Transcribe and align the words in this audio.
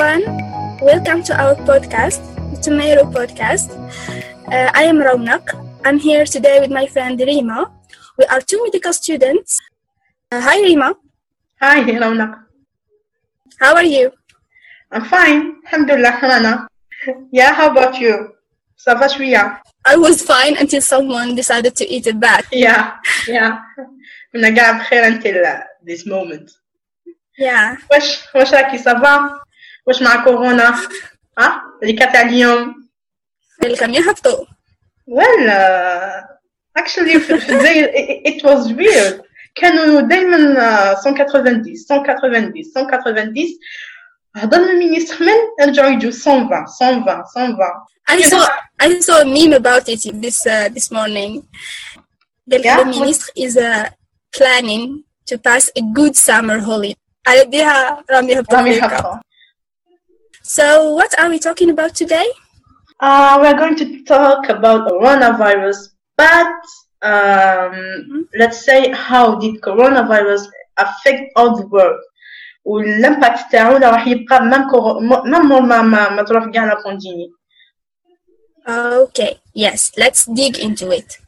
everyone, 0.00 0.24
welcome 0.80 1.22
to 1.24 1.36
our 1.38 1.54
podcast, 1.68 2.24
the 2.50 2.56
Tomato 2.62 3.04
Podcast. 3.04 3.68
Uh, 4.48 4.70
I 4.72 4.84
am 4.84 4.96
Raunak. 4.96 5.52
I'm 5.84 5.98
here 5.98 6.24
today 6.24 6.60
with 6.60 6.70
my 6.70 6.86
friend 6.86 7.20
Rima. 7.20 7.70
We 8.16 8.24
are 8.24 8.40
two 8.40 8.58
medical 8.64 8.94
students. 8.94 9.60
Uh, 10.32 10.40
hi 10.40 10.62
Rima, 10.62 10.94
Hi, 11.60 11.82
Raunak. 11.84 12.40
how 13.60 13.74
are 13.74 13.84
you? 13.84 14.12
I'm 14.92 15.04
fine. 15.04 15.56
Alhamdulillah, 15.66 16.20
Rana. 16.22 16.68
Yeah, 17.30 17.52
how 17.52 17.70
about 17.70 18.00
you? 18.00 18.32
Ça 18.78 18.94
va 18.98 19.08
شوية? 19.08 19.60
I 19.84 19.96
was 19.96 20.22
fine 20.22 20.56
until 20.56 20.80
someone 20.80 21.34
decided 21.34 21.76
to 21.76 21.84
eat 21.86 22.06
it 22.06 22.18
back. 22.18 22.46
Yeah, 22.50 22.96
yeah. 23.28 23.58
كنا 24.32 24.56
قاعد 24.56 24.78
بخير 24.80 25.04
until 25.04 25.34
this 25.84 26.06
moment. 26.06 26.50
Yeah, 27.38 27.76
واش 27.90 28.24
واش 28.34 28.54
راكي 28.54 28.78
صافا؟ 28.78 29.40
واش 29.86 30.02
مع 30.02 30.24
كورونا؟ 30.24 30.74
ها؟ 31.38 31.62
اللي 31.82 31.92
كانت 31.92 32.16
على 32.16 32.28
اليوم؟ 32.28 32.88
welcome 33.64 33.88
يهبطوا. 33.90 34.44
Well, 35.10 35.48
uh, 35.48 36.22
actually 36.82 37.18
في 37.18 37.20
في 37.20 37.32
الجزائر 37.52 37.86
it- 37.86 38.32
it 38.32 38.42
was 38.46 38.72
weird. 38.72 39.20
كانوا 39.54 40.00
دايما 40.00 40.36
uh, 40.94 41.08
190 41.08 41.74
190 41.88 42.52
190 42.52 43.58
هضر 44.36 44.56
المينيستر 44.58 45.24
من 45.24 45.32
رجعوا 45.68 45.90
يجوا 45.90 46.10
120 46.26 46.48
120 47.00 47.04
120 47.04 47.86
I 48.08 48.22
saw 48.22 48.48
I 48.82 49.00
saw 49.00 49.16
a 49.20 49.24
meme 49.24 49.54
about 49.62 49.88
it 49.88 50.02
this 50.24 50.46
uh, 50.46 50.68
this 50.76 50.90
morning. 50.92 51.32
The, 52.50 52.58
Yeah, 52.60 52.76
the 52.76 52.84
what- 52.84 52.98
minister 53.00 53.28
is 53.46 53.56
uh, 53.56 53.88
planning 54.36 54.84
to 55.28 55.34
pass 55.38 55.64
a 55.80 55.82
good 55.98 56.14
summer 56.16 56.58
holiday. 56.68 56.96
على 57.26 57.44
بها 57.44 58.04
رامي 58.10 58.38
هبطوا 58.38 58.56
رامي 58.58 58.72
فيك. 58.74 58.82
حقا 58.84 59.20
So 60.50 60.94
what 60.94 61.12
are 61.20 61.28
we 61.28 61.38
talking 61.38 61.70
about 61.70 61.94
today? 61.94 62.28
Uh, 63.00 63.38
we're 63.40 63.58
going 63.62 63.76
to 63.76 64.04
talk 64.04 64.48
about 64.48 64.88
coronavirus, 64.88 65.78
but 66.16 66.60
um, 67.02 68.28
let's 68.40 68.64
say 68.64 68.90
how 68.92 69.34
did 69.36 69.60
coronavirus 69.60 70.42
affect 70.78 71.32
all 71.36 71.56
the 71.56 71.66
world 71.66 72.00
والامباكت 72.66 73.52
تاعو 73.52 73.76
راه 73.76 73.90
راح 73.90 74.06
يبقى 74.06 74.44
مام 74.44 74.70
كورو 74.70 75.00
مام 75.00 75.68
ما 75.68 75.82
ما 75.82 76.08
ما 76.08 76.22
تروح 76.22 76.46
كاع 76.50 76.64
لا 76.64 76.82
بانديمي 76.84 77.30
Okay, 78.68 79.38
yes, 79.54 79.92
let's 79.96 80.24
dig 80.26 80.58
into 80.58 80.90
it. 80.90 81.18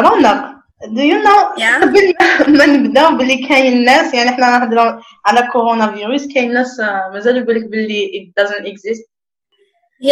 رونق 0.00 0.54
do 0.96 1.02
you 1.10 1.18
know 1.24 1.40
Yeah. 1.58 1.84
قبل 1.84 2.58
ما 2.58 2.66
نبداو 2.66 3.16
باللي 3.16 3.46
كاين 3.48 3.84
ناس 3.84 4.14
يعني 4.14 4.30
احنا 4.30 4.58
نهضروا 4.58 5.00
على 5.26 5.48
كورونا 5.52 5.92
فيروس 5.94 6.26
كاين 6.34 6.52
ناس 6.54 6.80
آه، 6.80 7.10
مازال 7.14 7.36
يقول 7.36 7.54
لك 7.56 7.64
باللي 7.70 8.10
it 8.14 8.42
doesn't 8.42 8.66
exist 8.66 9.14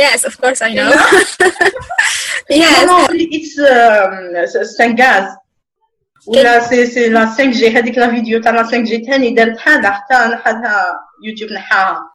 Yes, 0.00 0.20
of 0.30 0.34
course 0.42 0.60
I 0.62 0.70
know. 0.76 0.88
Non, 0.90 2.56
yes, 2.62 2.84
non, 2.90 3.04
it's 3.36 3.54
um, 3.58 4.14
c'est- 4.52 4.64
c'est 4.74 4.84
un 4.88 4.94
gaz 5.02 5.26
ولا 6.26 6.60
سي 6.60 6.86
سي 6.86 7.08
لا 7.08 7.26
5 7.26 7.44
جي 7.50 7.70
هذيك 7.78 7.98
لا 7.98 8.10
فيديو 8.10 8.40
تاع 8.40 8.52
لا 8.52 8.62
5 8.62 8.76
جي 8.78 8.98
تاني 8.98 9.30
دارت 9.30 9.58
حالة 9.58 9.90
حتى 9.90 10.14
نحاها 10.14 10.96
يوتيوب 11.24 11.52
نحاها 11.52 12.12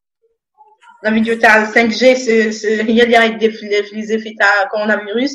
لا 1.04 1.12
فيديو 1.12 1.40
تاع 1.40 1.66
5 1.66 1.82
جي 1.86 2.16
سي 2.16 2.52
سي 2.52 2.82
هي 2.84 3.04
اللي 3.04 3.18
راهي 3.18 3.30
دير 3.30 3.52
في 3.52 3.84
في 3.84 3.96
لي 3.96 4.04
زيفي 4.04 4.34
تاع 4.40 4.64
كورونا 4.72 4.98
فيروس 4.98 5.32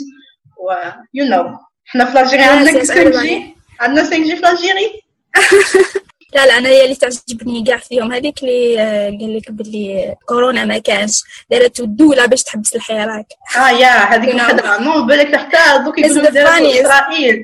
و 0.58 0.72
يو 1.14 1.24
نو 1.24 1.58
حنا 1.87 2.05
في 2.05 2.13
لاجيري 2.13 2.43
Yes, 2.43 2.47
عندنا 2.47 2.71
yes, 2.71 2.87
5 2.87 2.93
everybody. 2.93 3.21
جي 3.23 3.55
عندنا 3.79 4.03
5 4.03 4.17
جي 4.23 4.35
في 4.35 4.41
لاجيري 4.41 5.01
لا 6.35 6.45
لا 6.45 6.57
أنا 6.57 6.69
هي 6.69 6.83
اللي 6.83 6.95
تعجبني 6.95 7.63
كاع 7.63 7.77
فيهم. 7.77 8.13
هذيك 8.13 8.43
اللي 8.43 8.81
آه، 8.81 9.09
قال 9.09 9.37
لك 9.37 9.51
باللي 9.51 10.15
كورونا 10.27 10.65
ما 10.65 10.77
كانش. 10.77 11.23
دارت 11.51 11.79
الدولة 11.79 12.25
باش 12.25 12.43
تحبس 12.43 12.75
الحراك 12.75 13.25
آه 13.57 13.69
يا 13.69 13.87
هذيك. 13.87 14.35
الخدعة 14.35 14.77
نو 14.83 15.05
بالك 15.05 15.35
حتى 15.35 15.83
دوك 15.85 15.97
يقولوا. 15.99 16.29
إسرائيل. 16.29 17.43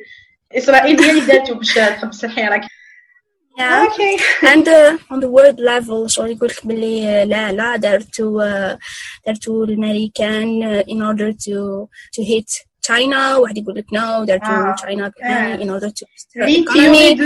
إسرائيل 0.57 1.01
هي 1.01 1.09
اللي 1.11 1.21
دارتو 1.21 1.53
باش 1.53 1.73
تحبس 1.73 2.25
الحراك 2.25 2.61
yeah. 3.59 3.61
أوكي. 3.61 4.17
And 4.43 4.67
uh, 4.67 5.13
on 5.13 5.19
the 5.19 5.29
world 5.29 5.59
level 5.59 6.07
شغل 6.07 6.31
يقول 6.31 6.49
لك 6.49 6.67
باللي 6.67 7.07
آه، 7.21 7.23
لا 7.23 7.51
لا 7.51 7.75
دارتو 7.75 8.41
آه، 8.41 8.79
دارتو 9.25 9.63
الأمريكان 9.63 10.63
آه، 10.63 10.81
in 10.81 10.97
order 11.13 11.31
to 11.33 11.87
to 12.17 12.25
hit 12.27 12.63
China 12.86 13.38
واحد 13.38 13.58
يقول 13.58 13.74
لك 13.74 13.84
no 13.84 14.24
دارتو 14.26 14.46
آه. 14.46 14.76
China 14.80 15.10
آه. 15.22 15.56
in 15.56 15.80
order 15.80 15.90
to 15.90 16.06
لي 16.36 16.64
economy 16.64 16.72
تيوري 16.72 17.14
دو 17.14 17.24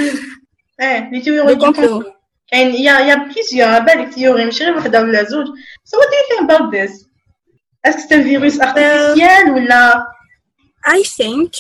اه 0.81 1.11
لي 1.11 1.21
تيوري 1.21 1.55
دو 1.55 1.55
دو 1.55 1.73
complot. 1.73 2.03
complot. 2.03 2.13
كاين 2.51 2.75
يا 2.75 2.99
يا 3.01 3.15
بليزيور 3.15 3.79
بالك 3.79 4.15
تيوري 4.15 4.45
ماشي 4.45 4.65
غير 4.65 4.77
وحده 4.77 5.01
ولا 5.01 5.23
زوج 5.25 5.47
so 5.89 5.99
what 5.99 6.07
do 6.09 6.15
you 6.15 6.35
think 6.37 6.51
about 6.51 6.71
this 6.73 7.07
اسكو 7.87 8.01
سي 8.09 8.23
فيروس 8.23 8.61
ارتيفيسيال 8.61 9.51
ولا 9.51 10.07
I 10.87 11.03
think 11.21 11.51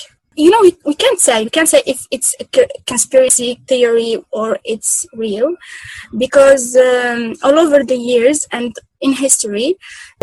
you 0.42 0.50
know 0.52 0.62
we, 0.66 0.72
we 0.90 0.94
can't 1.04 1.20
say 1.28 1.38
we 1.44 1.50
can't 1.56 1.70
say 1.74 1.82
if 1.94 1.98
it's 2.14 2.30
a 2.42 2.46
c- 2.54 2.72
conspiracy 2.90 3.50
theory 3.70 4.12
or 4.38 4.48
it's 4.72 4.92
real 5.24 5.50
because 6.24 6.66
um, 6.90 7.20
all 7.44 7.56
over 7.64 7.78
the 7.92 7.98
years 8.12 8.38
and 8.56 8.72
in 9.06 9.12
history 9.24 9.68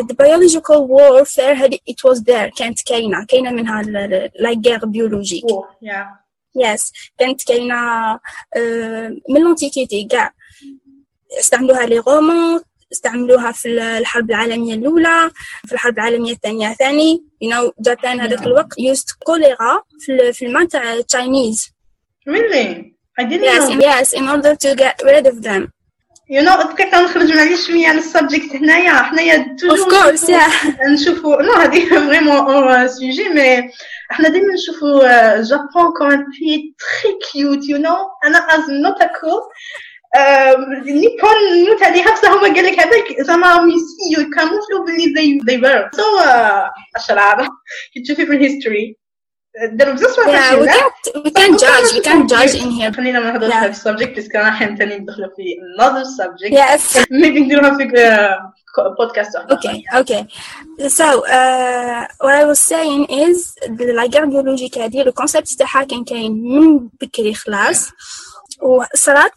the 0.03 0.15
biological 0.15 0.87
warfare 0.89 1.55
had 1.55 1.73
it 1.87 1.99
was 2.05 2.23
there 2.25 2.51
كانت 2.57 2.83
كاينة 2.87 3.25
كاينة 3.29 3.51
منها 3.51 3.83
la 4.41 4.55
guerre 4.55 4.89
يا 5.83 6.07
yes 6.59 6.93
كانت 7.19 7.43
كاينة 7.43 8.13
من 9.31 9.45
l'antiquité 9.45 10.07
كاع 10.11 10.33
استعملوها 11.41 11.87
لي 11.87 11.99
رومان 11.99 12.61
استعملوها 12.93 13.53
في 13.53 13.69
الحرب 13.99 14.31
العالمية 14.31 14.75
الأولى 14.75 15.31
في 15.67 15.73
الحرب 15.73 15.95
العالمية 15.95 16.33
الثانية 16.33 16.73
ثاني. 16.75 17.25
You 17.45 17.49
know 17.49 17.73
جابان 17.81 18.21
هذاك 18.21 18.47
الوقت 18.47 18.73
used 18.81 19.17
كوليرا 19.25 19.83
في 20.01 20.13
ال- 20.13 20.35
في 20.35 20.47
الماء 20.47 20.65
تاع 20.65 21.01
Chinese. 21.01 21.71
Really? 22.29 22.95
I 23.21 23.25
didn't 23.25 23.45
yes 23.45 23.69
know. 23.69 23.81
yes 23.81 24.13
in 24.13 24.29
order 24.29 24.55
to 24.57 24.75
get 24.75 25.03
rid 25.05 25.27
of 25.27 25.43
them. 25.43 25.73
You 26.31 26.43
know 26.43 26.57
بقى 26.57 26.75
كنخرج 26.91 27.33
معليش 27.37 27.67
شوية 27.67 27.89
على 27.89 27.99
السبجيكت 27.99 28.57
هنايا. 28.57 28.93
حنايا 28.93 29.57
yeah. 29.61 30.89
نشوفوا 30.89 31.43
نو 31.43 31.53
هذه 31.53 31.85
فريمون 31.89 32.89
سوجي 32.89 33.29
مي 33.29 33.71
إحنا 34.13 34.29
دائما 34.29 34.55
نشوفوا 34.55 35.43
جابون 35.43 35.93
كوم 35.99 36.11
ان 36.11 36.25
بي 36.41 36.75
تري 36.79 37.19
كيوت 37.33 37.69
يو 37.69 37.79
نو 37.79 37.97
أنا 38.25 38.39
از 38.39 38.71
نوت 38.71 39.01
اكو 39.01 39.41
نيبون 40.85 41.67
نوت 41.69 41.83
عليها 41.83 42.13
بصح 42.13 42.31
هما 42.31 42.43
قال 42.55 42.65
لك 42.65 42.81
هذاك. 42.81 43.21
زعما 43.21 43.55
راهم 43.57 43.69
يسيو 43.71 44.27
يكاموفلو 44.27 44.85
باللي 44.85 45.15
they 45.15 45.45
they 45.51 45.61
were. 45.65 45.97
سو 45.97 46.03
أشرار. 46.97 47.49
كي 47.95 48.01
تشوفي 48.03 48.27
في 48.27 48.33
الهيستوري 48.33 48.97
داروا 49.73 49.95
بزاف 49.95 50.17
yeah 50.17 50.55
we 50.61 50.67
can't 50.69 51.25
we 51.25 51.31
can't 51.31 51.59
judge 51.61 51.93
we 51.97 52.01
can't 52.01 52.29
judge 52.29 52.55
in 52.63 52.71
here 52.71 52.97
خلينا 52.97 53.21
ما 53.21 53.49
Yeah. 53.49 53.61
في 53.65 53.67
السبجيكت 53.71 54.15
باسكو 54.17 54.39
راح 54.39 54.59
ثاني 54.59 54.99
ندخلوا 54.99 55.29
في 55.37 55.57
another 55.79 56.05
subject 56.05 56.53
yes 56.53 57.07
ميبي 57.11 57.41
نديروها 57.41 57.77
في 57.77 57.85
بودكاست 58.99 59.37
Okay, 59.37 59.83
okay. 60.01 60.23
So, 60.89 61.07
uh, 61.39 62.07
what 62.25 62.35
I 62.35 62.45
was 62.45 62.61
saying 62.73 63.03
is 63.27 63.55
the 63.79 63.93
la 63.93 64.07
guerre 64.09 64.27
biologique 64.27 64.79
هذه 64.79 65.13
concept 65.21 65.57
تاعها 65.59 65.85
كان 65.85 66.05
كاين 66.05 66.33
من 66.33 66.89
بكري 67.01 67.35
خلاص 67.35 67.91
وصارت 68.63 69.33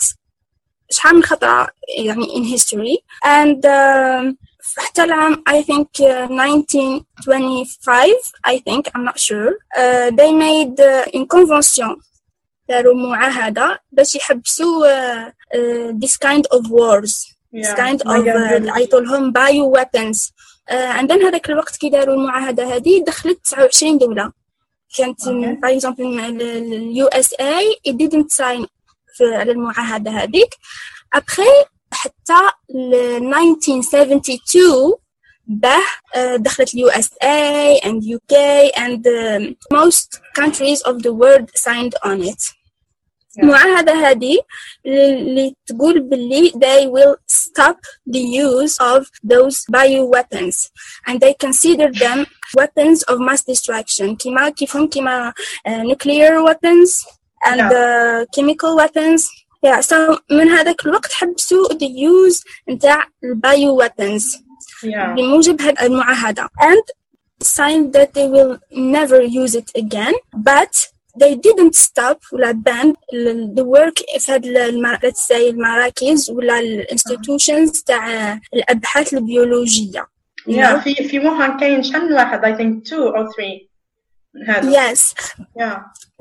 شحال 0.90 1.16
من 1.16 1.24
خطرة 1.24 1.68
يعني 1.98 2.26
in 2.26 2.44
history 2.58 2.98
and 3.26 3.66
um, 3.66 4.38
حتى 4.78 5.04
العام 5.04 5.44
I 5.50 5.62
think 5.64 5.88
uh, 6.00 6.28
1925 6.30 8.14
I 8.48 8.58
think 8.60 8.84
I'm 8.96 9.04
not 9.04 9.20
sure. 9.20 9.52
Uh, 9.78 10.10
they 10.20 10.32
made 10.34 10.80
uh, 10.80 11.06
in 11.14 11.28
convention 11.28 11.96
داروا 12.70 12.96
معاهدة 12.96 13.80
باش 13.92 14.16
يحبسوا 14.16 14.88
uh, 14.88 15.30
uh, 15.30 15.92
this 16.04 16.18
kind 16.18 16.46
of 16.52 16.70
wars 16.70 17.38
this 17.54 17.74
kind 17.74 18.02
of 18.02 18.28
uh, 18.28 18.70
عيطوا 18.70 19.00
لهم 19.00 19.32
بايو 19.32 19.74
weapons 19.78 20.32
uh, 20.72 21.00
and 21.00 21.10
then 21.10 21.24
هذاك 21.26 21.50
الوقت 21.50 21.78
كي 21.78 21.90
داروا 21.90 22.16
المعاهدة 22.16 22.76
هذه 22.76 23.04
دخلت 23.08 23.40
29 23.44 23.98
دولة. 23.98 24.32
كانت 24.98 25.22
Okay. 25.22 25.28
باغ 25.62 25.72
اكزومبل 25.74 26.20
اليو 26.74 27.08
اس 27.08 27.34
اي 27.34 27.76
it 27.88 27.92
didn't 27.94 28.32
sign 28.38 28.66
في 29.14 29.36
على 29.36 29.52
المعاهدة 29.52 30.12
هذيك. 30.12 30.54
Après 31.18 31.68
حتى 31.97 32.41
ل 32.75 32.95
1972 33.25 34.99
به 35.47 35.77
آه، 36.15 36.37
دخلت 36.37 36.75
اليو 36.75 36.89
اس 36.89 37.11
اي 37.23 37.79
and 37.81 38.03
UK 38.17 38.35
and 38.77 39.07
um, 39.07 39.55
most 39.79 40.21
countries 40.41 40.81
of 40.83 41.03
the 41.03 41.13
world 41.13 41.51
signed 41.57 41.95
on 42.05 42.23
it 42.33 42.55
المعاهدة 43.39 43.93
هذه 43.93 44.39
اللي 44.87 45.55
تقول 45.67 46.01
باللي 46.01 46.51
they 46.51 46.87
will 46.89 47.17
stop 47.37 47.77
the 48.11 48.21
use 48.21 48.77
of 48.81 49.05
those 49.33 49.57
bioweapons 49.77 50.57
and 51.09 51.21
they 51.21 51.35
consider 51.47 51.91
them 51.93 52.27
weapons 52.59 53.03
of 53.03 53.19
mass 53.21 53.43
destruction 53.43 54.17
كما 54.17 54.49
كيفهم 54.51 54.89
كما 54.89 55.33
uh, 55.69 55.71
nuclear 55.71 56.43
weapons 56.45 57.07
and 57.47 57.61
Yeah. 57.61 57.71
uh, 57.71 58.25
chemical 58.37 58.77
weapons 58.77 59.29
yeah 59.66 59.80
so 59.82 60.20
من 60.32 60.50
هذاك 60.50 60.86
الوقت 60.86 61.12
حبسوا 61.12 61.68
the 61.70 61.88
use 61.88 62.44
نتاع 62.70 63.04
البايو 63.24 63.82
weapons 63.84 64.24
yeah 64.86 65.16
بموجب 65.16 65.62
هذه 65.62 65.86
المعاهدة 65.86 66.50
and 66.62 66.84
signed 67.44 67.94
that 67.94 68.14
they 68.14 68.28
will 68.28 68.58
never 68.72 69.22
use 69.22 69.56
it 69.56 69.70
again 69.84 70.14
but 70.36 70.74
they 71.22 71.36
didn't 71.36 71.76
stop 71.76 72.20
ولا 72.34 72.52
ban 72.52 72.94
ال- 73.14 73.54
the 73.56 73.64
work 73.64 74.20
في 74.20 74.32
هاد 74.32 74.46
let's 75.06 75.28
say 75.28 75.50
المراكز 75.50 76.30
ولا 76.32 76.60
ال 76.60 76.86
institutions 76.92 77.84
تاع 77.86 78.40
الأبحاث 78.54 79.14
البيولوجية 79.14 80.08
yeah 80.48 80.52
know? 80.52 80.78
في 80.84 80.96
في 80.96 81.20
ووهان 81.20 81.60
كاين 81.60 81.84
شحال 81.84 82.02
من 82.06 82.14
واحد 82.14 82.46
I 82.46 82.58
think 82.58 82.90
two 82.90 83.14
or 83.16 83.26
three 83.34 83.68
هذا 84.48 84.72
yes 84.72 85.14
yeah 85.60 85.78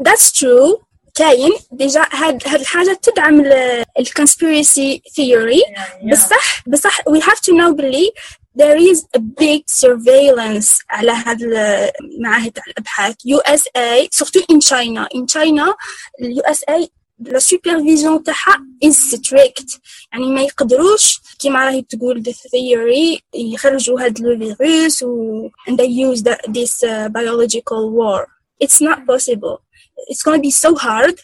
that's 0.08 0.32
true 0.32 0.85
كاين 1.16 1.52
ديجا 1.72 2.06
هاد 2.12 2.42
هاد 2.46 2.60
الحاجة 2.60 2.98
تدعم 3.02 3.40
ال 3.40 3.52
ال 3.98 4.06
conspiracy 4.06 5.00
theory 5.14 5.60
yeah, 5.60 5.80
yeah. 6.02 6.12
بصح 6.12 6.68
بصح 6.68 7.00
we 7.00 7.20
have 7.20 7.40
to 7.40 7.52
know 7.52 7.72
بلي 7.74 8.10
there 8.58 8.76
is 8.76 8.98
a 9.16 9.20
big 9.20 9.62
surveillance 9.68 10.84
على 10.90 11.12
هاد 11.12 11.42
المعاهد 11.42 12.52
تاع 12.52 12.62
الابحاث 12.68 13.14
USA 13.14 14.08
surtout 14.14 14.44
in 14.52 14.60
China 14.60 15.06
in 15.14 15.26
China 15.26 15.74
USA 16.22 16.88
la 17.24 17.40
supervision 17.40 18.22
تاعها 18.24 18.66
is 18.84 19.16
strict 19.16 19.80
يعني 20.12 20.26
ما 20.26 20.42
يقدروش 20.42 21.20
كيما 21.38 21.64
راهي 21.64 21.82
تقول 21.82 22.22
the 22.22 22.32
theory 22.32 23.20
يخرجوا 23.34 24.00
هاد 24.00 24.19
الفيروس 24.19 25.02
و 25.02 25.48
and 25.48 25.72
they 25.72 25.86
use 25.86 26.22
the, 26.22 26.36
this 26.48 26.84
uh, 26.84 27.08
biological 27.08 27.90
war 27.90 28.26
it's 28.64 28.80
not 28.80 28.98
possible 29.06 29.65
it's 30.09 30.23
going 30.23 30.38
to 30.38 30.41
be 30.41 30.51
so 30.51 30.75
hard 30.75 31.15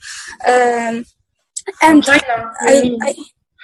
um, 0.47 0.95
and 1.81 2.03
China 2.03 2.35
I, 2.61 2.71
really 2.71 2.97
I, 3.01 3.15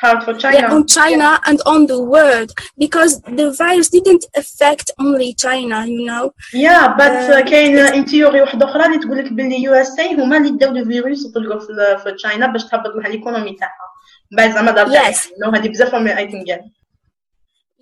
hard 0.03 0.19
for 0.25 0.33
China 0.44 0.57
yeah, 0.57 0.75
on 0.75 0.81
China 1.00 1.30
and 1.50 1.59
on 1.74 1.81
the 1.91 2.00
world 2.15 2.50
because 2.77 3.21
the 3.39 3.47
virus 3.63 3.89
didn't 3.97 4.25
affect 4.41 4.88
only 5.00 5.30
China, 5.45 5.85
you 5.85 6.06
know. 6.06 6.31
يا 6.53 6.88
بات 6.88 7.12
آه، 7.12 7.39
كاين 7.39 7.77
ان 7.77 8.06
تيوري 8.06 8.41
واحده 8.41 8.65
اخرى 8.65 8.85
اللي 8.85 8.97
تقول 8.97 9.18
لك 9.18 9.33
باللي 9.33 9.63
يو 9.63 9.74
اس 9.74 10.00
اي 10.00 10.13
هما 10.15 10.38
اللي 10.38 10.50
داو 10.50 10.71
الفيروس 10.71 11.25
وطلقوا 11.25 11.59
في 11.59 11.97
في 12.03 12.12
تشاينا 12.12 12.47
باش 12.47 12.65
تهبط 12.65 12.95
لها 12.95 13.07
الايكونومي 13.07 13.56
تاعها 13.59 13.94
بعد 14.31 14.53
زعما 14.53 14.71
دار 14.71 14.88
Yes. 14.88 15.18
نو 15.45 15.51
هذه 15.51 15.69
بزاف 15.69 15.95
من 15.95 16.07
اي 16.07 16.27
تنقال 16.27 16.71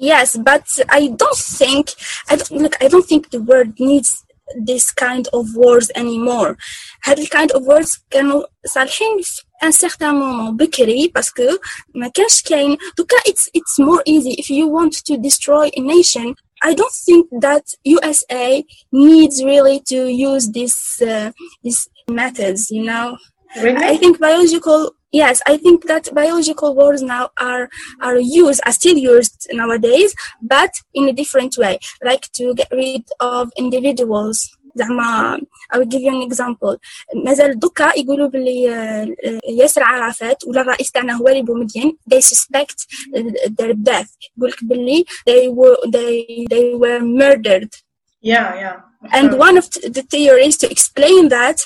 Yes, 0.01 0.35
but 0.35 0.67
I 0.89 1.01
don't 1.21 1.41
think 1.59 1.85
I 2.31 2.35
don't 2.35 2.61
look. 2.63 2.75
I 2.83 2.87
don't 2.87 3.07
think 3.11 3.23
the 3.29 3.41
world 3.49 3.73
needs 3.79 4.11
this 4.55 4.91
kind 4.91 5.27
of 5.33 5.55
wars 5.55 5.89
anymore. 5.95 6.57
هاد 7.03 7.19
ال 7.19 7.27
kind 7.27 7.51
of 7.51 7.61
wars 7.63 7.99
كانوا 8.09 8.43
صالحين 8.65 9.21
في 9.21 9.41
un 9.65 9.71
certain 9.71 10.13
moment 10.13 10.51
بكري 10.53 11.07
باسكو 11.15 11.57
ما 11.95 12.07
كانش 12.07 12.41
كاين 12.41 12.77
دوكا 12.97 13.17
it's 13.17 13.49
it's 13.57 13.85
more 13.85 14.01
easy 14.05 14.33
if 14.41 14.49
you 14.49 14.67
want 14.67 14.93
to 15.05 15.17
destroy 15.17 15.69
a 15.77 15.81
nation. 15.81 16.35
I 16.63 16.73
don't 16.79 16.97
think 17.07 17.25
that 17.47 17.65
USA 17.95 18.63
needs 18.91 19.43
really 19.51 19.79
to 19.91 19.99
use 20.31 20.45
this 20.57 21.01
uh, 21.01 21.31
these 21.63 21.81
methods. 22.21 22.61
You 22.71 22.83
know. 22.91 23.17
I 23.55 23.63
really 23.63 23.97
think 24.01 24.19
biological 24.19 24.79
yes, 25.11 25.41
I 25.45 25.57
think 25.57 25.79
that 25.91 26.13
biological 26.13 26.75
wars 26.79 27.01
now 27.01 27.23
are 27.49 27.65
are 28.07 28.19
used 28.41 28.61
are 28.65 28.75
still 28.81 28.97
used 29.13 29.37
nowadays, 29.59 30.11
but 30.55 30.71
in 30.93 31.03
a 31.09 31.13
different 31.21 31.53
way, 31.63 31.79
like 32.09 32.25
to 32.37 32.53
get 32.59 32.69
rid 32.71 33.05
of 33.19 33.51
individuals. 33.57 34.37
زعما 34.75 35.39
I 35.73 35.77
will 35.77 35.85
give 35.85 36.01
you 36.01 36.11
an 36.11 36.21
example 36.21 36.77
مازال 37.15 37.59
دوكا 37.59 37.91
يقولوا 37.97 38.27
باللي 38.27 38.69
آه، 38.75 39.07
آه، 39.25 39.39
ياسر 39.49 39.83
عرفات 39.83 40.43
ولا 40.47 40.61
الرئيس 40.61 40.91
تاعنا 40.91 41.13
هو 41.13 41.27
اللي 41.27 41.41
بومدين 41.41 41.97
they 42.13 42.21
suspect 42.21 42.85
their 43.61 43.73
death 43.73 44.09
يقول 44.37 44.49
لك 44.49 44.63
باللي 44.63 45.05
they 45.29 45.49
were 45.49 45.89
they 45.89 46.45
they 46.49 46.75
were 46.75 47.01
murdered 47.01 47.69
يا 48.23 48.39
يا 48.39 48.83
and 49.13 49.33
one 49.33 49.57
of 49.57 49.65
the 49.95 50.03
theories 50.13 50.57
to 50.57 50.67
explain 50.69 51.29
that 51.29 51.59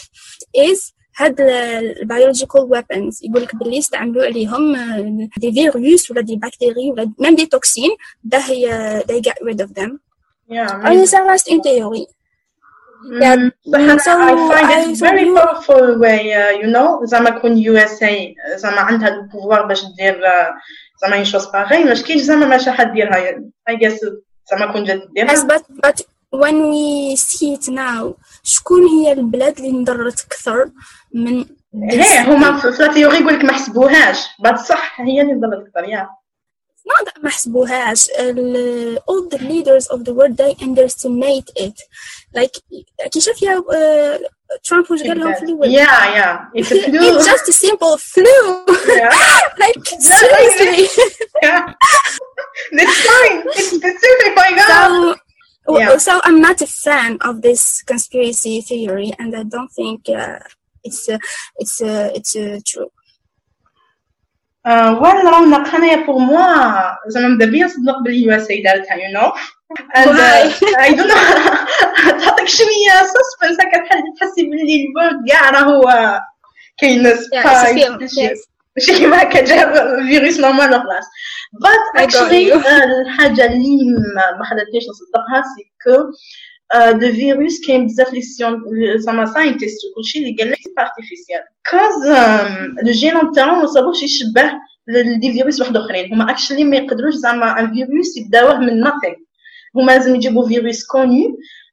is 0.68 0.96
هاد 1.21 1.41
البيولوجيكال 1.41 2.69
weapons. 2.75 3.19
يقول 3.23 3.43
لك 3.43 3.57
باللي 3.57 3.79
استعملوا 3.79 4.25
عليهم 4.25 4.77
آه، 4.77 5.29
دي 5.37 5.53
فيروس 5.53 6.11
ولا 6.11 6.21
دي 6.21 6.37
بكتيري 6.37 6.91
ولا 6.91 7.13
ميم 7.19 7.35
دي 7.35 7.47
توكسين 7.47 7.91
ده 8.25 8.39
هي 8.39 9.01
they 9.01 9.21
get 9.21 9.37
rid 9.45 9.61
of 9.67 9.75
them. 9.75 10.01
And 10.51 11.07
ça 11.07 11.23
reste 11.31 11.49
une 11.51 11.63
théorie 11.63 12.07
yeah, 13.09 13.37
بصح 13.67 14.05
so 14.05 14.11
I 14.11 14.35
find 14.51 14.91
it 14.91 14.99
very 14.99 15.27
powerful 15.35 15.99
way 15.99 16.35
uh, 16.35 16.51
you 16.61 16.67
know? 16.67 17.05
زعما 17.05 17.31
كون 17.31 17.53
اي 18.03 18.35
زعما 18.57 18.81
عندها 18.81 19.09
البوفوار 19.09 19.67
باش 19.67 19.85
دير 19.99 20.21
uh, 20.21 20.53
زعما 21.03 21.17
اون 21.17 21.25
شوز 21.25 21.47
باغي 21.47 21.85
ما 21.85 21.95
كاينش 21.95 22.23
زعما 22.23 22.47
ما 22.47 22.59
شي 22.59 22.71
حد 22.71 22.93
ديرها. 22.93 23.43
I 23.71 23.75
guess 23.75 24.07
زعما 24.51 24.73
كون 24.73 24.85
جات 24.85 25.03
yes 25.03 25.13
ديرها 25.13 25.49
but 25.49 25.63
but 25.87 26.03
when 26.36 26.56
we 26.72 27.16
see 27.16 27.54
it 27.58 27.68
now 27.70 28.14
شكون 28.44 28.88
هي 28.88 29.12
البلاد 29.12 29.58
اللي 29.58 29.70
انضرت 29.70 30.26
اكثر 30.26 30.70
من 31.14 31.44
this 31.46 31.94
هي 31.94 32.26
هما 32.28 32.58
في 32.60 32.72
في 32.72 32.84
التيوري 32.86 33.18
يقول 33.20 33.34
لك 33.34 33.44
ما 33.46 33.54
حسبوهاش 33.54 34.18
بعد 34.40 34.60
صح 34.60 35.02
هي 35.02 35.22
اللي 35.22 35.34
ضلت 35.34 35.68
اكثر 35.68 35.90
يا 35.90 36.10
not 36.90 37.06
that 37.08 37.24
ما 37.24 37.30
حسبوهاش 37.30 38.10
ال- 38.20 38.98
all 39.00 39.36
the 39.38 39.42
leaders 39.42 39.88
of 39.96 40.00
the 40.04 40.14
world 40.14 40.38
they 40.38 40.54
underestimate 40.66 41.64
it 41.66 41.78
like 42.38 42.60
كي 43.12 43.22
شاف 43.22 43.42
يا 43.42 43.60
uh, 43.72 44.22
ترامب 44.64 44.92
واش 44.92 45.02
قال 45.04 45.20
لهم 45.20 45.34
في 45.34 45.42
الأول 45.44 45.72
يا 45.72 45.82
يا 46.16 46.50
it's 46.58 46.66
a 46.66 46.70
flu 46.70 47.20
it's 47.20 47.26
just 47.26 47.50
a 47.50 47.54
simple 47.54 47.98
flu 47.98 48.38
Yeah. 48.98 49.14
like 49.64 49.86
seriously 50.00 50.88
Yeah. 51.44 51.64
That's 52.78 53.00
fine. 53.12 53.38
It's 53.58 53.70
specific. 53.80 54.32
My 54.42 54.50
God. 54.60 54.70
so 54.72 55.16
Yeah. 55.70 55.98
so 55.98 56.22
I'm 56.24 56.40
not 56.48 56.62
a 56.62 56.68
fan 56.68 57.18
of 57.22 57.42
this 57.42 57.82
conspiracy 57.92 58.62
theory 58.62 59.10
and 59.20 59.36
I 59.36 59.44
don't 59.44 59.72
think 59.80 60.00
uh, 60.10 60.39
it's 60.84 61.10
uh, 61.10 61.18
it's 61.62 61.82
uh, 61.82 62.10
it's 62.18 62.36
uh, 62.36 62.60
true 62.72 62.92
Uh, 64.68 64.98
ولا 65.01 65.30
رانا 65.30 65.70
حنايا 65.72 65.96
بور 65.96 66.20
موا 66.20 66.98
زعما 67.08 67.27
ماذا 67.27 67.51
بيا 67.51 67.65
نصدق 67.65 68.00
باللي 68.04 68.22
يو 68.24 68.32
اس 68.36 68.50
اي 68.50 68.62
دارتها 68.62 68.96
يو 68.96 69.12
نو 69.13 69.32
and 69.96 70.10
uh, 70.10 70.80
I 70.80 70.89
don't 70.96 71.08
know 71.08 71.24
تعطيك 72.25 72.48
شوية 72.48 72.96
سسبنس 73.04 73.58
هكا 73.62 73.77
تحس 73.77 74.01
تحسي 74.20 74.44
باللي 74.44 74.86
الورد 74.86 75.30
كاع 75.30 75.50
راهو 75.50 75.82
كاين 76.77 77.08
Yeah, 77.08 78.49
فيروس 80.09 80.41
نورمال 80.41 80.69
وخلاص 80.69 81.05
you. 82.53 82.63
uh, 82.65 82.67
الحاجة 83.07 83.45
اللي 83.47 83.77
ما- 84.39 84.45
خلتنيش 84.45 84.85
نصدقها 84.89 85.43
سي 85.57 85.73
كو 85.85 85.97
دو 86.99 87.13
فيروس 87.13 87.67
كاين 87.67 87.87
بزاف 87.87 88.13
لي 88.13 88.23
سيون 88.23 88.63
زعما 88.97 89.27
ساينتيست 89.27 89.79
وكلشي 89.93 90.19
اللي 90.19 90.37
قال 90.39 90.51
لك 90.51 90.59
ارتيفيسيال 90.79 91.41
كاز 91.71 92.07
لو 92.87 92.93
جينوم 92.93 93.33
تاعو 93.33 93.57
ما 93.61 93.67
صابوش 93.67 94.03
يشبه 94.03 94.53
لدي 94.89 95.33
فيروس 95.33 95.61
واحد 95.61 95.77
أخرين. 95.77 96.15
هما 96.15 96.31
اكشلي 96.31 96.65
ما 96.65 96.77
يقدروش 96.77 97.15
زعما 97.15 97.61
ان 97.61 97.75
فيروس 97.75 98.17
يبداوه 98.17 98.59
من 98.59 98.81
ناثينغ 98.81 99.15
هما 99.77 99.93
لازم 99.93 100.15
يجيبوا 100.15 100.49
فيروس 100.49 100.87
كوني 100.87 101.27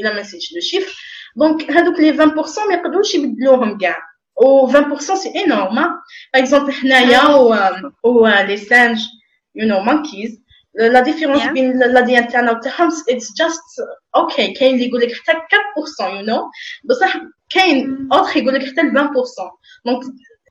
الا 0.00 0.14
ما 0.14 0.20
نسيتش 0.20 0.52
لو 0.54 0.60
شيفر 0.60 0.92
دونك 1.36 1.70
هذوك 1.70 2.00
لي 2.00 2.12
20% 2.12 2.18
ما 2.68 2.74
يقدروش 2.74 3.14
يبدلوهم 3.14 3.78
كاع 3.78 3.96
و 4.36 4.72
20% 4.72 5.00
سي 5.14 5.44
انورم 5.44 5.74
باغ 5.74 5.88
اكزومبل 6.34 6.72
حنايا 6.72 7.26
و 7.34 7.56
و 8.04 8.28
لي 8.28 8.56
سانج 8.56 9.00
يو 9.54 9.66
نو 9.68 9.80
مونكيز 9.80 10.40
لا 10.74 11.00
ديفيرونس 11.00 11.42
Yeah. 11.42 11.48
بين 11.52 11.78
لا 11.78 12.00
دي 12.00 12.18
ان 12.18 12.28
تاعنا 12.28 12.52
وتاعهم 12.52 12.88
اتس 13.08 13.28
جاست 13.38 13.62
اوكي 14.16 14.52
كاين 14.52 14.74
اللي 14.74 14.86
يقول 14.88 15.00
لك 15.00 15.12
حتى 15.12 15.32
4% 15.32 16.14
يو 16.14 16.20
نو 16.22 16.50
بصح 16.84 17.16
كاين 17.50 18.08
اوتر 18.12 18.36
يقول 18.36 18.54
لك 18.54 18.62
حتى 18.62 18.80
20% 18.80 18.84
دونك 19.86 20.02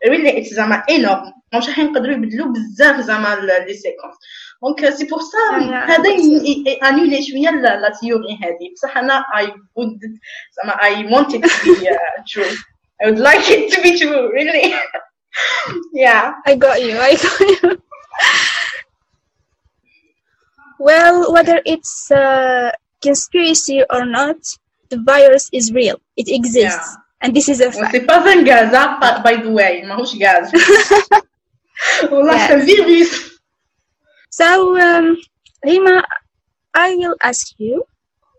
ريلي 0.08 0.38
اتس 0.40 0.50
زعما 0.50 0.84
انورم 0.90 1.34
مش 1.56 1.68
راح 1.68 1.80
يقدروا 1.80 2.14
يبدلوا 2.16 2.54
بزاف 2.54 3.00
زعما 3.02 3.36
لي 3.36 3.74
سيكونس 3.74 4.16
دونك 4.64 4.90
سي 4.90 5.06
بور 5.06 5.20
سا 5.20 5.60
Yeah, 5.60 5.70
yeah. 5.70 5.90
هذا 5.90 6.90
انولي 6.90 7.24
شويه 7.24 7.50
لا 7.50 7.80
لا 7.82 7.92
تيوري 8.02 8.34
هذه 8.44 8.74
بصح 8.74 8.98
انا 8.98 9.24
اي 9.38 9.48
would 9.48 10.00
زعما 10.52 10.74
I 10.74 11.10
want 11.14 11.34
it 11.36 11.42
to 11.44 11.64
be 11.66 11.88
uh, 11.90 12.24
true 12.32 12.54
I 13.04 13.06
would 13.10 13.20
like 13.30 13.50
it 13.56 13.72
to 13.74 13.82
be 13.82 13.92
true 14.00 14.32
really 14.38 14.74
yeah. 15.94 16.34
I 16.50 16.56
got 16.66 16.78
you. 16.86 16.94
I 17.10 17.12
got 17.24 17.40
you. 17.50 17.82
well, 20.80 21.32
whether 21.34 21.62
it's 21.66 22.10
a 22.12 22.74
conspiracy 23.02 23.84
or 23.90 24.06
not, 24.06 24.38
the 24.90 25.00
virus 25.14 25.50
is 25.54 25.72
real. 25.72 25.98
It 26.18 26.28
exists. 26.30 26.88
Yeah. 26.96 27.22
And 27.22 27.36
this 27.36 27.48
is 27.50 27.60
a 27.62 27.72
fact. 27.72 27.92
C'est 27.92 28.06
pas 28.06 28.22
un 28.34 28.44
gaz, 28.44 28.74
hein, 28.74 28.98
by- 29.02 29.20
by 29.26 29.36
the 29.44 29.50
way. 29.52 29.84
ماهوش 29.86 30.16
gaz. 30.16 30.52
والله 32.12 32.34
Yeah. 32.34 32.48
c'est 32.48 32.54
un 32.54 32.66
virus. 32.66 33.33
So, 34.34 34.80
um, 34.80 35.18
Rima, 35.66 36.04
I 36.74 36.96
will 36.96 37.16
ask 37.24 37.48
you, 37.58 37.84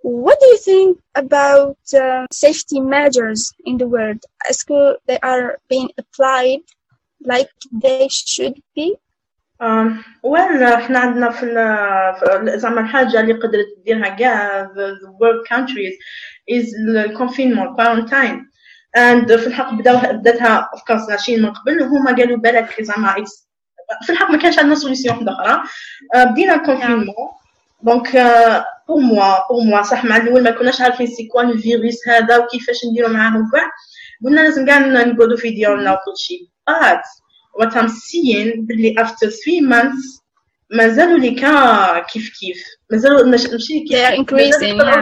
what 0.03 0.39
do 0.41 0.47
you 0.47 0.59
think 0.59 0.99
about 1.15 1.77
uh, 1.95 2.27
safety 2.33 2.81
measures 2.81 3.53
in 3.67 3.77
the 3.77 3.87
world? 3.87 4.21
Est-ce 4.49 4.65
que 4.65 4.97
they 5.07 5.19
are 5.23 5.59
being 5.69 5.91
applied 5.99 6.61
like 7.33 7.51
they 7.73 8.09
should 8.09 8.55
be? 8.75 8.97
Um, 9.63 10.03
well 10.23 10.63
احنا 10.63 10.99
عندنا 10.99 11.31
في, 11.31 11.43
ال- 11.43 12.15
في 12.51 12.59
زعما 12.59 12.81
الحاجة 12.81 13.21
اللي 13.21 13.33
قدرت 13.33 13.67
تديرها 13.83 14.09
كاع 14.09 14.65
the, 14.65 15.05
the 15.05 15.11
world 15.11 15.47
countries 15.49 15.95
is 16.51 16.67
الكونفينمون 16.89 17.77
quarantine 17.77 18.41
and 18.97 19.27
في 19.37 19.47
الحق 19.47 19.75
بداو 19.75 19.97
بداتها 20.13 20.71
of 20.75 20.79
course 20.79 21.11
عشرين 21.13 21.43
من 21.43 21.53
قبل 21.53 21.83
وهما 21.83 22.17
قالوا 22.17 22.37
بالك 22.37 22.83
زعما 22.83 23.15
it's- 23.15 23.44
في 24.06 24.12
الحق 24.12 24.32
ما 24.32 24.38
كانش 24.38 24.60
عندنا 24.60 24.76
سوليسيون 24.76 25.16
واحدة 25.16 25.32
أخرى. 25.32 25.64
آه، 26.16 26.24
بدينا 26.24 26.56
الكونفينمون 26.56 27.06
دونك 27.84 28.12
بور 28.88 29.00
موا 29.02 29.48
بور 29.50 29.64
موا 29.64 29.82
صح 29.82 30.06
مع 30.06 30.18
الأول 30.18 30.44
ما 30.44 30.52
كناش 30.52 30.82
عارفين 30.82 31.08
سي 31.08 31.28
كوا 31.28 31.42
الفيروس 31.42 32.08
هذا 32.08 32.38
وكيفاش 32.38 32.86
نديرو 32.92 33.08
معاه 33.08 33.38
وكاع 33.38 33.72
قلنا 34.26 34.42
لازم 34.42 34.66
كاع 34.66 34.78
نقعدو 34.80 35.38
في 35.38 35.50
ديورنا 35.50 35.92
وكل 35.92 36.18
شيء. 36.18 36.48
But 36.70 37.04
what 37.62 37.74
I'm 37.74 37.90
seeing 37.90 38.60
باللي 38.60 38.96
after 39.00 39.28
three 39.28 39.62
months 39.74 40.22
مازالوا 40.72 41.18
لي 41.18 41.32
كا 41.32 42.00
كيف 42.00 42.32
كيف. 42.40 42.64
مازالوا 42.92 43.26
ماشي 43.26 43.48
كيف. 43.80 43.90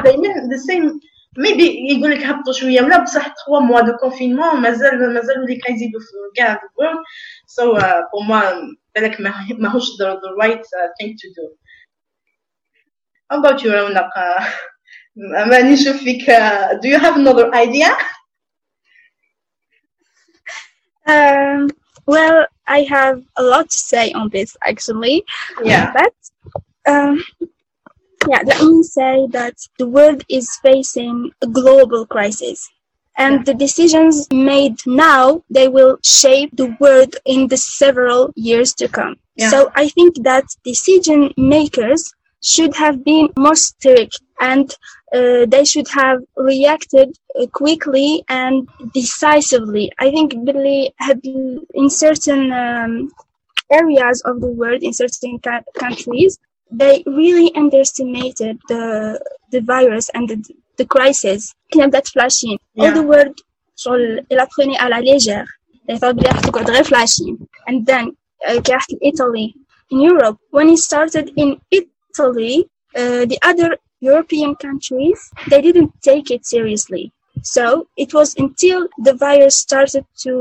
دايما 0.04 0.24
the 0.34 0.60
same 0.60 1.13
maybe 1.39 1.63
يقول 1.93 2.11
لك 2.11 2.23
هبطوا 2.23 2.53
شويه 2.53 2.83
ولا 2.83 3.03
بصح 3.03 3.23
3 3.27 3.35
موا 3.61 3.81
دو 3.81 3.97
كونفينمون 3.97 4.61
مازال 4.61 5.15
مازالوا 5.15 5.47
لي 5.47 5.57
كا 5.57 5.73
يزيدوا 5.73 6.01
في 6.01 6.07
كاع 6.37 6.55
the 6.57 6.83
world 6.83 6.99
so 7.47 7.81
uh, 7.81 8.03
pour 8.11 8.25
moi 8.29 8.77
بالك 8.95 9.21
ما 9.21 9.35
ماهوش 9.59 9.85
the, 9.91 10.05
the 10.07 10.45
right 10.45 10.61
uh, 10.63 10.89
thing 11.01 11.13
to 11.17 11.29
do 11.39 11.57
How 13.33 13.39
about 13.41 13.63
you 13.63 13.67
رونق 13.73 14.11
ماني 15.17 15.73
نشوف 15.73 15.97
فيك 15.97 16.31
uh, 16.31 16.75
do 16.83 16.89
you 16.89 16.99
have 16.99 17.17
another 17.17 17.55
idea 17.55 17.89
Um, 21.09 21.71
well, 22.07 22.47
I 22.67 22.81
have 22.83 23.23
a 23.37 23.43
lot 23.43 23.71
to 23.71 23.79
say 23.79 24.13
on 24.13 24.29
this 24.29 24.51
actually. 24.71 25.25
yeah 25.65 25.93
But 25.99 26.15
um, 26.93 27.25
yeah, 28.30 28.42
let 28.46 28.64
me 28.64 28.84
say 28.84 29.28
that 29.32 29.56
the 29.78 29.88
world 29.88 30.24
is 30.30 30.50
facing 30.62 31.32
a 31.42 31.48
global 31.48 32.06
crisis. 32.06 32.70
And 33.16 33.46
the 33.46 33.54
decisions 33.54 34.28
made 34.32 34.78
now, 34.88 35.44
they 35.50 35.68
will 35.68 36.00
shape 36.04 36.50
the 36.54 36.76
world 36.80 37.16
in 37.26 37.48
the 37.48 37.58
several 37.58 38.34
years 38.36 38.74
to 38.76 38.88
come. 38.88 39.18
Yeah. 39.36 39.50
So 39.50 39.72
I 39.76 39.90
think 39.90 40.16
that 40.24 40.46
decision 40.64 41.32
makers 41.38 42.12
should 42.44 42.76
have 42.76 43.04
been 43.04 43.30
more 43.38 43.56
strict 43.56 44.20
and 44.40 44.76
uh, 45.14 45.46
they 45.46 45.64
should 45.64 45.88
have 45.90 46.22
reacted 46.36 47.16
uh, 47.40 47.46
quickly 47.48 48.24
and 48.30 48.68
decisively. 48.94 49.92
I 50.00 50.10
think 50.10 50.44
Billy 50.44 50.92
had 50.98 51.22
in 51.24 51.90
certain 51.90 52.52
um, 52.52 53.12
areas 53.72 54.22
of 54.26 54.42
the 54.42 54.48
world, 54.48 54.82
in 54.82 54.92
certain 54.92 55.40
ca- 55.40 55.62
countries, 55.76 56.40
they 56.73 57.03
really 57.07 57.51
underestimated 57.55 58.59
the 58.69 59.19
the 59.53 59.61
virus 59.61 60.11
and 60.15 60.29
the, 60.29 60.37
the 60.79 60.85
crisis. 60.87 61.55
كنا 61.73 61.87
بدات 61.87 62.09
فلاشين. 62.09 62.59
All 62.79 62.85
Yeah. 62.85 62.95
the 62.95 63.03
world 63.03 63.35
شغل 63.77 64.27
إلا 64.33 64.47
prenait 64.47 64.77
à 64.79 64.89
la 64.89 65.01
légère. 65.01 65.47
They 65.89 65.99
thought 65.99 66.15
بلي 66.17 66.29
راح 66.29 66.41
تقعد 66.41 66.71
غير 66.71 66.83
فلاشين. 66.85 67.39
And 67.71 67.87
then 67.87 68.17
uh, 68.49 68.61
كي 68.61 68.73
رحت 68.73 68.93
لإيطالي 68.93 69.55
in 69.93 70.01
Europe 70.01 70.37
when 70.51 70.69
it 70.69 70.79
started 70.79 71.31
in 71.37 71.59
Italy 71.71 72.69
uh, 72.97 73.25
the 73.25 73.39
other 73.43 73.77
European 74.01 74.55
countries 74.55 75.19
they 75.51 75.61
didn't 75.63 75.93
take 76.03 76.31
it 76.31 76.45
seriously. 76.47 77.13
So 77.43 77.87
it 77.97 78.13
was 78.13 78.35
until 78.39 78.89
the 79.07 79.15
virus 79.15 79.57
started 79.67 80.05
to 80.25 80.35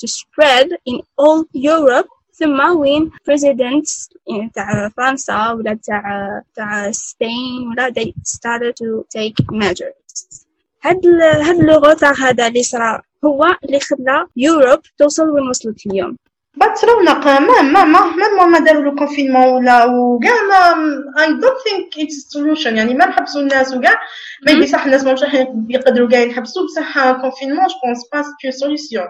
to 0.00 0.06
spread 0.20 0.66
in 0.90 0.96
all 1.22 1.44
Europe 1.52 2.08
ثم 2.33 2.77
وين؟ 2.77 3.11
Presidents 3.11 4.09
يعني 4.27 4.51
تاع 4.55 4.89
فرنسا 4.97 5.51
ولا 5.51 5.79
تاع 5.83 6.41
تاع 6.55 6.91
سبين 6.91 7.67
ولا 7.71 7.89
they 7.89 8.11
started 8.23 8.73
to 8.73 9.03
take 9.17 9.45
measures. 9.53 10.37
هاد 10.83 11.05
ال 11.05 11.21
هاد 11.21 11.55
لو 11.55 11.81
هذا 12.19 12.47
اللي 12.47 12.63
صرا 12.63 13.01
هو 13.25 13.45
اللي 13.65 13.79
خلى 13.79 14.27
يوروب 14.35 14.79
توصل 14.97 15.29
وين 15.29 15.47
وصلت 15.47 15.85
اليوم. 15.87 16.17
بس 16.57 16.83
رونق 16.83 17.27
ما 17.27 17.61
ما 17.61 17.83
ما 17.83 17.99
ما 18.37 18.45
ما 18.45 18.59
داروا 18.59 18.83
له 18.83 18.95
كونفينمون 18.95 19.47
ولا 19.47 19.85
وكاع 19.85 20.31
ما 20.49 20.73
I 21.17 21.27
don't 21.27 21.61
think 21.67 22.03
it's 22.03 22.37
solution. 22.37 22.67
يعني 22.67 22.93
ما 22.93 23.05
نحبسوا 23.05 23.41
الناس 23.41 23.73
وكاع. 23.73 23.99
ميبي 24.47 24.67
صح 24.67 24.85
الناس 24.85 25.03
ماهمش 25.03 25.23
راح 25.23 25.35
يقدروا 25.69 26.09
كاع 26.09 26.19
ينحبسوا. 26.19 26.65
بصح 26.65 27.11
كونفينمون 27.11 27.67
جو 27.67 27.75
بونس 27.85 27.99
با 28.13 28.23
سي 28.41 28.51
سوليسيون 28.51 29.07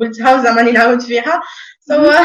قلتها 0.00 0.42
زعما 0.42 0.56
راني 0.60 0.72
نعاود 0.72 1.00
فيها. 1.00 1.40
So 1.90 1.94
uh, 1.94 2.24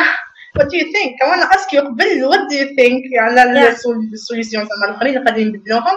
what 0.58 0.66
do 0.70 0.76
you 0.80 0.86
think 0.94 1.10
I 1.22 1.26
wanna 1.30 1.48
ask 1.56 1.68
you 1.74 1.80
قبل 1.80 2.30
what 2.30 2.42
do 2.50 2.54
you 2.56 2.68
think 2.78 3.18
على 3.18 3.40
Yeah. 3.60 3.84
السوليسيون 4.12 4.64
زعما 4.66 4.84
الاخرين 4.88 5.16
اللي 5.18 5.24
قاعدين 5.30 5.48
يبدلوهم 5.54 5.96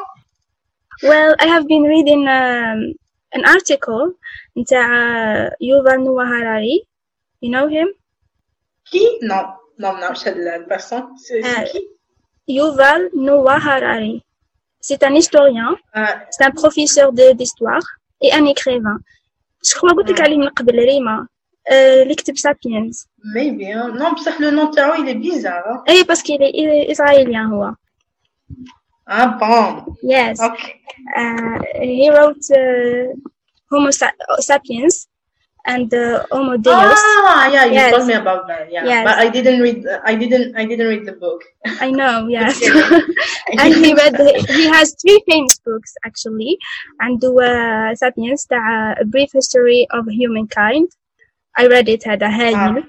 well 1.03 1.35
I 1.41 1.47
have 1.55 1.65
been 1.73 1.83
reading 1.93 2.21
um, 2.27 2.79
an 3.37 3.43
article 3.55 4.13
نتاع 4.57 4.87
يوفال 5.61 6.03
نوا 6.03 6.23
هاراري 6.23 6.85
you 7.45 7.49
know 7.49 7.67
him 7.69 7.87
كي 8.91 9.19
نو 9.23 9.35
نو 9.79 9.91
ما 9.91 9.99
نعرفش 9.99 10.27
هاد 10.27 10.37
البيرسون 10.37 11.17
سي 11.17 11.39
آه. 11.45 11.63
كي 11.63 11.89
Yuval 12.51 13.01
Noah 13.27 13.59
Harari. 13.67 14.15
C'est 14.81 15.01
un 15.03 15.13
historien, 15.15 15.77
آه، 15.95 16.27
c'est 16.31 16.43
un 16.43 16.51
professeur 16.51 17.13
de- 17.13 17.33
d'histoire 17.39 17.85
et 18.21 18.33
un 18.33 18.45
écrivain. 18.53 18.97
Je 19.67 19.73
crois 19.75 19.93
قلت 19.93 20.09
لك 20.11 20.21
عليه 20.21 20.37
من 21.71 21.75
قبل 21.75 21.79
ريما 21.79 21.99
آه، 21.99 22.03
اللي 22.03 22.15
كتب 22.15 22.37
سابينز 22.37 23.07
maybe 23.35 23.75
نو 23.75 24.13
بصح 24.13 24.41
لو 24.41 24.49
نون 24.49 24.71
تاعو 24.71 24.93
il 24.93 25.07
est 25.07 25.23
bizarre 25.25 25.89
اي 25.89 26.03
باسكو 26.03 26.33
il 26.33 26.37
est 26.39 26.91
اسرائيليان 26.91 27.45
هو 27.45 27.73
اه 29.09 29.25
بون 29.25 29.95
yes 30.11 30.41
اوكي 30.41 30.73
uh, 31.17 31.59
he 31.81 32.09
wrote 32.15 32.45
uh, 32.55 33.15
Homo 33.73 33.89
sa- 33.91 34.17
sapiens 34.51 34.95
and 35.73 35.89
uh, 35.93 36.25
Homo 36.35 36.53
Deus 36.65 36.99
Ah, 37.35 37.43
yeah, 37.55 37.65
you 37.65 37.79
Yes. 37.79 37.91
told 37.93 38.05
me 38.11 38.15
about 38.23 38.43
that. 38.51 38.63
Yeah, 38.75 38.83
Yes. 38.91 39.03
but 39.07 39.15
I 39.25 39.27
didn't 39.35 39.59
read. 39.65 39.79
I 40.11 40.13
didn't. 40.21 40.47
I 40.61 40.63
didn't 40.69 40.89
read 40.93 41.03
the 41.09 41.15
book. 41.23 41.39
I 41.87 41.89
know 41.99 42.15
yes 42.37 42.53
I 43.51 43.53
and 43.61 43.71
he 43.81 43.89
didn't- 43.89 43.99
read 44.01 44.15
he 44.59 44.63
has 44.75 44.87
three 45.01 45.19
famous 45.29 45.55
books 45.67 45.91
actually 46.07 46.53
and 47.05 47.19
uh, 47.25 47.89
sapiens 48.03 48.41
تاع 48.49 48.95
a 49.01 49.05
brief 49.13 49.29
history 49.39 49.81
of 49.97 50.03
humankind 50.21 50.87
I 51.57 51.67
read 51.67 51.89
it 51.89 52.07
هذا 52.07 52.27
هايل 52.27 52.83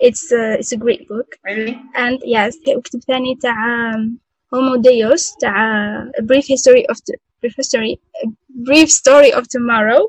it's 0.00 0.32
uh, 0.32 0.56
it's 0.58 0.72
a 0.72 0.76
great 0.76 1.06
book 1.08 1.36
really. 1.44 1.80
and 1.94 2.18
yes 2.24 2.56
وكتب 2.68 3.00
ثاني 3.00 3.36
تاع 3.42 3.94
um, 3.94 4.18
Homo 4.52 4.76
Deus 4.76 5.36
تاع 5.40 6.10
a 6.18 6.22
brief 6.22 6.46
history 6.46 6.86
of 6.88 6.96
the 7.06 7.16
brief 7.40 7.54
history 7.56 8.00
a 8.24 8.28
brief 8.48 8.90
story 8.90 9.32
of 9.32 9.48
tomorrow 9.48 10.08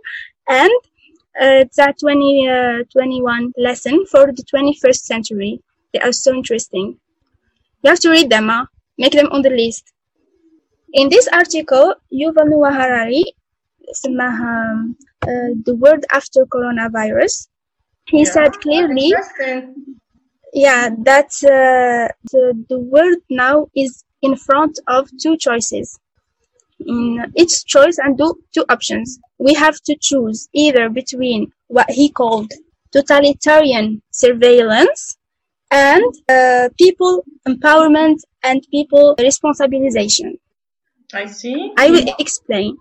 and 0.49 0.71
uh, 1.41 1.63
تاع 1.75 1.91
20 1.91 2.47
uh, 2.49 2.83
21 2.93 3.53
lesson 3.57 4.05
for 4.05 4.31
the 4.31 4.43
21st 4.43 5.01
century 5.11 5.59
they 5.93 5.99
are 5.99 6.13
so 6.13 6.33
interesting 6.33 6.97
you 7.83 7.89
have 7.89 7.99
to 7.99 8.09
read 8.09 8.29
them 8.29 8.47
huh? 8.49 8.65
make 8.97 9.13
them 9.13 9.29
on 9.31 9.41
the 9.41 9.49
list 9.49 9.83
in 10.93 11.09
this 11.09 11.27
article 11.33 11.95
Yuval 12.13 12.47
Noah 12.49 12.73
Harari 12.73 13.23
اسمها 13.91 14.75
uh, 15.27 15.49
the 15.65 15.75
world 15.75 16.03
after 16.11 16.45
coronavirus 16.45 17.47
he 18.08 18.18
Yeah. 18.18 18.32
said 18.34 18.52
clearly 18.64 19.12
yeah 20.52 20.88
that 21.10 21.30
uh, 21.56 22.06
the, 22.32 22.64
the 22.68 22.78
world 22.78 23.18
now 23.30 23.66
is 23.74 24.04
in 24.22 24.36
front 24.36 24.78
of 24.88 25.08
two 25.22 25.36
choices 25.36 25.98
in 26.80 27.32
each 27.36 27.64
choice 27.64 27.96
and 27.98 28.16
do 28.18 28.34
two 28.54 28.64
options 28.68 29.18
we 29.38 29.54
have 29.54 29.76
to 29.88 29.96
choose 30.00 30.48
either 30.52 30.88
between 30.88 31.50
what 31.68 31.90
he 31.90 32.08
called 32.08 32.50
totalitarian 32.92 34.00
surveillance 34.10 35.16
and 35.70 36.04
uh, 36.28 36.68
people 36.78 37.24
empowerment 37.48 38.18
and 38.42 38.66
people 38.70 39.14
responsibilization 39.18 40.32
I 41.14 41.26
see. 41.26 41.72
I 41.78 41.90
will 41.90 42.08
explain. 42.18 42.76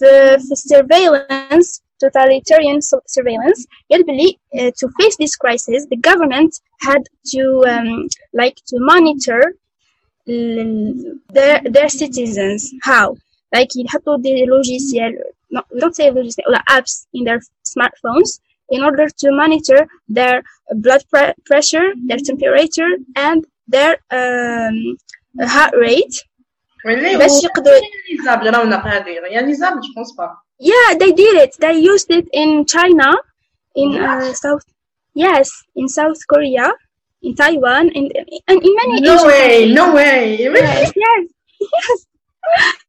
The, 0.00 0.44
the 0.48 0.56
surveillance 0.56 1.82
totalitarian 2.03 2.79
surveillance 3.15 3.67
قال 3.91 4.03
بلي 4.03 4.39
uh, 4.55 4.71
to 4.79 4.87
face 4.99 5.15
this 5.17 5.35
crisis 5.35 5.85
the 5.93 5.99
government 6.09 6.51
had 6.87 7.03
to 7.33 7.43
um, 7.73 8.07
like 8.41 8.57
to 8.69 8.75
monitor 8.91 9.41
their 11.35 11.57
their 11.75 11.89
citizens 11.89 12.61
how 12.83 13.15
like 13.55 13.71
يحطوا 13.75 14.17
دي 14.17 14.45
logiciel 14.45 15.13
no, 15.51 15.61
don't 15.79 15.95
say 15.95 16.09
logiciel 16.11 16.45
or 16.49 16.63
apps 16.77 16.93
in 17.13 17.23
their 17.23 17.39
smartphones 17.73 18.39
in 18.69 18.83
order 18.83 19.07
to 19.21 19.27
monitor 19.31 19.79
their 20.17 20.41
blood 20.83 21.03
pre 21.11 21.23
pressure 21.49 21.87
their 22.07 22.21
temperature 22.29 22.91
and 23.27 23.39
their 23.67 23.93
um, 24.19 24.77
heart 25.55 25.73
rate 25.87 26.15
باش 26.85 27.43
يقدروا 27.43 27.79
ليزابل 28.11 28.55
رونق 28.55 28.87
هذه 28.87 29.09
يعني 29.09 29.47
ليزابل 29.47 29.79
جو 29.81 29.93
بونس 29.95 30.15
با 30.17 30.37
yeah, 30.58 30.94
they 30.98 31.12
did 31.12 31.36
it. 31.36 31.56
They 31.60 31.78
used 31.78 32.10
it 32.10 32.28
in 32.32 32.66
China, 32.66 33.12
in 33.74 33.96
uh, 34.00 34.32
South, 34.34 34.62
yes, 35.14 35.50
in 35.76 35.88
South 35.88 36.18
Korea, 36.28 36.72
in 37.22 37.34
Taiwan, 37.34 37.88
in, 37.90 38.10
and 38.48 38.62
in 38.62 38.74
many 38.76 39.00
No 39.00 39.14
Asian 39.14 39.26
way, 39.26 39.48
countries. 39.58 39.74
no 39.74 39.94
way. 39.94 40.38
Yes, 40.38 40.92
yes, 40.96 41.26
yes. 41.60 42.06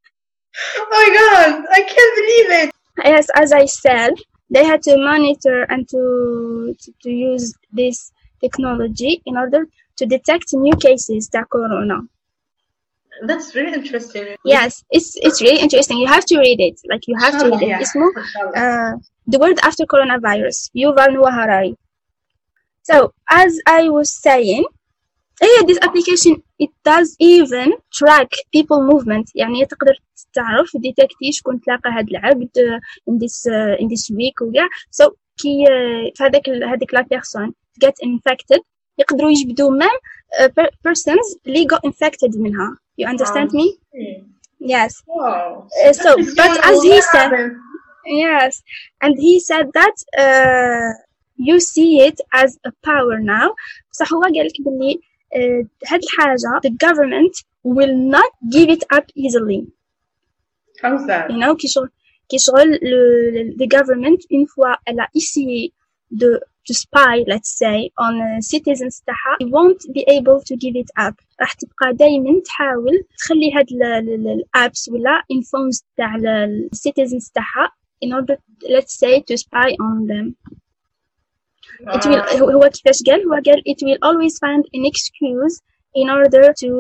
Oh 0.77 0.88
my 0.91 1.07
god, 1.17 1.65
I 1.71 1.81
can't 1.81 2.15
believe 2.19 2.49
it. 2.63 2.75
Yes, 3.05 3.27
as 3.35 3.53
I 3.53 3.65
said, 3.65 4.13
they 4.49 4.65
had 4.65 4.81
to 4.83 4.97
monitor 4.97 5.63
and 5.63 5.88
to, 5.89 6.75
to, 6.81 6.91
to 7.03 7.09
use 7.09 7.53
this 7.71 8.11
technology 8.41 9.21
in 9.25 9.38
order 9.38 9.67
to 9.97 10.05
detect 10.05 10.53
new 10.53 10.75
cases 10.75 11.29
of 11.33 11.49
corona 11.49 12.01
That's 13.28 13.49
very 13.58 13.73
interesting. 13.78 14.25
Yes, 14.54 14.73
it's 14.96 15.11
it's 15.26 15.38
really 15.46 15.61
interesting. 15.66 15.96
You 16.02 16.08
have 16.16 16.25
to 16.30 16.37
read 16.46 16.58
it. 16.68 16.76
Like 16.92 17.04
you 17.11 17.16
have 17.25 17.34
to 17.40 17.44
read 17.50 17.62
it. 17.62 17.68
Yeah. 17.68 17.80
اسمه 17.82 18.06
uh, 18.62 18.92
The 19.32 19.38
World 19.42 19.58
After 19.68 19.84
Coronavirus, 19.94 20.56
Yuval 20.82 21.11
Noah 21.16 21.34
Harari. 21.38 21.75
So, 22.90 22.96
as 23.30 23.52
I 23.80 23.82
was 23.88 24.08
saying, 24.26 24.64
yeah, 25.40 25.62
this 25.68 25.78
application 25.87 26.32
it 26.64 26.70
does 26.90 27.08
even 27.18 27.68
track 27.99 28.30
people 28.54 28.80
movement 28.90 29.26
يعني 29.34 29.66
تقدر 29.66 29.94
تعرف 30.32 30.70
ديتكتي 30.76 31.32
شكون 31.32 31.61
تلاقى 31.61 31.90
هاد 31.90 32.08
العبد 32.08 32.49
uh, 32.58 33.11
in 33.11 33.14
this 33.18 33.37
uh, 33.46 33.82
in 33.82 33.87
this 33.88 34.11
week 34.16 34.42
وكاع 34.42 34.68
so 35.02 35.11
كي 35.37 35.64
uh, 35.66 36.12
في 36.16 36.25
هذاك 36.25 36.49
ال- 36.49 36.64
هذيك 36.64 36.94
لا 36.94 37.00
بيرسون 37.02 37.54
get 37.84 38.06
infected 38.08 38.61
يقدروا 38.99 39.30
يجبدوا 39.30 39.78
même 39.82 39.99
uh, 40.40 40.49
per- 40.49 40.70
persons 40.88 41.38
اللي 41.46 41.66
got 41.73 41.90
infected 41.90 42.38
منها 42.40 42.78
you 42.99 43.06
understand 43.14 43.49
me 43.52 43.66
yes 44.75 44.92
Wow. 45.06 45.68
Uh, 45.84 45.92
so, 45.92 46.11
It's 46.18 46.34
but 46.34 46.49
gonna 46.54 46.68
as 46.70 46.82
he 46.88 46.94
happen. 47.00 47.11
said, 47.12 47.30
yes, 48.26 48.52
and 49.02 49.12
he 49.26 49.34
said 49.49 49.66
that 49.78 49.96
uh, 50.25 50.90
you 51.49 51.56
see 51.73 51.90
it 52.08 52.18
as 52.32 52.50
a 52.70 52.73
power 52.90 53.16
now. 53.20 53.49
بصح 53.92 54.12
هو 54.12 54.23
قال 54.23 54.46
لك 54.46 54.61
باللي 54.61 54.94
uh, 55.34 55.66
هاد 55.90 56.00
الحاجة 56.02 56.61
the 56.66 56.70
government 56.87 57.34
will 57.64 57.94
not 58.16 58.30
give 58.54 58.68
it 58.76 58.84
up 58.96 59.06
easily. 59.25 59.61
How's 60.82 61.06
that? 61.06 61.30
You 61.30 61.38
know, 61.38 61.54
كي 61.56 61.68
شغل 61.68 61.88
كي 62.28 62.38
شغل 62.38 62.78
le, 62.82 63.30
le- 63.34 63.54
the 63.56 63.66
government 63.76 64.20
une 64.30 64.46
fois 64.46 64.76
elle 64.87 65.00
a 65.00 65.08
essayé 65.14 65.73
de 66.11 66.40
to 66.68 66.75
spy 66.75 67.14
let's 67.32 67.52
say 67.62 67.78
on 68.04 68.14
uh, 68.21 68.40
citizens 68.40 69.02
تاعها 69.06 69.36
they 69.43 69.47
won't 69.47 69.82
be 69.95 70.02
able 70.19 70.40
to 70.49 70.54
give 70.56 70.76
it 70.82 70.90
up 71.06 71.14
راح 71.40 71.52
تبقى 71.52 71.93
دايما 71.95 72.40
تحاول 72.45 73.04
تخلي 73.19 73.52
هاد 73.56 73.67
الابس 73.73 74.88
ولا 74.88 75.23
الفونز 75.30 75.84
تاع 75.97 76.14
ال 76.17 76.71
citizens 76.75 77.30
تاعها 77.34 77.69
in 78.04 78.08
order 78.08 78.36
let's 78.76 78.95
say 78.99 79.21
to 79.21 79.36
spy 79.36 79.71
on 79.88 80.06
them 80.12 80.34
it 81.97 82.04
will 82.06 82.23
Ah. 82.23 82.36
هو 82.40 82.50
هو 82.50 82.69
كيفاش 82.71 83.02
قال 83.06 83.21
هو 83.26 83.32
قال 83.34 83.62
it 83.69 83.78
will 83.86 83.99
always 84.08 84.34
find 84.45 84.62
an 84.76 84.84
excuse 84.93 85.54
in 86.00 86.06
order 86.10 86.45
to 86.62 86.71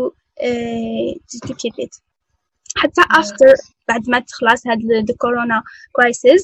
uh, 0.48 1.10
to, 1.30 1.36
to 1.48 1.54
keep 1.54 1.74
it 1.84 2.00
حتى 2.76 3.00
after 3.02 3.54
بعد 3.88 4.08
ما 4.10 4.18
تخلص 4.18 4.66
هاد 4.66 4.78
ال- 4.78 5.04
the 5.10 5.14
corona 5.14 5.62
crisis 5.98 6.42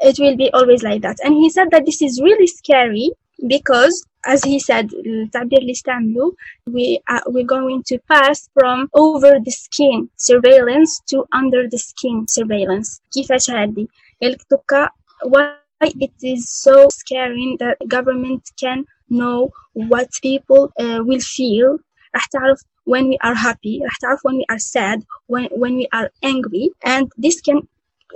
it 0.00 0.18
will 0.18 0.36
be 0.36 0.50
always 0.52 0.82
like 0.82 1.02
that 1.02 1.16
and 1.24 1.34
he 1.34 1.48
said 1.50 1.70
that 1.70 1.84
this 1.86 2.02
is 2.02 2.20
really 2.20 2.46
scary 2.46 3.10
because 3.46 4.04
as 4.26 4.44
he 4.44 4.58
said 4.58 4.90
التعبير 5.06 5.58
اللي 5.58 5.72
استعملوا 5.72 6.32
we 6.70 6.98
are 7.10 7.22
we're 7.26 7.52
going 7.56 7.82
to 7.82 7.98
pass 8.08 8.48
from 8.54 8.88
over 8.94 9.32
the 9.46 9.50
skin 9.50 10.08
surveillance 10.16 11.00
to 11.10 11.24
under 11.32 11.68
the 11.68 11.78
skin 11.78 12.26
surveillance 12.28 13.00
كيفاش 13.12 13.50
هادي 13.50 13.88
قال 14.22 14.30
لك 14.32 14.40
دوكا 14.50 14.88
why 15.24 15.88
it 16.06 16.14
is 16.22 16.42
so 16.50 16.88
scary 17.00 17.56
that 17.60 17.76
government 17.88 18.42
can 18.62 18.84
know 19.08 19.50
what 19.90 20.08
people 20.22 20.62
uh, 20.80 21.00
will 21.08 21.20
feel 21.20 21.78
راح 22.14 22.26
تعرف 22.26 22.60
when 22.84 23.08
we 23.08 23.16
are 23.24 23.34
happy 23.34 23.80
راح 23.82 23.96
تعرف 23.96 24.20
when 24.26 24.36
we 24.36 24.44
are 24.50 24.58
sad 24.58 24.98
when, 25.26 25.48
when 25.62 25.74
we 25.76 25.86
are 25.92 26.10
angry 26.22 26.70
and 26.84 27.06
this 27.18 27.40
can 27.40 27.58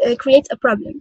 uh, 0.07 0.15
create 0.23 0.47
a 0.51 0.57
problem 0.57 0.95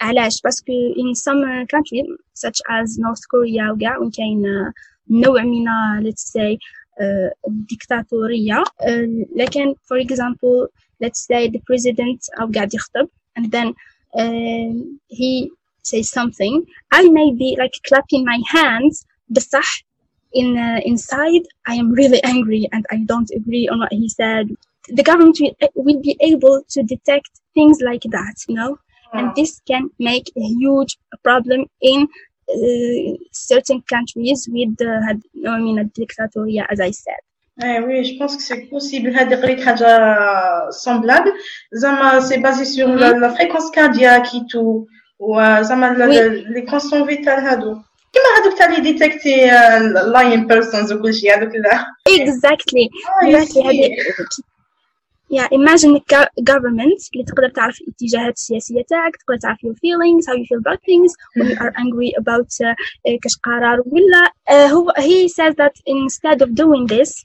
علاش 0.00 0.40
باسكو 0.44 0.72
in 0.72 1.14
some 1.14 1.42
uh, 1.44 1.66
countries 1.76 2.06
such 2.34 2.60
as 2.70 2.98
North 2.98 3.24
Korea 3.28 3.70
وكاع 3.72 3.98
وين 3.98 4.10
كاين 4.10 4.42
uh, 4.42 4.72
نوع 5.10 5.42
من 5.42 5.68
uh, 5.68 6.02
let's 6.02 6.32
say 6.32 6.58
uh, 7.00 7.48
الديكتاتورية 7.48 8.64
uh, 8.82 9.26
لكن 9.36 9.74
for 9.74 9.98
example 9.98 10.68
let's 11.04 11.20
say 11.20 11.48
the 11.48 11.60
president 11.70 12.40
أو 12.40 12.50
قاعد 12.54 12.74
يخطب 12.74 13.08
and 13.38 13.50
then 13.50 13.74
uh, 14.14 14.72
he 15.08 15.50
says 15.82 16.10
something 16.10 16.66
I 16.92 17.02
may 17.02 17.30
be 17.32 17.56
like 17.58 17.74
clapping 17.88 18.24
my 18.24 18.40
hands 18.54 19.06
بصح 19.30 19.84
in 20.32 20.56
uh, 20.56 20.80
inside 20.84 21.44
I 21.66 21.74
am 21.74 21.92
really 21.92 22.22
angry 22.24 22.68
and 22.72 22.84
I 22.90 22.96
don't 23.10 23.30
agree 23.30 23.68
on 23.68 23.78
what 23.80 23.92
he 23.92 24.08
said. 24.08 24.48
The 24.88 25.02
government 25.02 25.38
will, 25.40 25.54
will 25.74 26.00
be 26.00 26.16
able 26.20 26.62
to 26.74 26.82
detect 26.82 27.30
things 27.54 27.78
like 27.80 28.04
that, 28.16 28.36
you 28.48 28.54
know, 28.54 28.78
and 29.12 29.34
this 29.36 29.60
can 29.70 29.84
make 29.98 30.26
a 30.36 30.46
huge 30.60 30.92
problem 31.26 31.60
in 31.80 32.00
uh, 32.56 33.16
certain 33.32 33.82
countries 33.92 34.40
with 34.54 34.70
the 34.76 34.92
I 35.54 35.58
mean, 35.64 35.78
a 35.78 35.84
dictatorship, 35.84 36.66
as 36.72 36.80
I 36.80 36.92
said. 37.04 37.22
Eh 37.60 37.80
oui, 37.86 38.04
je 38.04 38.14
pense 38.18 38.36
que 38.36 38.42
c'est 38.42 38.66
possible. 38.70 39.10
هذه 39.16 39.34
قريت 39.34 39.60
حاجة 39.60 40.70
semblable. 40.70 41.32
زعما 41.72 42.20
c'est 42.20 42.38
basé 42.38 42.64
sur 42.64 42.88
la, 42.88 43.12
la 43.12 43.30
fréquence 43.30 43.70
cardiaque 43.70 44.34
et 44.34 44.46
tout. 44.52 44.86
وزعما 45.18 46.06
Oui. 46.06 46.44
les 46.54 46.64
constants 46.64 47.04
vitales 47.04 47.44
هادو. 47.44 47.76
كيما 48.12 48.24
هادوك 48.38 48.58
تاع 48.58 48.66
اللي 48.66 48.92
ديتكتي 48.92 49.46
لاين 50.12 50.46
بيرسونز 50.46 50.92
وكل 50.92 51.14
شيء 51.14 51.38
هذوك 51.38 51.54
لا. 51.54 51.86
Exactly. 52.08 52.88
Ah, 53.06 53.26
I 53.26 53.30
exactly. 53.30 53.96
see. 55.32 55.38
هذه 55.38 55.48
yeah 55.48 55.48
imagine 55.52 55.92
the 55.94 56.28
government 56.44 57.08
اللي 57.14 57.24
تقدر 57.26 57.48
تعرف 57.48 57.80
الاتجاهات 57.80 58.34
السياسية 58.36 58.82
تاعك 58.88 59.16
تقدر 59.16 59.38
تعرف 59.38 59.58
your 59.58 59.74
feelings 59.74 60.26
how 60.26 60.34
you 60.34 60.44
feel 60.46 60.60
about 60.66 60.80
things 60.82 61.12
when 61.36 61.46
you 61.50 61.56
are 61.60 61.72
angry 61.76 62.12
about 62.22 62.50
uh, 62.66 62.74
uh, 63.08 63.18
كاش 63.22 63.36
قرار 63.44 63.82
ولا 63.86 64.32
uh, 64.50 64.72
هو 64.72 64.92
he 64.98 65.28
says 65.28 65.54
that 65.54 65.72
instead 65.86 66.42
of 66.42 66.48
doing 66.54 66.86
this 66.86 67.24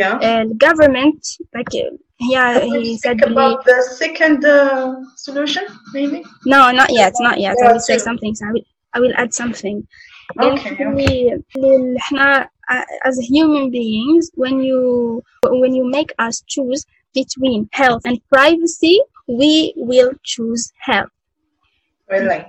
Yeah. 0.00 0.16
uh, 0.28 0.44
the 0.50 0.58
government 0.66 1.20
like 1.56 1.72
uh, 1.74 1.96
yeah 2.32 2.60
he 2.60 2.96
said 3.04 3.16
Think 3.18 3.22
really, 3.26 3.32
about 3.32 3.64
the 3.64 3.78
second 4.02 4.44
uh, 4.44 4.94
solution, 5.26 5.64
maybe. 5.96 6.18
no 6.52 6.60
not 6.80 6.90
yet 7.00 7.14
not 7.28 7.36
yet 7.46 7.56
I 7.56 7.60
Yeah, 7.64 7.72
will 7.72 7.84
say 7.90 7.96
too. 7.98 8.06
something 8.08 8.32
so 8.38 8.42
I 8.48 8.52
will 8.54 8.66
I 8.96 8.98
will 9.02 9.14
add 9.22 9.30
something 9.42 9.76
Okay, 10.40 10.70
اللي 10.80 11.42
اللي 11.56 11.98
احنا 11.98 12.48
uh, 12.72 13.08
as 13.08 13.16
human 13.34 13.70
beings 13.70 14.24
when 14.42 14.56
you 14.68 14.80
when 15.62 15.72
you 15.78 15.84
make 15.98 16.10
us 16.26 16.36
choose 16.54 16.82
between 17.14 17.68
health 17.72 18.02
and 18.04 18.16
privacy 18.34 18.96
we 19.40 19.72
will 19.76 20.12
choose 20.24 20.72
health 20.88 21.12
Really. 22.10 22.44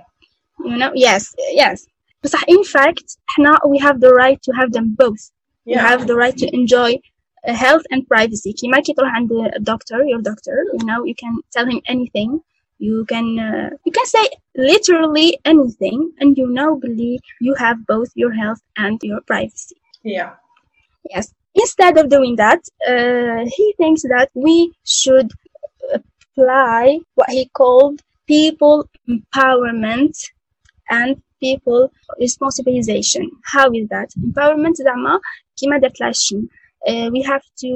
you 0.64 0.76
know 0.76 0.92
yes 0.94 1.34
yes 1.62 1.86
بصح 2.24 2.42
in 2.48 2.62
fact 2.64 3.16
احنا 3.30 3.58
we 3.72 3.78
have 3.86 4.00
the 4.00 4.12
right 4.22 4.40
to 4.46 4.52
have 4.60 4.70
them 4.72 4.94
both 5.02 5.22
you 5.66 5.76
Yeah. 5.76 5.88
have 5.90 6.06
the 6.10 6.16
right 6.22 6.36
to 6.42 6.46
enjoy 6.60 6.90
uh, 7.48 7.54
health 7.64 7.84
and 7.92 8.00
privacy 8.12 8.52
كيما 8.52 8.80
كي 8.80 8.92
تروح 8.94 9.10
عند 9.14 9.32
a 9.32 9.60
doctor 9.70 9.98
your 10.12 10.20
doctor 10.30 10.56
you 10.74 10.84
know 10.88 11.00
you 11.10 11.14
can 11.22 11.34
tell 11.56 11.66
him 11.72 11.80
anything 11.94 12.30
you 12.86 13.04
can 13.12 13.26
uh, 13.48 13.70
you 13.86 13.92
can 13.98 14.06
say 14.14 14.24
literally 14.72 15.30
anything 15.52 15.98
and 16.20 16.30
you 16.40 16.46
know 16.56 16.70
believe 16.86 17.20
you 17.46 17.52
have 17.64 17.76
both 17.92 18.10
your 18.22 18.32
health 18.42 18.62
and 18.84 18.96
your 19.10 19.20
privacy 19.30 19.76
Yeah. 20.16 20.30
yes 21.14 21.26
instead 21.54 21.94
of 21.98 22.08
doing 22.08 22.36
that 22.36 22.60
uh, 22.90 23.42
he 23.56 23.66
thinks 23.80 24.02
that 24.02 24.28
we 24.34 24.56
should 24.84 25.30
apply 25.98 26.98
what 27.14 27.30
he 27.30 27.44
called 27.60 27.96
people 28.26 28.76
empowerment 29.08 30.14
and 30.98 31.10
people 31.40 31.82
responsibilization 32.20 33.24
how 33.54 33.66
is 33.72 33.86
that 33.88 34.08
empowerment 34.26 34.74
زعما 34.84 35.20
كيما 35.56 35.78
درت 35.78 36.00
لاشين 36.00 36.48
uh, 36.88 37.10
we 37.10 37.22
have 37.22 37.44
to 37.64 37.72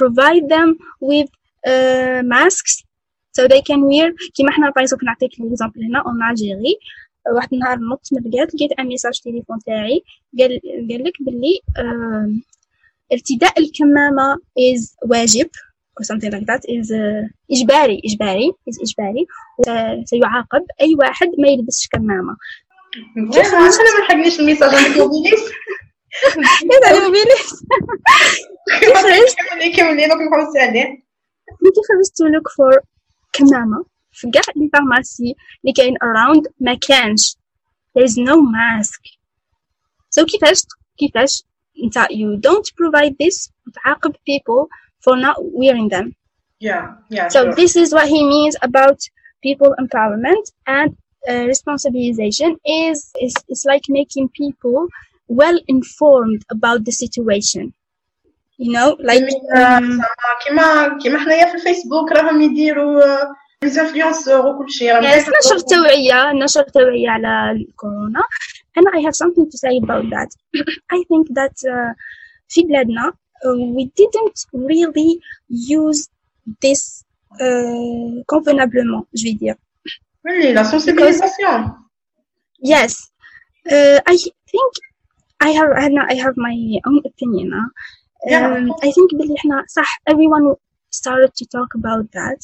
provide 0.00 0.48
them 0.48 0.76
with 1.00 1.30
uh, 1.66 2.22
masks 2.24 2.82
so 3.32 3.48
they 3.48 3.62
can 3.62 3.80
wear 3.82 4.12
كيما 4.34 4.50
حنا 4.50 4.70
باغ 4.70 4.84
اكزومبل 4.84 5.06
نعطيك 5.06 5.40
ليكزامبل 5.40 5.84
هنا 5.84 5.98
اون 6.06 6.30
الجيري 6.30 6.78
واحد 7.34 7.48
النهار 7.52 7.78
نط 7.78 8.08
من 8.12 8.30
لقيت 8.30 8.54
لقيت 8.54 8.72
ان 8.72 8.86
ميساج 8.86 9.20
تليفون 9.20 9.58
تاعي 9.66 10.02
قال 10.38 10.60
قال 10.90 11.04
لك 11.04 11.12
باللي 11.20 11.60
آه 11.78 12.30
ارتداء 13.13 13.59
الكمامة 13.59 14.35
is 14.35 14.95
واجب 15.09 15.49
or 15.99 16.03
something 16.05 16.31
like 16.31 16.45
that 16.51 16.61
is 16.75 16.87
uh, 16.91 17.31
إجباري 17.51 18.01
إجباري 18.05 18.51
is 18.69 18.81
إجباري. 18.81 19.25
سيعاقب 20.05 20.65
أي 20.81 20.95
واحد 20.99 21.27
ما 21.39 21.47
يلبسش 21.47 21.87
كمامة. 21.87 22.37
أنا 23.17 23.25
ما 24.17 24.25
الميساج 24.39 24.75
عندك 24.75 24.97
موبيليس 24.97 25.39
هذا 26.83 27.07
موبيليس 27.07 27.55
كملي 29.77 30.07
دوك 30.07 30.17
نحوس 30.17 30.57
عليه 30.57 31.05
ملي 31.61 31.81
خرجت 31.87 32.13
to 32.17 32.25
look 32.35 32.47
for 32.57 32.85
كمامة 33.33 33.85
في 34.11 34.31
كاع 34.31 34.41
لي 34.55 34.69
فارماسي 34.73 35.35
اللي 35.63 35.73
كاين 35.75 35.93
around 35.93 36.51
ما 36.59 36.77
كانش. 36.87 37.37
There 37.97 38.03
is 38.03 38.15
no 38.17 38.35
mask. 38.41 39.01
So 40.19 40.25
كيفاش 40.25 40.61
كيفاش 40.97 41.43
انت 41.84 41.98
you 41.98 42.40
don't 42.46 42.68
provide 42.82 43.14
this 43.22 43.50
وتعاقب 43.66 44.12
people 44.12 44.68
for 45.04 45.16
not 45.16 45.36
wearing 45.60 45.88
them 45.88 46.14
yeah 46.60 46.82
yeah 47.08 47.28
so 47.28 47.40
sure. 47.42 47.54
this 47.54 47.76
is 47.76 47.88
what 47.96 48.08
he 48.08 48.20
means 48.34 48.56
about 48.62 48.98
people 49.46 49.70
empowerment 49.82 50.44
and 50.66 50.96
uh, 51.28 51.44
responsibilization 51.54 52.50
is, 52.64 52.98
is 53.20 53.34
is 53.48 53.64
like 53.72 53.84
making 53.88 54.28
people 54.42 54.80
well 55.28 55.58
informed 55.68 56.42
about 56.50 56.84
the 56.84 56.92
situation 57.04 57.72
you 58.58 58.72
know 58.72 58.96
like 59.00 59.24
um, 59.56 60.00
كيما 60.46 60.98
كيما 61.02 61.18
حنايا 61.18 61.46
في 61.46 61.54
الفيسبوك 61.54 62.12
راهم 62.12 62.42
يديروا 62.42 63.02
ليزانفلونسور 63.62 64.46
وكل 64.46 64.70
شيء 64.70 64.92
راهم 64.92 65.02
yes, 65.02 65.28
نشر 65.44 65.58
توعية 65.58 66.32
نشر 66.32 66.62
توعية 66.62 67.10
على 67.10 67.50
الكورونا 67.50 68.22
and 68.76 68.84
I 68.96 69.00
have 69.06 69.16
something 69.22 69.46
to 69.50 69.56
say 69.64 69.74
about 69.84 70.04
that 70.14 70.30
I 70.96 71.04
think 71.08 71.24
that 71.38 71.56
uh, 71.76 71.92
في 72.48 72.62
بلادنا 72.62 73.12
uh, 73.44 73.56
we 73.76 73.84
didn't 74.00 74.38
really 74.52 75.20
use 75.48 76.08
this 76.64 77.04
uh, 77.40 78.22
convenablement 78.32 79.02
je 79.14 79.24
vais 79.24 79.34
dire 79.34 79.56
Oui, 80.24 80.52
la 80.52 80.64
sensibilisation. 80.64 81.74
Yes, 82.62 83.10
uh, 83.70 83.98
I 84.06 84.16
think 84.52 84.72
I 85.40 85.50
have 85.58 85.70
I 86.12 86.14
have 86.24 86.36
my 86.36 86.56
own 86.88 87.00
opinion. 87.10 87.48
Huh? 87.56 87.68
Yeah. 88.26 88.46
Um, 88.52 88.74
I 88.82 88.90
think 88.92 89.10
باللي 89.12 89.34
احنا 89.38 89.64
صح 89.68 90.02
everyone 90.10 90.56
started 90.90 91.30
to 91.34 91.46
talk 91.46 91.70
about 91.74 92.04
that 92.12 92.40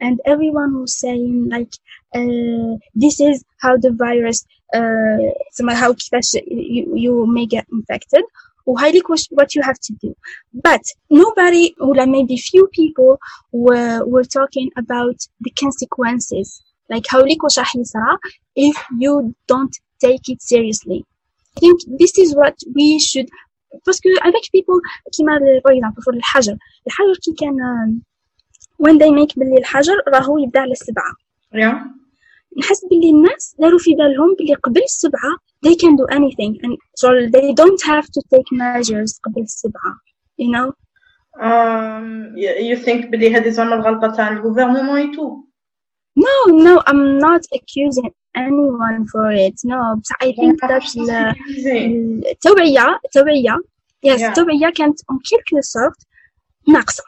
and 0.00 0.20
everyone 0.24 0.80
was 0.80 0.98
saying 0.98 1.48
like 1.48 1.72
uh, 2.14 2.76
this 2.94 3.20
is 3.20 3.44
how 3.62 3.76
the 3.76 3.92
virus 3.92 4.44
uh, 4.74 5.30
somehow 5.52 5.92
كيفاش 5.92 6.36
you, 6.46 6.96
you 6.96 7.26
may 7.26 7.46
get 7.46 7.64
infected 7.72 8.24
وهاي 8.66 9.00
what 9.30 9.54
you 9.54 9.62
have 9.62 9.78
to 9.78 9.92
do 10.02 10.14
but 10.52 10.82
nobody 11.10 11.74
or 11.80 12.06
maybe 12.06 12.36
few 12.36 12.68
people 12.72 13.18
were, 13.52 14.04
were 14.06 14.24
talking 14.24 14.70
about 14.76 15.16
the 15.40 15.50
consequences 15.62 16.62
like 16.92 17.06
هاوليك 17.10 17.44
واش 17.44 17.58
راح 17.58 17.76
يصرى 17.76 18.18
if 18.58 18.76
you 19.00 19.34
don't 19.52 19.74
take 20.04 20.28
it 20.28 20.42
seriously 20.42 21.04
I 21.56 21.60
think 21.60 21.78
this 22.00 22.18
is 22.18 22.34
what 22.34 22.56
we 22.74 22.98
should 22.98 23.28
باسكو 23.86 24.08
avec 24.24 24.44
people 24.56 24.80
كيما 25.12 25.38
for 25.62 25.72
example 25.72 26.02
for 26.02 26.14
الحجر 26.14 26.56
الحجر 26.86 27.14
كي 27.22 27.32
كان 27.32 27.56
when 28.78 28.98
they 28.98 29.10
make 29.10 29.38
باللي 29.38 29.58
الحجر 29.58 29.94
راهو 30.08 30.38
يبدا 30.38 30.60
على 30.60 30.72
السبعة 30.72 31.12
Yeah. 31.54 31.74
نحس 32.58 32.84
باللي 32.90 33.10
الناس 33.10 33.56
داروا 33.58 33.78
في 33.78 33.94
بالهم 33.94 34.34
باللي 34.38 34.54
قبل 34.54 34.82
السبعة 34.82 35.36
they 35.66 35.74
can 35.74 35.96
do 35.96 36.16
anything 36.16 36.52
and 36.64 36.76
so 37.00 37.08
they 37.34 37.52
don't 37.60 37.82
have 37.92 38.06
to 38.06 38.20
take 38.34 38.48
measures 38.52 39.20
قبل 39.24 39.42
السبعة 39.42 39.94
you 40.42 40.48
know 40.56 40.72
Um, 41.36 42.06
you 42.36 42.50
you 42.68 42.76
think 42.86 43.06
بلي 43.10 43.36
هذه 43.36 43.48
زعما 43.48 43.74
الغلطة 43.74 44.16
تاع 44.16 44.28
الغوفرمون 44.28 44.88
اي 44.96 45.16
تو 45.16 45.36
no 46.18 46.50
no 46.66 46.80
I'm 46.90 47.18
not 47.26 47.42
accusing 47.58 48.10
anyone 48.38 49.00
for 49.12 49.26
it 49.46 49.56
no 49.66 49.98
بصح 50.00 50.16
I 50.24 50.32
think 50.32 50.56
that 50.70 50.96
ال- 50.96 52.28
التوعية 52.28 53.00
التوعية 53.04 53.56
yes 54.06 54.20
Yeah. 54.20 54.22
التوعية 54.24 54.70
كانت 54.76 55.00
en 55.00 55.14
quelque 55.14 55.60
sorte 55.62 56.04
ناقصة 56.68 57.02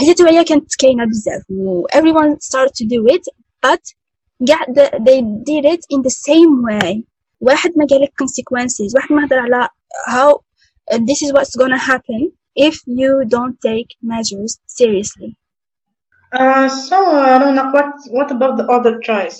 هي 0.00 0.10
التوعية 0.10 0.42
كانت 0.42 0.74
كاينة 0.78 1.04
بزاف 1.06 1.42
و 1.50 1.86
everyone 1.88 2.36
started 2.40 2.72
to 2.74 2.84
do 2.84 3.14
it 3.14 3.22
but 3.66 3.82
قاع 4.48 4.64
the- 4.64 4.98
they 5.06 5.20
did 5.22 5.64
it 5.74 5.80
in 5.96 6.02
the 6.02 6.10
same 6.10 6.62
way 6.68 7.02
واحد 7.40 7.70
ما 7.76 7.86
قالك 7.90 8.12
consequences 8.22 8.94
واحد 8.94 9.12
ما 9.12 9.24
هدر 9.26 9.38
على 9.38 9.68
how 10.08 10.34
uh, 10.92 10.98
this 10.98 11.22
is 11.26 11.32
what's 11.32 11.56
gonna 11.62 11.78
happen 11.92 12.32
if 12.68 12.74
you 12.86 13.24
don't 13.36 13.56
take 13.70 13.90
measures 14.02 14.58
seriously 14.66 15.36
Uh, 16.42 16.68
so 16.88 16.96
uh, 17.06 17.38
Rona, 17.42 17.64
what 17.74 17.90
what 18.16 18.28
about 18.36 18.54
the 18.60 18.66
other 18.76 18.94
choice? 19.08 19.38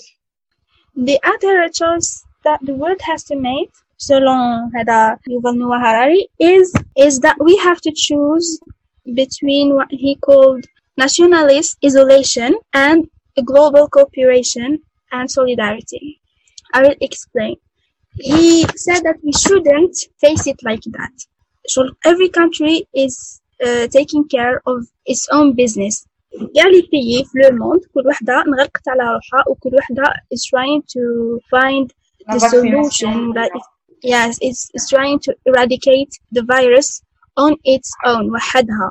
The 1.09 1.17
other 1.33 1.55
choice 1.81 2.09
that 2.45 2.59
the 2.67 2.75
world 2.81 3.01
has 3.09 3.21
to 3.29 3.35
make, 3.35 3.71
selon 4.07 4.71
هذا 4.75 5.17
Yuval 5.29 5.55
Noah 5.61 5.79
Harari, 5.85 6.21
is 6.39 6.67
is 7.05 7.13
that 7.25 7.37
we 7.47 7.53
have 7.67 7.79
to 7.81 7.91
choose 8.05 8.47
between 9.13 9.75
what 9.75 9.87
he 9.89 10.15
called 10.15 10.65
nationalist 10.97 11.77
isolation 11.85 12.55
and 12.73 13.07
global 13.45 13.87
cooperation 13.87 14.79
and 15.11 15.29
solidarity. 15.29 16.19
I 16.73 16.81
will 16.81 16.95
explain. 17.01 17.55
He 18.19 18.65
said 18.75 19.01
that 19.03 19.17
we 19.23 19.31
shouldn't 19.31 19.95
face 20.19 20.47
it 20.47 20.59
like 20.63 20.81
that. 20.97 21.13
So 21.67 21.89
every 22.03 22.29
country 22.29 22.87
is 22.93 23.41
uh, 23.63 23.87
taking 23.87 24.27
care 24.27 24.61
of 24.65 24.87
its 25.05 25.27
own 25.31 25.53
business. 25.53 26.05
كاع 26.55 26.67
لي 26.67 26.81
بيي 26.91 27.25
في 27.25 27.39
لو 27.39 27.57
موند 27.57 27.81
كل 27.93 28.07
وحدة 28.07 28.43
انغلقت 28.47 28.89
على 28.89 29.03
روحها 29.03 29.43
وكل 29.49 29.75
وحدة 29.75 30.03
is 30.35 30.43
trying 30.45 30.81
to 30.81 31.39
find 31.49 31.93
the 32.29 32.39
La 32.39 32.49
solution 32.49 32.83
vaccination. 32.83 33.33
that 33.33 33.51
yes 34.03 34.37
it's, 34.41 34.69
it's 34.73 34.89
trying 34.89 35.19
to 35.19 35.33
eradicate 35.45 36.11
the 36.31 36.43
virus 36.43 37.01
on 37.40 37.52
its 37.52 37.90
own 38.06 38.30
وحدها. 38.34 38.90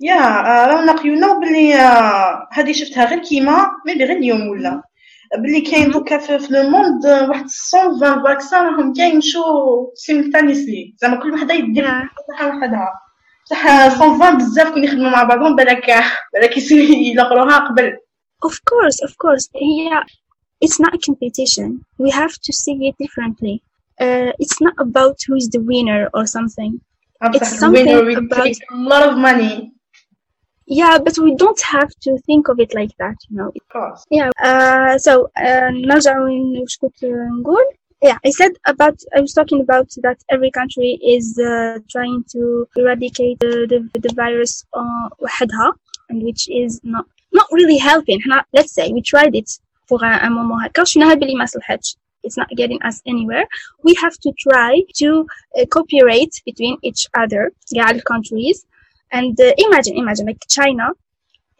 يا 0.00 0.40
رانا 0.66 0.92
قيونا 0.92 1.38
بلي 1.38 1.74
آه، 1.74 2.48
هذه 2.52 2.72
شفتها 2.72 3.04
غير 3.04 3.18
كيما 3.18 3.70
ميبي 3.86 4.04
غير 4.04 4.16
اليوم 4.16 4.48
ولا. 4.48 4.82
بلي 5.38 5.60
كاين 5.60 5.90
دوكا 5.90 6.18
في 6.18 6.52
لو 6.52 6.62
موند 6.70 7.06
آه، 7.06 7.28
واحد 7.28 7.46
120 7.74 8.22
فاكسان 8.24 8.64
راهم 8.66 8.92
جاي 8.92 9.10
يمشوا 9.10 9.86
سيمultaneously 9.94 10.96
زعما 11.00 11.16
كل 11.22 11.32
وحدة 11.32 11.54
يدير 11.54 11.84
Yeah. 11.84 12.06
صحة 12.36 12.48
وحدها. 12.48 12.88
بصح 13.46 13.64
120 13.66 14.36
بزاف 14.38 14.70
كون 14.70 14.84
يخدموا 14.84 15.10
مع 15.10 15.22
بعضهم 15.22 15.56
بالك 15.56 15.86
بالك 16.34 16.70
يلقروها 16.72 17.58
قبل. 17.68 17.92
Of 18.46 18.52
course 18.54 19.08
of 19.08 19.10
course. 19.10 19.48
هي 19.56 20.00
it's 20.64 20.78
not 20.80 20.94
a 20.94 20.98
competition. 20.98 21.84
We 21.98 22.10
have 22.10 22.32
to 22.46 22.52
see 22.52 22.76
it 22.88 22.94
differently. 23.04 23.62
Uh, 24.00 24.32
it's 24.42 24.58
not 24.66 24.74
about 24.86 25.16
who 25.26 25.34
is 25.36 25.48
the 25.54 25.62
winner 25.70 26.02
or 26.14 26.24
something. 26.26 26.72
It's 27.37 27.59
the 27.59 27.69
winner 27.71 27.91
something 27.91 28.05
will 28.07 28.17
about- 28.25 28.43
take 28.47 28.61
a 28.71 28.77
lot 28.91 29.03
of 29.09 29.13
money 29.29 29.53
yeah 30.79 30.97
but 31.05 31.15
we 31.25 31.31
don't 31.43 31.61
have 31.75 31.91
to 32.05 32.11
think 32.27 32.43
of 32.51 32.59
it 32.59 32.71
like 32.79 32.93
that 33.03 33.17
you 33.29 33.35
know 33.37 33.49
of 33.59 33.65
course 33.75 33.99
Yeah. 34.19 34.29
Uh, 34.49 34.97
so 34.97 35.11
uh, 35.45 35.69
نرجع 35.71 36.19
وين 36.19 36.61
وش 36.63 36.77
كنت 36.77 37.05
نقول 37.39 37.63
yeah 38.05 38.17
I 38.27 38.31
said 38.39 38.53
about 38.73 38.97
I 39.17 39.21
was 39.25 39.33
talking 39.39 39.59
about 39.67 39.87
that 40.05 40.17
every 40.35 40.51
country 40.59 40.91
is 41.15 41.25
uh, 41.39 41.79
trying 41.93 42.23
to 42.33 42.41
eradicate 42.81 43.37
the, 43.39 43.53
the, 43.71 43.79
the 44.05 44.13
virus 44.23 44.53
uh, 44.79 45.07
وحدها 45.19 45.73
and 46.09 46.17
which 46.27 46.43
is 46.49 46.71
not 46.83 47.05
not 47.39 47.47
really 47.57 47.77
helping 47.77 48.17
احنا 48.21 48.43
let's 48.57 48.73
say 48.77 48.85
we 48.97 49.01
tried 49.13 49.35
it 49.41 49.49
for 49.89 49.97
un 50.05 50.19
un 50.25 50.33
moment 50.33 50.65
هكا 50.65 50.83
شفناها 50.83 51.13
بلي 51.13 51.35
ما 51.35 51.45
صلحتش 51.45 51.97
it's 52.25 52.37
not 52.41 52.49
getting 52.61 52.79
us 52.89 52.97
anywhere 53.11 53.45
we 53.85 53.91
have 54.03 54.15
to 54.25 54.29
try 54.45 54.73
to 55.01 55.09
uh, 55.57 55.65
cooperate 55.73 56.33
between 56.49 56.75
each 56.87 57.03
other 57.21 57.43
قاع 57.75 57.89
ال 57.91 58.01
countries 58.11 58.57
and 59.17 59.33
uh, 59.39 59.53
imagine 59.65 59.95
imagine 60.03 60.25
like 60.31 60.43
China 60.59 60.87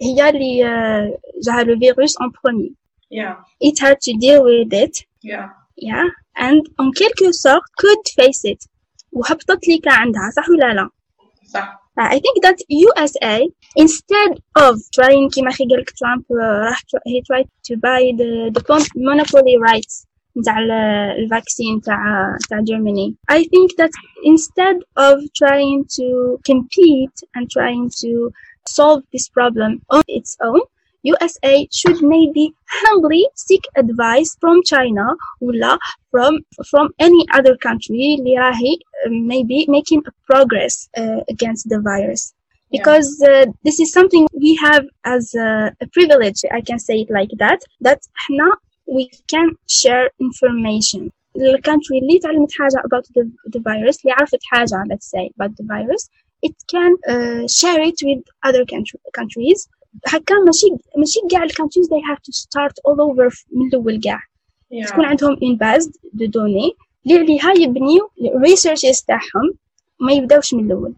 هي 0.01 0.29
اللي 0.29 0.63
uh, 0.63 1.19
جاها 1.45 1.63
le 1.63 1.75
virus 1.75 2.13
en 2.23 2.29
premier 2.31 2.71
yeah 3.19 3.35
it 3.67 3.75
had 3.85 3.97
to 4.07 4.11
deal 4.25 4.41
with 4.49 4.73
it 4.83 4.95
yeah 5.31 5.47
yeah 5.89 6.07
and 6.47 6.61
en 6.81 6.89
quelque 6.99 7.27
sorte 7.43 7.67
could 7.81 8.03
face 8.19 8.43
it 8.53 8.67
وهبطت 9.11 9.67
لي 9.67 9.77
كان 9.77 9.93
عندها 9.93 10.31
صح 10.35 10.49
ولا 10.49 10.73
لا 10.73 10.89
صح 11.53 11.85
I 11.97 12.19
think 12.25 12.37
that 12.45 12.57
USA 12.83 13.37
instead 13.83 14.31
of 14.65 14.73
trying 14.97 15.29
كيما 15.33 15.49
أخي 15.49 15.63
قالك 15.71 15.89
ترامب 15.91 16.21
uh, 16.23 16.35
راح 16.69 16.79
tr- 16.81 17.05
he 17.11 17.21
tried 17.29 17.47
to 17.67 17.73
buy 17.77 18.01
the 18.19 18.31
the 18.55 18.63
mon- 18.69 18.95
monopoly 19.09 19.55
rights 19.69 20.05
نتاع 20.37 20.59
ال- 20.59 20.71
الفاكسين 21.23 21.81
تاع 21.81 21.97
تاع 22.49 22.59
Germany 22.61 23.13
I 23.31 23.43
think 23.43 23.69
that 23.77 23.91
instead 24.33 24.77
of 25.07 25.15
trying 25.41 25.85
to 25.99 26.07
compete 26.51 27.17
and 27.35 27.49
trying 27.57 27.89
to 28.03 28.11
solve 28.77 29.01
this 29.13 29.25
problem 29.37 29.71
on 29.95 30.03
its 30.07 30.31
own 30.49 30.61
USA 31.11 31.55
should 31.79 31.99
maybe 32.15 32.45
humbly 32.81 33.23
seek 33.47 33.63
advice 33.83 34.31
from 34.41 34.57
China 34.73 35.05
ولا 35.41 35.77
from 36.11 36.33
from 36.71 36.85
any 37.07 37.23
other 37.37 37.55
country 37.67 38.15
اللي 38.19 38.37
راهي 38.39 38.75
uh, 38.75 39.09
maybe 39.31 39.65
making 39.77 40.01
a 40.07 40.13
progress 40.31 40.89
uh, 40.97 41.21
against 41.33 41.63
the 41.69 41.79
virus 41.91 42.23
because 42.75 43.09
uh, 43.31 43.45
this 43.65 43.77
is 43.83 43.89
something 43.97 44.23
we 44.45 44.51
have 44.67 44.83
as 45.15 45.23
a, 45.47 45.49
a 45.85 45.87
privilege 45.97 46.39
I 46.59 46.61
can 46.69 46.79
say 46.87 46.95
it 47.03 47.09
like 47.19 47.33
that 47.43 47.59
that 47.87 47.99
احنا 48.21 48.47
we 48.89 49.03
can 49.31 49.47
share 49.67 50.09
information 50.27 51.09
الكانتري 51.35 51.99
اللي 51.99 52.19
تعلمت 52.19 52.51
حاجة 52.51 52.77
about 52.87 53.03
the, 53.05 53.23
the 53.55 53.59
virus 53.61 53.99
اللي 54.01 54.11
عرفت 54.19 54.39
حاجة 54.43 54.83
let's 54.91 55.05
say 55.15 55.29
about 55.37 55.51
the 55.51 55.63
virus 55.63 56.09
it 56.47 56.55
can 56.73 56.91
uh, 57.13 57.43
share 57.59 57.81
it 57.89 57.97
with 58.07 58.23
other 58.47 58.63
country, 58.65 58.99
countries 59.19 59.69
هكا 60.07 60.35
ماشي 60.45 60.67
ماشي 60.97 61.19
كاع 61.31 61.43
الكونتريز 61.43 61.87
they 61.87 62.01
have 62.11 62.19
to 62.19 62.31
start 62.33 62.73
all 62.87 62.99
over 63.01 63.43
من 63.51 63.67
الأول 63.67 63.99
كاع 63.99 64.19
Yeah. 64.73 64.89
تكون 64.89 65.05
عندهم 65.05 65.35
une 65.35 65.57
base 65.57 65.85
de 66.15 66.25
données 66.27 66.71
اللي 67.05 67.39
عليها 67.41 67.51
يبنيو 67.63 68.09
researches 68.47 69.05
تاعهم 69.07 69.53
ما 69.99 70.13
يبداوش 70.13 70.53
من 70.53 70.65
الأول 70.65 70.93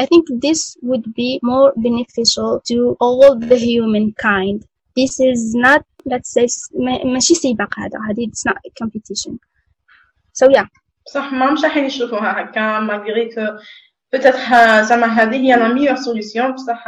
I 0.00 0.04
think 0.04 0.24
this 0.46 0.76
would 0.82 1.06
be 1.14 1.38
more 1.42 1.72
beneficial 1.76 2.60
to 2.70 2.96
all 3.00 3.34
the 3.50 3.58
humankind 3.58 4.58
this 4.98 5.12
is 5.30 5.54
not 5.66 5.82
let's 6.12 6.30
say 6.32 6.46
ما- 6.78 7.04
ماشي 7.04 7.34
سباق 7.34 7.78
هذا 7.78 7.98
هذه 8.10 8.26
it's 8.26 8.50
not 8.50 8.56
a 8.56 8.84
competition 8.84 9.32
so 10.32 10.46
yeah 10.56 10.66
صح 11.14 11.32
ما 11.32 11.50
مش 11.50 11.64
راح 11.64 11.76
يشوفوها 11.76 12.40
هكا 12.40 12.80
مالغري 12.80 13.34
كو 13.34 13.46
بتاتخ 14.12 14.48
زعما 14.80 15.06
هذه 15.06 15.36
هي 15.36 15.56
لا 15.56 15.68
ميور 15.68 15.96
سوليسيون 15.96 16.52
بصح 16.52 16.84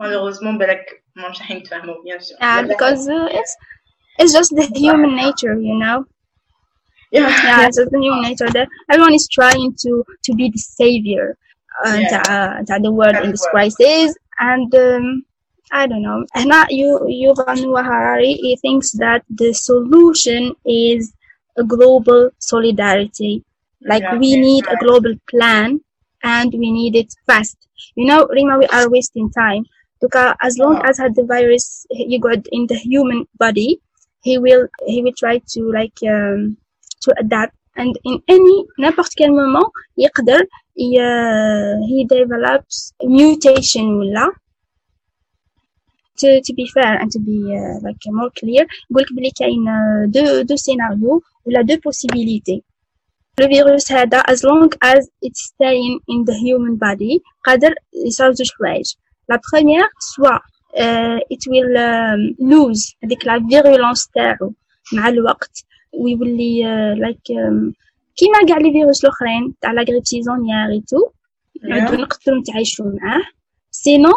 مالوغوزمون 0.00 0.58
بالك 0.58 1.04
ما 1.16 1.28
مش 1.28 1.38
راح 1.40 1.50
يتفاهموا 1.50 2.02
بيان 2.04 2.18
سور 2.20 2.38
uh, 2.38 2.62
because 2.68 3.08
uh, 3.08 3.38
it's 3.38 3.52
it's 4.22 4.32
just 4.38 4.50
the 4.56 4.78
human 4.80 5.12
nature 5.16 5.54
you 5.68 5.76
know 5.82 6.04
yeah 7.12 7.28
it's 7.66 7.76
just 7.78 7.90
the 7.94 8.00
human 8.06 8.22
nature 8.30 8.50
that 8.56 8.68
everyone 8.92 9.14
is 9.20 9.26
trying 9.38 9.72
to 9.84 9.90
to 10.26 10.30
be 10.40 10.46
the 10.54 10.62
savior 10.80 11.26
uh, 11.84 11.96
Yeah. 11.96 12.10
تاع 12.10 12.62
تاع 12.66 12.78
the 12.78 12.92
world 12.98 13.16
in 13.24 13.30
this 13.34 13.46
Everywhere. 13.46 13.52
crisis 13.54 14.08
and 14.50 14.70
um, 14.86 15.04
I 15.72 15.86
don't 15.86 16.02
know 16.02 16.18
هنا 16.36 16.66
you 16.70 16.90
Yuval 17.22 17.56
Noah 17.62 17.82
Harari 17.90 18.32
he 18.44 18.52
thinks 18.64 18.88
that 19.04 19.22
the 19.40 19.50
solution 19.68 20.42
is 20.64 21.12
a 21.58 21.64
global 21.74 22.30
solidarity 22.38 23.34
like 23.90 24.02
Yeah, 24.02 24.18
we 24.22 24.30
okay, 24.32 24.40
need 24.48 24.64
a 24.66 24.68
right. 24.70 24.82
global 24.84 25.14
plan 25.30 25.68
and 26.36 26.48
we 26.60 26.68
need 26.78 26.94
it 27.02 27.10
fast 27.26 27.56
you 27.98 28.06
know 28.08 28.20
Rima 28.36 28.54
we 28.62 28.66
are 28.76 28.86
wasting 28.96 29.28
time 29.42 29.62
because 30.02 30.30
as 30.48 30.52
long 30.62 30.74
Yeah. 30.76 30.88
as 30.88 30.94
had 31.02 31.12
the 31.18 31.24
virus 31.34 31.66
يقعد 32.14 32.40
in 32.56 32.62
the 32.70 32.78
human 32.88 33.20
body 33.42 33.70
he 34.26 34.34
will 34.44 34.64
he 34.92 34.98
will 35.02 35.16
try 35.22 35.36
to 35.54 35.60
like 35.78 35.98
um, 36.16 36.56
to 37.04 37.08
adapt 37.22 37.54
and 37.80 37.92
in 38.08 38.16
any 38.36 38.56
n'importe 38.80 39.12
quel 39.18 39.32
moment 39.40 39.68
يقدر 39.98 40.40
ي- 40.78 41.78
he 41.90 41.98
develops 42.16 42.76
mutation 43.18 43.86
ولا 44.00 44.26
to, 46.20 46.28
to 46.46 46.52
be 46.54 46.66
fair 46.74 46.94
and 47.00 47.10
to 47.10 47.18
be 47.18 47.38
uh, 47.60 47.76
like 47.86 48.02
more 48.06 48.30
clear 48.40 48.66
يقولك 48.90 49.12
بلي 49.12 49.30
كاين 49.36 49.64
uh, 49.68 50.10
deux 50.10 50.44
deux 50.44 50.56
scénarios 50.56 51.22
ولا 51.46 51.62
deux 51.62 51.78
possibilités 51.78 52.62
le 53.40 53.46
virus 53.46 53.92
هذا 53.92 54.20
as 54.20 54.42
long 54.42 54.68
as 54.82 55.08
it's 55.22 55.42
staying 55.52 55.98
in 56.08 56.24
the 56.24 56.34
human 56.34 56.76
body 56.76 57.22
قادر 57.44 57.74
يصير 58.06 58.32
زوج 58.32 58.50
حوايج 58.58 58.94
la 59.32 59.38
première 59.38 59.88
soit 60.00 60.40
uh, 60.76 61.18
it 61.34 61.42
will 61.50 61.76
um, 61.76 62.34
lose 62.52 62.96
هذيك 63.04 63.24
la 63.24 63.38
virulence 63.38 64.10
تاعو 64.14 64.52
مع 64.92 65.08
الوقت 65.08 65.64
ويولي 65.92 66.62
uh, 66.64 66.98
like 66.98 67.34
um, 67.36 67.72
كيما 68.16 68.38
كاع 68.48 68.58
لي 68.58 68.72
فيروس 68.72 69.04
الاخرين 69.04 69.54
تاع 69.60 69.72
لا 69.72 69.82
غريب 69.82 70.04
سيزونيير 70.04 70.70
اي 70.70 70.80
تو 70.88 71.10
نعدو 71.62 71.96
نقدروا 71.96 72.38
نتعايشوا 72.38 72.86
معاه 72.86 73.22
سينو 73.70 74.12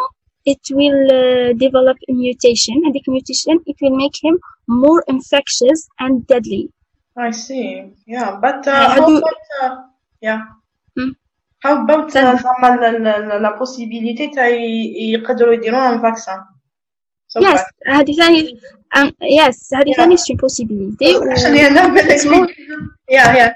it 0.46 0.64
will 0.78 1.02
uh, 1.22 1.54
develop 1.66 1.98
a 2.10 2.14
mutation 2.14 2.76
هذيك 2.88 3.06
mutation 3.10 3.56
it 3.72 3.76
will 3.82 3.96
make 4.04 4.18
him 4.26 4.36
more 4.68 5.02
infectious 5.14 5.80
and 6.00 6.14
deadly 6.28 6.70
I 7.18 7.32
see. 7.32 7.92
Yeah, 8.08 8.30
but 8.44 8.60
uh, 8.68 8.72
I 8.72 8.96
how 8.96 9.06
do- 9.08 9.18
about 9.18 9.42
uh, 9.62 9.76
yeah? 10.28 10.40
Hmm. 10.98 11.12
How 11.64 11.74
about 11.84 12.08
uh, 12.08 12.14
Then- 12.14 12.38
زعما 12.38 12.76
لا 12.82 12.92
لا 12.92 13.20
لا 13.28 13.40
لا 13.40 13.60
possibilité 13.60 14.34
تاع 14.36 14.48
ي- 14.48 15.12
يقدروا 15.14 15.54
يديروا 15.54 15.90
un 15.92 16.00
vaccin. 16.02 16.40
So 17.28 17.40
yes 17.42 17.60
far. 17.60 17.94
هذه 17.96 18.14
ثاني 18.14 18.60
um, 18.98 19.12
yes 19.22 19.74
هذه 19.74 19.90
Yeah. 19.92 19.98
ثاني 19.98 20.18
c'est 20.18 20.34
une 20.34 20.38
possibilité 20.40 21.18
و- 21.18 21.32
Actually, 21.32 21.68
أنا 21.68 21.88
بالك 21.88 22.20
it's 22.20 22.26
more 22.26 22.48
yeah 23.12 23.36
yeah 23.36 23.52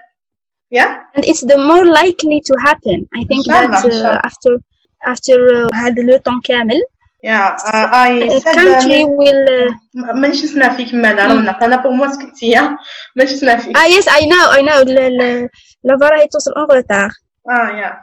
yeah 0.71 0.89
and 1.15 1.23
it's 1.25 1.41
the 1.51 1.57
more 1.57 1.85
likely 1.85 2.39
to 2.49 2.53
happen 2.67 3.07
I 3.15 3.23
think 3.23 3.39
إن 3.39 3.53
شاء 3.53 3.65
الله، 3.65 3.81
that 3.81 3.85
إن 3.85 3.91
شاء 3.91 3.99
الله. 3.99 4.17
uh, 4.17 4.27
after 4.27 4.59
after 5.07 5.37
uh, 5.69 5.75
هذا 5.75 6.01
لو 6.01 6.17
طون 6.17 6.41
كامل 6.43 6.81
yeah 7.25 7.55
uh, 7.55 7.87
I 8.07 8.27
the 8.29 8.39
said 8.41 8.55
country 8.55 9.01
uh, 9.03 9.07
will 9.07 9.45
uh, 9.49 10.15
مانيش 10.15 10.43
نسمع 10.43 10.69
فيك 10.75 10.93
مالا 10.93 11.27
رونق 11.27 11.63
أنا 11.63 11.75
بور 11.75 11.91
موا 11.91 12.07
سكتية 12.07 12.77
مانيش 13.15 13.33
نسمع 13.33 13.57
فيك 13.57 13.77
ah 13.77 13.87
yes 13.87 14.07
I 14.07 14.21
know 14.25 14.51
I 14.57 14.61
know 14.61 14.87
لا 14.87 15.09
لا 15.09 15.49
لا 15.83 15.97
فا 15.97 16.07
راهي 16.09 16.27
توصل 16.27 16.51
en 16.51 16.75
retard 16.75 17.11
اه 17.49 17.81
yeah 17.81 17.95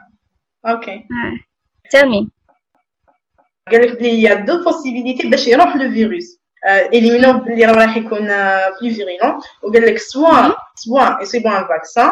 okay 0.71 0.97
Ah. 0.97 1.33
tell 1.95 2.05
me 2.09 2.29
قال 3.71 3.81
لك 3.81 3.99
بلي 3.99 4.21
يا 4.21 4.33
دو 4.33 4.63
بوسيبيليتي 4.63 5.29
باش 5.29 5.47
يروح 5.47 5.75
لو 5.75 5.91
فيروس 5.91 6.41
اليمينو 6.93 7.33
بلي 7.33 7.65
راه 7.65 7.73
راح 7.85 7.97
يكون 7.97 8.27
بلو 8.81 8.93
فيريلون 8.93 9.39
وقال 9.63 9.85
لك 9.85 9.97
سوا 9.97 10.53
سوا 10.75 11.21
يصيبوا 11.21 11.59
ان 11.59 11.67
فاكسان 11.67 12.11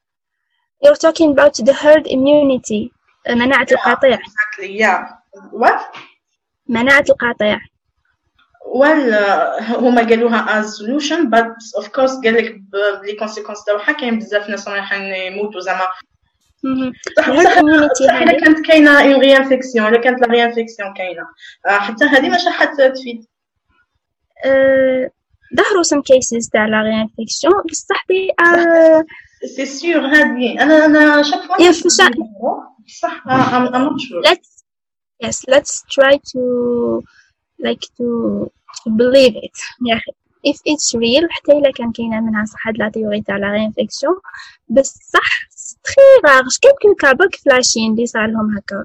you're 0.83 1.01
talking 1.07 1.31
about 1.31 1.53
the 1.65 1.73
herd 1.73 2.07
immunity. 2.07 2.91
مناعة 3.29 3.67
القطيع 3.71 4.17
exactly 4.17 4.79
yeah. 4.79 5.05
What? 5.51 5.97
مناعة 6.67 7.05
القطيع 7.09 7.59
well 8.65 9.13
uh, 9.13 9.61
هما 9.71 10.01
قالوها 10.01 10.61
as 10.61 10.65
solution 10.65 11.29
but 11.29 11.81
of 11.83 11.85
course 11.85 12.21
قال 12.23 12.33
لك 12.33 12.61
لي 13.03 13.15
كونسيكونس 13.19 13.65
تاعها 13.65 13.91
كاين 13.91 14.19
بزاف 14.19 14.49
ناس 14.49 14.67
رايحين 14.67 15.01
يموتوا 15.01 15.61
زعما. 15.61 15.87
صح 17.17 17.25
صح 17.25 18.21
إلا 18.21 18.39
كانت 18.39 18.67
كاينة 18.67 19.01
اون 19.01 19.19
ري 19.19 19.37
انفيكسيون 19.37 19.87
إلا 19.87 20.01
كانت 20.01 20.21
لا 20.21 20.27
ري 20.27 20.43
انفيكسيون 20.43 20.93
كاينة. 20.93 21.23
آه، 21.67 21.79
حتى 21.79 22.05
هذه 22.05 22.29
مش 22.29 22.45
راح 22.45 22.63
تفيد. 22.63 23.25
آه، 24.45 25.09
ظهروا 25.55 25.83
some 25.83 26.01
cases 26.01 26.49
تاع 26.53 26.65
لا 26.65 26.83
reinfection 26.83 27.65
بصح 27.69 28.05
are 28.41 29.05
سي 29.56 29.66
سيور 29.66 30.06
هذه 30.06 30.62
انا 30.62 30.84
انا 30.84 31.22
شاك 31.22 31.40
فوا 31.40 31.62
يا 31.62 31.72
فشا- 31.72 32.10
صح 33.02 33.22
ام 33.26 33.64
ام 33.74 33.82
نوت 33.82 34.00
شور 34.00 34.22
let's 34.22 34.64
yes 35.24 35.36
let's 35.54 35.72
try 35.96 36.14
to 36.32 36.42
like 37.66 37.84
to, 37.98 38.06
to 38.82 38.90
believe 38.90 39.36
it 39.46 39.56
يا 39.88 39.94
أخي 39.96 40.12
if 40.48 40.56
it's 40.72 40.88
real 40.94 41.26
حتى 41.30 41.52
إلا 41.52 41.70
كان 41.70 41.92
كاينة 41.92 42.20
منها 42.20 42.44
صح 42.44 42.66
هاد 42.68 42.78
لا 42.78 42.88
تيوري 42.88 43.22
تاع 43.22 43.36
لا 43.36 43.46
reinfection 43.58 44.20
بصح 44.68 45.28
تخي 45.84 46.00
راغ 46.24 46.42
كيلكو 46.62 46.94
كا 46.94 47.12
برك 47.12 47.34
في 47.34 47.48
لاشين 47.50 47.92
اللي 47.92 48.06
صار 48.06 48.26
لهم 48.26 48.56
هكا 48.58 48.84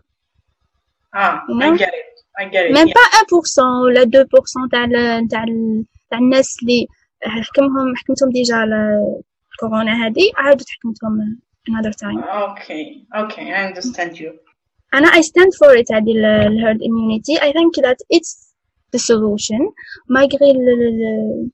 اه 1.15 1.41
You 1.49 1.53
I 1.53 1.69
know? 1.69 1.77
get 1.77 1.87
it 1.87 2.41
I 2.41 2.45
get 2.45 2.69
it 2.69 2.73
ميم 2.73 2.87
yeah. 2.87 2.93
با 2.93 3.01
1% 3.01 3.83
ولا 3.83 4.01
2% 4.03 4.69
تاع 4.71 4.83
ال- 4.83 5.27
تاع 5.27 5.43
ال- 5.43 5.85
تاع 6.11 6.19
الناس 6.19 6.57
اللي 6.63 6.87
حكمهم 7.23 7.95
حكمتهم 7.95 8.29
ديجا 8.31 8.55
ال- 9.55 9.55
الكورونا 9.55 10.05
هذه 10.07 10.31
عاودوا 10.37 10.65
تحكمتهم 10.65 11.39
another 11.69 11.93
time 11.93 12.23
okay 12.23 13.05
okay 13.23 13.45
I 13.53 13.71
understand 13.71 14.19
you 14.19 14.31
أنا 14.93 15.07
I 15.07 15.21
stand 15.21 15.51
for 15.63 15.75
it 15.77 15.91
هذه 15.91 16.11
ال- 16.11 16.25
ال 16.25 16.59
herd 16.65 16.79
immunity 16.81 17.39
I 17.41 17.51
think 17.51 17.85
that 17.85 17.97
it's 18.17 18.53
the 18.95 18.99
solution 18.99 19.61
malgré 20.09 20.41
ال- 20.41 20.69
ال- 20.69 21.03
ال- 21.03 21.49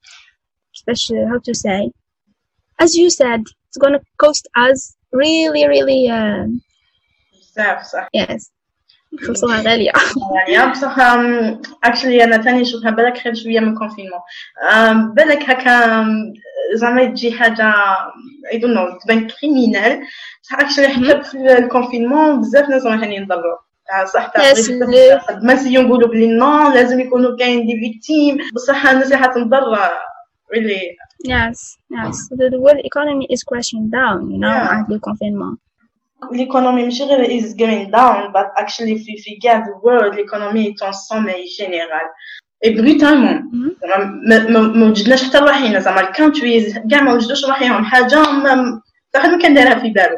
كيفاش 0.73 1.13
how 1.13 1.39
to 1.49 1.53
say 1.53 1.91
as 2.83 2.89
you 2.95 3.09
said 3.09 3.41
it's 3.41 3.79
gonna 3.85 3.99
cost 4.23 4.45
us 4.69 4.79
really 5.13 5.63
really 5.67 6.01
uh, 6.09 6.47
بزاف 7.51 7.83
صح 7.83 8.07
yes 8.17 8.51
خلصوها 9.27 9.61
غالية 9.61 9.91
غالية 10.47 10.71
بصح 10.71 10.95
اكشلي 11.83 12.23
انا 12.23 12.37
تاني 12.37 12.61
نشوفها 12.61 12.91
بالك 12.91 13.17
خير 13.17 13.33
شوية 13.33 13.59
من 13.59 13.73
الكونفينمون 13.73 14.19
بالك 15.13 15.49
هكا 15.49 16.03
زعما 16.73 17.05
تجي 17.05 17.31
حاجة 17.31 17.73
اي 18.51 18.57
دون 18.57 18.73
نو 18.73 18.99
تبان 19.03 19.27
كريمينال 19.27 19.99
بصح 20.43 20.59
اكشلي 20.59 20.87
حتى 20.87 21.23
في 21.23 21.57
الكونفينمون 21.57 22.41
بزاف 22.41 22.69
ناس 22.69 22.85
راهن 22.85 23.11
ينضروا 23.11 23.57
صح 24.13 24.31
Yes, 24.37 24.69
ما 25.43 25.53
نسيو 25.53 25.81
نقولوا 25.81 26.09
بلي 26.09 26.27
نو 26.27 26.73
لازم 26.73 26.99
يكونوا 26.99 27.37
كاين 27.37 27.65
دي 27.65 27.79
فيكتيم 27.79 28.37
بصح 28.53 28.85
الناس 28.87 29.05
اللي 29.05 29.17
حتنضر 29.17 29.61
really 30.55 30.83
yes 31.27 31.57
yes 31.97 32.17
the, 32.39 32.45
the 32.53 32.59
world 32.65 32.79
economy 32.91 33.25
is 33.35 33.41
crashing 33.49 33.85
down 33.99 34.19
you 34.31 34.39
know 34.41 34.53
Yeah. 34.53 34.69
عند 34.71 34.87
le 34.93 34.99
confinement 34.99 35.55
l'économie 36.31 36.83
ماشي 36.83 37.03
غير 37.03 37.39
is 37.41 37.53
going 37.53 37.91
down 37.91 38.31
but 38.33 38.63
actually 38.63 38.95
في 39.05 39.17
في 39.17 39.39
كاع 39.43 39.63
the 39.65 39.87
world 39.87 40.13
l'économie 40.15 40.67
est 40.71 40.87
en 40.87 40.93
sommeil 40.93 41.47
général 41.59 42.05
Mhm. 43.52 43.86
زعما 43.88 44.04
ما- 44.48 44.86
وجدناش 44.86 45.24
حتى 45.24 45.38
رواحينا 45.38 45.78
زعما 45.80 46.00
الكونتريز 46.00 46.78
كاع 46.90 47.02
ما 47.02 47.12
وجدوش 47.14 47.44
رواحيهم 47.44 47.84
حاجة 47.84 48.22
حتى 48.22 48.80
واحد 49.14 49.30
ما 49.30 49.38
كان 49.42 49.54
دايرها 49.54 49.78
في 49.78 49.88
بالو 49.90 50.16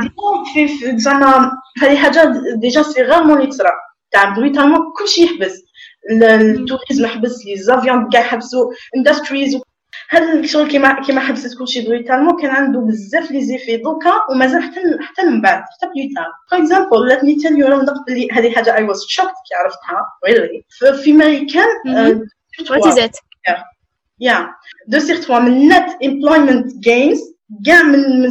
دونك 0.00 0.46
في 0.54 0.68
زعما 0.98 1.50
هذه 1.82 1.96
حاجة 1.96 2.32
ديجا 2.56 2.82
سي 2.82 3.02
غارمون 3.02 3.36
اللي 3.38 3.46
تصرا 3.50 3.70
تاع 4.10 4.34
بريتالمون 4.34 4.80
كلشي 4.98 5.22
يحبس 5.22 5.62
ال- 6.10 6.22
التوريزم 6.24 7.06
حبس 7.06 7.46
لي 7.46 7.56
زافيون 7.56 8.08
كاع 8.12 8.22
حبسوا 8.22 8.72
اندستريز 8.96 9.56
هذا 10.16 10.32
الشغل 10.32 10.68
كيما 10.68 11.02
كيما 11.02 11.20
حبست 11.20 11.58
كلشي 11.58 11.88
بريتالمون 11.88 12.42
كان 12.42 12.50
عنده 12.50 12.80
بزاف 12.80 13.30
لي 13.30 13.44
زيفي. 13.44 13.76
دوكا 13.76 14.12
ومازال 14.30 14.62
حتى 14.62 14.80
حتى 15.00 15.22
من 15.22 15.40
بعد 15.40 15.58
حتى 15.58 15.92
بليتار 15.94 16.26
فور 16.50 16.58
اكزامبل 16.58 17.10
let 17.10 17.20
me 17.20 17.42
tell 17.42 17.56
you 17.56 17.68
نقول 17.68 18.04
بلي 18.08 18.28
هذه 18.32 18.50
حاجة 18.50 18.76
اي 18.76 18.84
واز 18.84 19.04
شوكت 19.08 19.28
كي 19.48 19.54
عرفتها 19.54 20.06
really. 20.26 20.62
في 21.02 21.12
is 22.80 22.98
it? 22.98 23.14
Yeah. 24.22 24.42
دو 24.88 24.98
سيغ 24.98 25.20
توا 25.22 25.38
من 25.38 25.68
نت 25.68 26.02
امبلويمنت 26.04 26.76
جينز 26.76 27.20
كاع 27.66 27.82
من 27.82 28.22
من. 28.22 28.30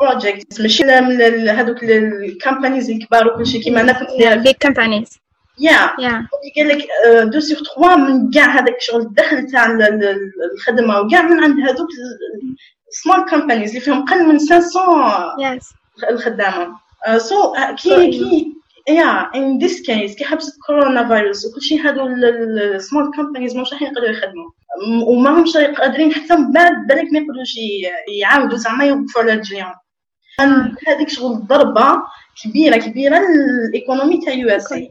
بروجيكت 0.00 0.60
ماشي 0.60 0.82
لا 0.82 1.00
من 1.00 1.48
هذوك 1.48 1.82
الكامبانيز 1.82 2.90
الكبار 2.90 3.28
وكلشي 3.28 3.58
كيما 3.58 3.80
أنا 3.80 4.06
دايره 4.18 4.42
big 4.42 4.56
companies. 4.68 5.18
يا. 5.60 5.90
قال 6.56 6.68
لك 6.68 6.88
دو 7.32 7.40
سيغ 7.40 7.62
تخوا 7.62 7.96
من 7.96 8.30
كاع 8.30 8.44
هذاك 8.60 8.76
الشغل 8.76 9.00
الدخل 9.00 9.46
تاع 9.46 9.66
ال- 9.66 9.82
ال- 9.82 10.30
الخدمة 10.54 11.00
وكاع 11.00 11.22
من 11.22 11.44
عند 11.44 11.60
هذوك 11.60 11.88
سمول 12.90 13.30
كامبانيز 13.30 13.68
اللي 13.70 13.80
فيهم 13.80 14.04
قل 14.04 14.26
من 14.26 14.38
500 14.38 14.60
yes. 15.58 15.64
الخدامة. 16.10 16.76
سو 17.16 17.52
كي 17.82 17.90
طيب. 17.90 18.10
كي 18.10 18.54
يا 18.88 19.30
ان 19.34 19.58
ذيس 19.58 19.82
كيس 19.82 20.14
كي 20.16 20.24
حبست 20.24 20.58
كورونا 20.66 21.08
فيروس 21.08 21.46
وكل 21.46 21.62
شيء 21.62 21.80
هادو 21.80 22.06
السمول 22.06 23.10
كومبانيز 23.16 23.56
مش 23.56 23.72
راح 23.72 23.82
يقدروا 23.82 24.08
يخدموا. 24.08 24.50
وما 25.06 25.30
همش 25.30 25.56
قادرين 25.56 26.12
حتى 26.12 26.36
من 26.36 26.52
بعد 26.52 26.72
بالك 26.88 27.12
ما 27.12 27.18
يقدروش 27.18 27.54
يعاودوا 28.20 28.56
زعما 28.58 28.84
يوقفوا 28.84 29.22
على 29.22 29.32
رجليهم 29.32 29.72
هذيك 30.88 31.08
شغل 31.08 31.46
ضربه 31.46 32.02
كبيرة 32.44 32.76
كبيرة 32.76 33.18
للايكونومي 33.18 34.20
تاع 34.24 34.32
يو 34.34 34.48
اس 34.48 34.72
اي 34.72 34.90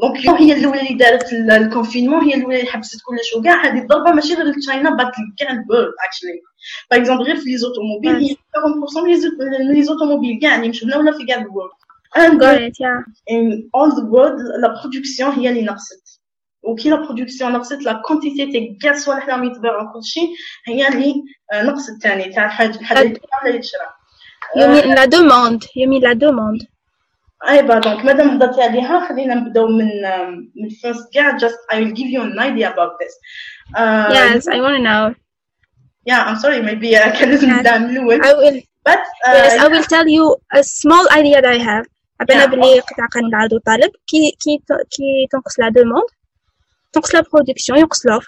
دونك 0.00 0.40
هي 0.40 0.52
الاولى 0.52 0.80
اللي 0.80 0.94
دارت 0.94 1.32
ال- 1.32 1.50
الكونفينمون 1.50 2.24
هي 2.24 2.34
الاولى 2.34 2.60
اللي 2.60 2.70
حبست 2.70 3.00
كلش 3.06 3.34
وكاع 3.36 3.66
هذه 3.66 3.78
الضربه 3.82 4.10
ماشي 4.10 4.34
غير 4.34 4.44
لتشاينا 4.46 4.90
بات 4.90 5.12
كاع 5.38 5.50
الورلد 5.50 5.92
اكشلي 6.06 6.40
باغ 6.90 7.00
اكزومبل 7.00 7.22
غير 7.24 7.36
في 7.36 7.50
لي 7.50 7.56
زوتوموبيل 7.58 8.16
هي 8.16 8.34
40% 8.34 9.58
من 9.60 9.72
لي 9.74 9.82
زوتوموبيل 9.82 10.38
كاع 10.42 10.56
اللي 10.56 10.68
مشوا 10.68 10.88
هنا 10.88 10.96
ولا 10.96 11.12
في 11.12 11.24
كاع 11.26 11.44
and 12.18 12.32
it 12.68 12.74
yeah 12.84 13.00
in 13.34 13.44
all 13.76 13.90
the 13.98 14.04
world 14.14 14.38
la 14.64 14.68
production 14.80 15.38
هي 15.38 15.48
اللي 15.48 15.62
نقصت 15.62 16.20
وكي 16.62 16.90
لا 16.90 16.96
برودكسيون 16.96 17.52
نقصت 17.52 17.82
لا 17.82 17.92
كونتيتي 18.04 18.52
تاع 18.52 18.62
كاع 18.82 18.90
الصوالح 18.92 19.22
اللي 19.22 19.32
راهم 19.34 19.44
يتباعوا 19.44 19.92
كل 19.92 20.04
شيء 20.04 20.28
هي 20.66 20.88
اللي 20.88 21.14
نقصت 21.54 22.02
ثاني 22.02 22.32
تاع 22.32 22.46
الحاجة 22.46 22.80
الحاجة 22.80 22.98
اللي 23.00 23.10
كامله 23.18 23.48
اللي 23.50 23.58
تشرى 23.58 23.80
you 25.78 25.86
mean 25.92 26.02
la 26.02 26.14
demande. 26.14 26.66
you 27.49 27.49
mean 27.49 27.57
la 27.57 27.61
demande 27.61 27.61
اي 27.61 27.61
با 27.61 27.79
دونك 27.79 28.05
مادام 28.05 28.29
هضرتي 28.29 28.61
عليها 28.61 29.07
خلينا 29.09 29.35
نبداو 29.35 29.67
من 29.67 30.05
آم، 30.05 30.51
من 30.55 30.69
first 30.69 31.13
كاع 31.13 31.37
just 31.37 31.57
I 31.73 31.75
will 31.75 31.91
give 31.93 32.09
you 32.15 32.21
an 32.21 32.39
idea 32.39 32.73
about 32.73 32.91
this 32.99 33.13
uh, 33.75 34.09
yes 34.13 34.47
I 34.47 34.59
want 34.61 34.75
to 34.77 34.83
know 34.89 35.13
yeah 36.09 36.21
I'm 36.27 36.37
sorry 36.39 36.61
maybe 36.61 36.95
uh, 36.95 37.19
كان 37.19 37.29
لازم 37.29 37.47
Yes. 37.49 37.53
نبدا 37.53 37.77
من 37.77 37.97
الاول 37.97 38.21
I 38.21 38.33
will 38.33 38.61
but 38.89 38.99
uh, 38.99 39.33
yes 39.33 39.61
I 39.63 39.67
will 39.67 39.83
tell 39.95 40.07
you 40.17 40.25
a 40.59 40.63
small 40.63 41.05
idea 41.19 41.41
that 41.41 41.53
I 41.53 41.57
have 41.69 41.85
عبالنا 42.21 42.43
Yeah. 42.43 42.49
بلي 42.49 42.79
قطاع 42.79 43.05
قانون 43.13 43.29
العرض 43.29 43.53
والطلب 43.53 43.91
كي 44.07 44.31
كي 44.43 44.57
كي 44.67 45.27
تنقص 45.31 45.59
لا 45.59 45.69
دوموند 45.69 46.03
تنقص 46.93 47.15
لا 47.15 47.23
برودكسيون 47.33 47.79
ينقص 47.79 48.05
لوفر 48.05 48.27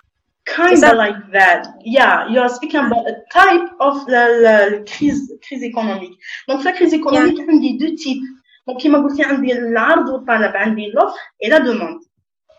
kind 0.49 0.77
that- 0.83 0.93
of 0.93 0.97
like 1.05 1.21
that. 1.39 1.61
Yeah, 1.97 2.15
you're 2.33 2.49
speaking 2.57 2.81
about 2.87 3.05
a 3.13 3.15
type 3.39 3.67
of 3.87 3.95
the, 4.13 4.23
the 4.45 4.55
crise, 4.91 5.21
crise 5.45 5.63
économique. 5.71 6.15
Donc, 6.49 6.59
la 6.67 6.71
crise 6.77 6.93
économique, 6.99 7.37
yeah. 7.39 7.49
عندي 7.49 7.77
deux 7.81 7.95
types. 8.03 8.27
دونك 8.70 8.82
كيما 8.82 8.98
قلتي 8.98 9.22
عندي 9.22 9.52
العرض 9.52 10.08
والطلب 10.08 10.56
عندي 10.56 10.90
لوف 10.90 11.12
اي 11.44 11.48
لا 11.48 11.58
دوموند 11.58 12.00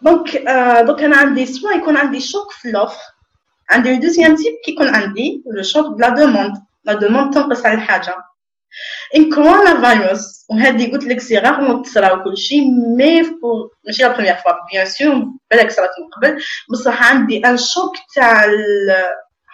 دونك 0.02 0.38
دونك 0.86 1.04
أنا 1.04 1.18
عندي 1.18 1.46
سوا 1.46 1.72
يكون 1.72 1.98
عندي 1.98 2.20
شوك 2.20 2.52
في 2.52 2.72
لوف 2.72 2.96
عندي 3.70 3.94
لو 3.94 4.02
دوزيام 4.02 4.36
تيب 4.36 4.54
كيكون 4.66 4.88
عندي 4.88 5.44
لو 5.56 5.64
شوك 5.64 5.98
بلا 5.98 6.10
دوموند 6.10 6.54
لا 6.84 6.94
دوموند 6.94 7.34
تنقص 7.34 7.66
على 7.66 7.76
الحاجة 7.76 8.16
ان 9.16 9.34
كورونا 9.36 9.94
فيروس 9.94 10.46
وهذه 10.50 10.92
قلت 10.92 11.04
لك 11.04 11.20
سي 11.20 11.40
صغار 11.40 11.62
متصله 11.62 12.14
وكل 12.14 12.38
شيء 12.38 12.62
مي 12.98 13.22
ماشي 13.86 14.04
لا 14.04 14.14
بروميير 14.14 14.36
فوا 14.36 14.52
بيان 14.72 14.86
سور 14.86 15.26
بالك 15.52 15.72
صرات 15.72 15.90
من 16.00 16.08
قبل 16.10 16.44
بصح 16.70 17.12
عندي 17.12 17.46
ان 17.46 17.58
شوك 17.58 17.94
تاع 18.16 18.46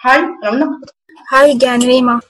هاي 0.02 0.20
رنا 0.44 0.80
هاي 1.32 1.58
كان 1.58 1.82
ريما 1.82 2.20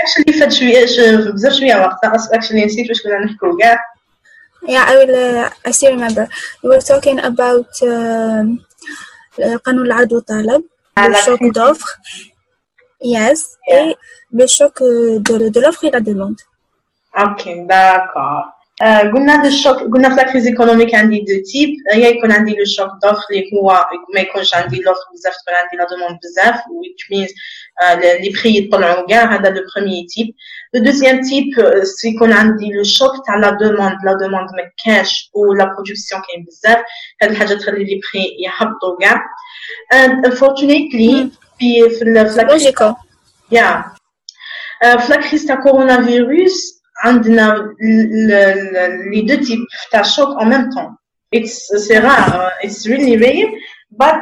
اكشلي 0.00 0.32
فات 0.40 0.52
شوية 0.52 0.84
بزاف 1.32 1.52
شوية 1.52 1.76
وقت 1.76 1.98
اكشلي 2.32 2.64
نسيت 2.64 2.88
واش 2.88 3.02
كنا 3.02 3.18
نحكوا 3.24 3.58
كاع 3.60 3.76
Yeah, 4.64 4.84
I 4.90 4.94
will. 4.98 5.14
Uh, 5.16 5.50
I 5.68 5.70
still 5.72 5.90
remember. 5.96 6.24
We 6.62 6.68
were 6.68 6.80
talking 6.92 7.18
about 7.18 7.72
um, 7.82 8.64
uh, 9.38 9.56
قانون 9.64 9.86
العرض 9.86 10.12
والطلب, 10.12 10.62
Ah, 11.00 11.08
le 11.08 11.14
choc 11.14 11.40
d'offre. 11.54 11.90
Yes, 13.02 13.40
et 13.68 13.96
le 14.32 14.46
choc 14.46 14.80
euh, 14.82 15.18
de, 15.18 15.48
de 15.48 15.60
l'offre 15.60 15.84
et 15.84 15.90
la 15.90 16.00
demande. 16.00 16.40
أوكي 17.18 17.66
داكور 17.66 18.51
آه، 18.81 18.99
قلنا 18.99 19.47
الشوك 19.47 19.77
قلنا 19.77 20.15
في 20.15 20.21
الكريز 20.21 20.47
ايكونوميك 20.47 20.95
عندي 20.95 21.19
دو 21.19 21.43
تيب 21.51 21.69
يا 21.93 22.07
يكون 22.07 22.31
عندي 22.31 22.51
لو 22.55 22.65
شوك 22.65 22.89
دوفر 23.03 23.23
اللي 23.31 23.43
هو 23.53 23.85
ما 24.13 24.19
يكونش 24.19 24.55
عندي 24.55 24.75
لوفر 24.81 24.99
بزاف 25.13 25.33
تكون 25.33 25.53
عندي 25.55 25.77
لا 25.77 25.87
دوموند 25.89 26.19
بزاف 26.23 26.55
which 26.55 27.03
means 27.13 27.31
آه، 27.83 27.93
لي 27.95 28.29
بري 28.29 28.57
يطلعوا 28.57 29.07
كاع 29.07 29.35
هذا 29.35 29.49
لو 29.49 29.61
بروميير 29.75 30.05
تيب 30.15 30.27
لو 30.73 30.83
دوزيام 30.83 31.21
تيب 31.21 31.43
يكون 32.05 32.33
عندي 32.33 32.71
لو 32.71 32.83
شوك 32.83 33.11
تاع 33.27 33.35
لا 33.35 33.49
دوموند 33.49 33.97
لا 34.05 34.13
دوموند 34.13 34.47
ما 34.57 34.71
كاش 34.85 35.29
و 35.33 35.53
لا 35.53 35.65
برودكسيون 35.65 36.21
كاين 36.21 36.45
بزاف 36.45 36.83
هاد 37.21 37.31
الحاجه 37.31 37.53
تخلي 37.53 37.83
لي 37.83 37.99
بري 38.13 38.27
يهبطوا 38.45 38.97
كاع 39.01 39.21
and 39.93 40.29
unfortunately 40.31 41.27
في 41.59 41.89
في 41.89 42.01
ال- 42.01 42.29
في 42.29 42.39
la 42.41 42.43
Logical. 42.43 42.93
يا 43.51 43.83
في 44.81 45.11
لا 45.13 45.15
كريز 45.29 45.45
تاع 45.45 45.55
كورونا 45.55 46.05
فيروس 46.05 46.77
عندنا 47.03 47.75
لي 49.11 49.21
دو 49.21 49.43
تيب 49.43 49.59
تاع 49.91 50.01
شوك 50.01 50.37
en 50.39 50.45
même 50.45 50.69
temps 50.75 50.91
it's 51.35 51.77
سي 51.87 52.01
rare 52.01 52.51
it's 52.63 52.85
really 52.87 53.17
rare 53.23 53.49
but 54.03 54.15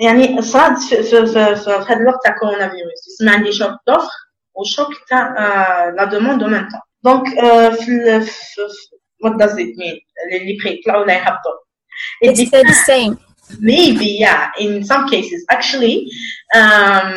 يعني 0.00 0.42
صارت 0.42 0.78
في 0.78 1.02
في 1.02 1.26
في 1.26 1.56
في 1.56 1.70
هذا 1.70 2.00
الوقت 2.00 2.24
تاع 2.24 2.38
كورونا 2.38 2.68
فيروس 2.68 3.08
يسمى 3.14 3.30
عندي 3.30 3.52
شوك 3.52 3.70
دوفر 3.88 4.08
وشوك 4.54 4.88
تاع 5.08 5.34
لا 5.96 6.04
دوموند 6.04 6.42
en 6.44 6.46
même 6.46 6.72
temps 6.72 6.86
دونك 7.04 7.24
في 7.74 7.88
ال- 7.88 8.22
في 8.22 8.32
في- 8.56 8.96
what 9.26 9.32
does 9.32 9.52
it 9.52 9.76
mean 9.80 9.98
اللي 10.32 10.58
بري 10.62 10.78
يطلعوا 10.80 11.02
ولا 11.02 11.12
يهبطوا 11.14 11.56
It 12.24 12.38
It's 12.38 12.52
uh, 12.54 12.62
the 12.72 12.78
same. 12.92 13.12
Maybe, 13.72 14.08
yeah. 14.26 14.42
In 14.64 14.72
some 14.90 15.04
cases, 15.14 15.40
actually, 15.56 15.96
um, 16.60 17.08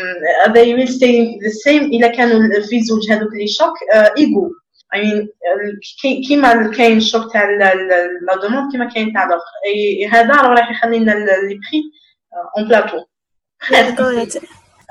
they 0.55 0.67
will 0.75 0.91
stay 0.99 1.15
the 1.45 1.51
same 1.65 1.83
إذا 1.93 2.07
كانوا 2.07 2.61
في 2.69 2.81
زوج 2.83 3.11
هذوك 3.11 3.33
اللي 3.33 3.47
شوك 3.47 3.73
uh, 3.93 4.21
equal. 4.23 4.49
I 4.94 4.98
mean 4.98 5.28
كيما 6.28 6.70
كاين 6.76 6.96
الشوك 6.96 7.32
تاع 7.32 7.44
لا 7.50 8.36
دوموند 8.42 8.72
كيما 8.72 8.88
كاين 8.88 9.12
تاع 9.12 9.24
لوفر 9.24 10.16
هذا 10.16 10.34
راح 10.34 10.70
يخلي 10.70 10.98
لنا 10.98 11.12
لي 11.12 11.54
بري 11.54 11.82
اون 12.58 12.68
بلاتو 12.68 13.04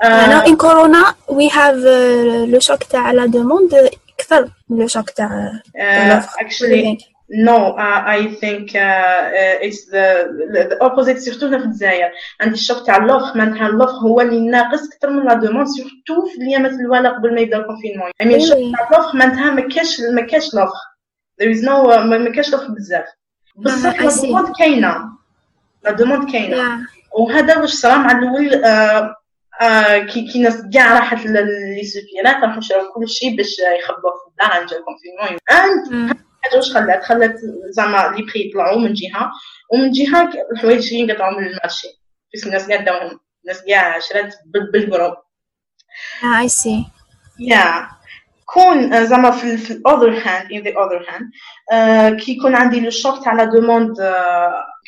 أنا 0.02 0.46
ان 0.46 0.56
كورونا 0.56 1.14
وي 1.28 1.50
هاف 1.50 1.74
لو 2.48 2.58
شوك 2.60 2.82
تاع 2.82 3.10
لا 3.10 3.26
دوموند 3.26 3.74
أكثر 4.18 4.48
من 4.68 4.80
لو 4.80 4.86
شوك 4.86 5.10
تاع 5.10 5.52
actually 6.40 7.13
No, 7.28 7.72
uh, 7.72 8.02
I 8.06 8.34
think 8.34 8.74
uh, 8.74 8.78
uh, 8.78 9.66
it's 9.66 9.86
the, 9.86 10.28
the, 10.52 10.84
opposite 10.84 11.18
surtout 11.22 11.50
في 11.50 11.56
الجزائر 11.56 12.10
عندي 12.40 12.54
الشوك 12.54 12.86
تاع 12.86 12.96
اللوفر 12.96 13.38
معناتها 13.38 13.66
اللوفر 13.66 13.92
هو 13.92 14.20
اللي 14.20 14.40
ناقص 14.40 14.80
أكثر 14.92 15.10
من 15.10 15.24
لا 15.24 15.34
دوموند 15.34 15.66
سورتو 15.66 16.26
في 16.26 16.42
الايامات 16.42 16.72
الاولى 16.72 17.08
قبل 17.08 17.34
ما 17.34 17.40
يبدأ 17.40 17.56
الكونفينمون 17.56 18.10
I 18.22 18.26
mean 18.26 18.34
الشوك 18.34 18.58
تاع 18.76 18.88
اللوفر 18.88 19.16
معناتها 19.16 19.50
ما 19.50 19.68
كاش 19.68 20.00
ما 20.00 20.22
كاش 20.22 20.54
لوفر 20.54 20.72
there 21.42 21.56
is 21.56 21.64
no 21.64 21.98
ما 22.04 22.30
كاش 22.30 22.52
لوفر 22.52 22.68
بزاف. 22.68 23.04
بصح 23.56 24.02
لا 24.02 24.16
دوموند 24.16 24.56
كاينة. 24.58 25.04
لا 25.84 25.90
دوموند 25.90 26.30
كاينة. 26.32 26.86
وهذا 27.12 27.58
واش 27.58 27.70
صرا 27.70 27.96
مع 27.96 28.18
الأول 28.18 28.64
آه 29.60 29.98
كي 29.98 30.32
كي 30.32 30.42
ناس 30.42 30.62
كاع 30.74 30.94
راحت 30.94 31.26
لي 31.26 31.84
سوبيرات 31.84 32.44
راحوا 32.44 32.60
شراو 32.60 32.92
كل 32.92 33.08
شيء 33.08 33.36
باش 33.36 33.56
يخبوا 33.58 34.10
في 34.10 34.30
الدار 34.30 34.66
جا 34.66 34.76
الكونفينمون 34.76 35.38
اند 35.50 36.16
حاجة 36.44 36.56
واش 36.56 36.72
خلات؟ 36.72 37.04
خلات 37.04 37.36
زعما 37.70 38.14
لي 38.16 38.22
بري 38.22 38.48
يطلعوا 38.48 38.78
من 38.78 38.92
جهة 38.92 39.30
ومن 39.72 39.90
جهة 39.90 40.32
الحوايج 40.52 40.92
ينقطعوا 40.92 41.40
من 41.40 41.46
المارشي. 41.46 41.88
باسكو 42.34 42.48
الناس 42.48 42.68
كاع 42.68 42.80
داوهم 42.80 43.20
الناس 43.44 43.62
كاع 43.68 43.98
شرات 43.98 44.34
بالجروب 44.72 45.14
اي 46.40 46.48
سي 46.48 46.84
يا 47.40 47.88
كون 48.46 49.06
زعما 49.06 49.30
في 49.30 49.56
في 49.56 49.70
الاذر 49.70 50.10
هاند 50.10 50.52
ان 50.52 50.62
ذا 50.62 50.70
اذر 50.70 51.06
هاند 51.08 52.20
كي 52.20 52.32
يكون 52.32 52.54
عندي 52.54 52.80
لو 52.80 52.90
شوك 52.90 53.24
تاع 53.24 53.32
لا 53.32 53.44
دوموند 53.44 53.96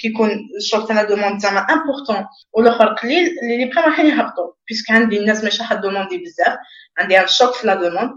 كي 0.00 0.08
يكون 0.08 0.30
الشوك 0.56 0.88
تاع 0.88 0.96
لا 0.96 1.08
دوموند 1.08 1.40
زعما 1.40 1.60
امبورطون 1.60 2.26
والآخر 2.52 2.86
قليل 2.86 3.24
لي 3.42 3.64
بري 3.64 3.84
راحين 3.86 4.06
يهبطوا 4.06 4.52
بيسك 4.68 4.90
عندي 4.90 5.18
الناس 5.18 5.44
ماشي 5.44 5.64
حد 5.64 5.80
دوموندي 5.80 6.18
بزاف 6.18 6.58
عندي 6.98 7.20
ان 7.20 7.26
شوك 7.26 7.54
في 7.54 7.66
لا 7.66 7.74
دوموند 7.74 8.10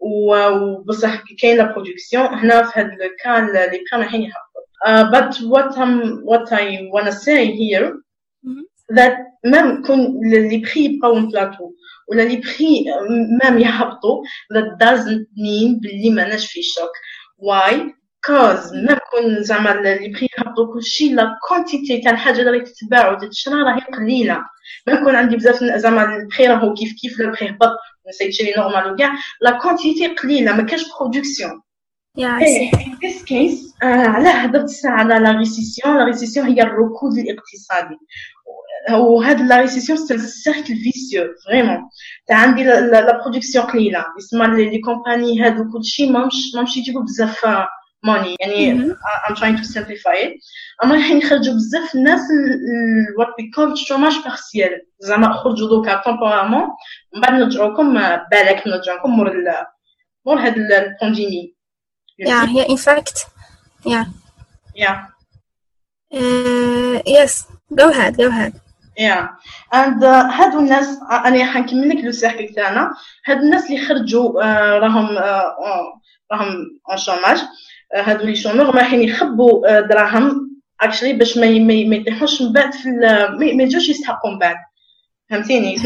وبصح 0.00 1.22
كاين 1.42 1.56
لا 1.56 1.72
برودكسيون 1.72 2.26
هنا 2.26 2.62
في 2.62 2.80
هذا 2.80 2.88
الكان 2.92 3.46
لي 3.46 3.68
بري 3.68 4.02
رايحين 4.02 4.22
يهبطوا 4.22 4.50
but 5.12 5.34
what 5.34 5.76
I'm 5.76 6.24
what 6.24 6.52
I 6.52 6.88
wanna 6.94 7.12
say 7.12 7.44
here 7.52 7.92
that 8.98 9.14
même 9.46 9.86
كون 9.86 10.20
لي 10.22 10.58
بري 10.58 10.84
يبقاو 10.84 11.26
بلاتو 11.26 11.72
ولا 12.08 12.22
لي 12.22 12.36
بري 12.36 12.84
مام 13.42 13.58
يهبطوا 13.58 14.22
that 14.54 14.86
doesn't 14.86 15.26
mean 15.36 15.80
بلي 15.82 16.10
ماناش 16.10 16.52
في 16.52 16.62
شوك 16.62 16.90
why? 17.38 17.74
كوز 18.26 18.72
مام 18.74 18.98
كون 19.10 19.42
زعما 19.42 19.70
لي 19.70 20.08
بري 20.08 20.28
يهبطوا 20.38 20.74
كلشي 20.74 21.08
لا 21.14 21.38
كونتيتي 21.48 22.00
تاع 22.00 22.12
الحاجة 22.12 22.40
اللي 22.40 22.60
تتباع 22.60 23.12
وتتشرى 23.12 23.54
راهي 23.54 23.80
قليلة. 23.80 24.44
ما 24.86 24.92
يكون 24.92 25.16
عندي 25.16 25.36
بزاف 25.36 25.64
زعما 25.64 26.16
البري 26.16 26.46
راهو 26.46 26.74
كيف 26.74 26.92
كيف 27.02 27.20
البري 27.20 27.50
هبط 27.50 27.76
نسيت 28.09 28.29
تشري 28.29 28.53
نورمال 28.57 28.93
وكاع 28.93 29.15
لا 29.41 29.51
كونتيتي 29.51 30.07
قليله 30.07 30.55
ما 30.55 30.63
كاش 30.63 30.81
برودكسيون 30.99 31.61
في 32.15 32.71
this 33.03 33.21
case 33.21 33.83
على 33.83 34.29
هضرت 34.29 34.63
الساعه 34.63 34.99
على 34.99 35.19
لا 35.19 35.31
ريسيسيون 35.31 35.97
لا 35.97 36.03
ريسيسيون 36.05 36.47
هي 36.47 36.61
الركود 36.61 37.17
الاقتصادي 37.17 37.97
وهاد 38.91 39.41
لا 39.41 39.61
ريسيسيون 39.61 39.97
سي 39.97 40.17
سيركل 40.17 40.75
فيسيو 40.75 41.23
فريمون 41.45 41.77
تاع 42.27 42.37
عندي 42.37 42.63
لا 42.63 43.21
برودكسيون 43.23 43.65
قليله 43.65 44.05
يسمى 44.17 44.47
لي 44.47 44.81
كومباني 44.81 45.41
هادو 45.41 45.71
كلشي 45.71 46.09
مامش 46.09 46.35
مامش 46.55 46.77
يجيبوا 46.77 47.01
بزاف 47.01 47.45
موني 48.02 48.36
يعني 48.40 48.72
ام 48.72 49.34
تراين 49.36 49.56
تو 49.56 49.62
سيمبليفاي 49.62 50.38
اما 50.84 50.94
راح 50.94 51.10
يخرجوا 51.10 51.54
بزاف 51.54 51.94
الناس 51.94 52.20
الوات 53.10 53.28
بي 53.38 53.50
كول 53.54 53.78
شوماج 53.78 54.14
بارسيال 54.24 54.86
زعما 54.98 55.32
خرجوا 55.32 55.68
دوكا 55.68 56.02
تومبورامون 56.04 56.68
من 57.14 57.20
بعد 57.20 57.32
نرجعوكم 57.32 57.96
آه، 57.96 58.26
بالك 58.30 58.66
نرجعوكم 58.66 59.10
مور 59.10 59.32
مور 60.26 60.38
هاد 60.38 60.56
البانديمي 60.56 61.54
يا 62.18 62.44
هي 62.44 62.68
ان 62.68 62.76
فاكت 62.76 63.26
يا 63.86 64.06
يا 64.76 65.10
يس 67.06 67.46
جو 67.72 67.88
هاد 67.88 68.16
جو 68.16 68.28
هاد 68.28 68.52
يا 68.98 69.30
اند 69.74 70.04
هادو 70.04 70.58
الناس 70.58 70.98
آه، 71.10 71.28
أنا 71.28 71.44
حنكمل 71.44 71.88
لك 71.88 72.04
لو 72.04 72.12
سيركل 72.12 72.54
تاعنا. 72.54 72.94
هاد 73.26 73.38
الناس 73.38 73.70
اللي 73.70 73.86
خرجوا 73.86 74.42
آه، 74.42 74.78
راهم 74.78 75.08
راهم 76.32 76.80
اون 76.90 76.98
شوماج 76.98 77.42
هادو 77.94 78.24
لي 78.24 78.36
شومور 78.36 78.74
رايحين 78.74 79.02
يخبوا 79.02 79.80
دراهم 79.80 80.50
اكشلي 80.80 81.12
باش 81.12 81.38
ما 81.38 81.58
ما 81.58 81.96
يطيحوش 81.96 82.42
من 82.42 82.52
بعد 82.52 82.72
في 82.74 82.88
ما 83.54 83.62
يجوش 83.62 83.88
يستحقوا 83.88 84.30
من 84.30 84.38
بعد 84.38 84.56
فهمتيني 85.30 85.76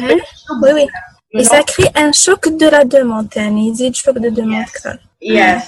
وي 0.63 0.73
وي 0.73 0.89
Et 1.37 1.43
ça 1.43 1.63
crée 1.63 1.91
un 1.97 2.13
choc 2.13 2.43
de 2.49 2.69
la 2.69 2.85
demande 2.85 3.29
ثاني 3.35 3.69
يزيد 3.69 3.95
شوك 3.95 4.19
دو 4.19 4.29
دوموند 4.29 4.63
أكثر 4.63 4.99
Yes, 5.23 5.65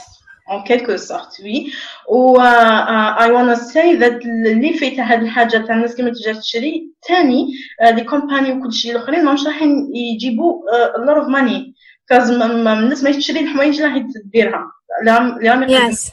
en 0.49 0.62
quelque 0.62 0.97
sorte, 0.97 1.41
oui. 1.43 1.72
و 2.09 2.39
uh, 2.39 3.24
I 3.24 3.30
wanna 3.32 3.57
say 3.57 3.97
that 3.97 4.26
اللي 4.26 4.72
فيه 4.72 5.03
هاد 5.03 5.22
الحاجة 5.22 5.59
تاع 5.59 5.74
الناس 5.74 5.95
كيما 5.95 6.11
تجي 6.11 6.34
تشري 6.34 6.91
تاني 7.09 7.47
لي 7.82 8.05
كومباني 8.05 8.53
وكل 8.53 8.72
شيء 8.72 8.93
الآخرين 8.93 9.24
ماهمش 9.24 9.47
رايحين 9.47 9.93
يجيبوا 9.95 10.62
a 10.97 11.01
lot 11.01 11.22
of 11.22 11.28
money 11.28 11.74
كاز 12.09 12.30
الناس 12.30 13.05
ما 13.05 13.12
تشري 13.12 13.41
الحوايج 13.41 13.82
راهي 13.82 14.07
تديرها 14.14 14.72
اللي 15.01 15.51
راهم 15.51 15.68
Yes. 15.68 16.11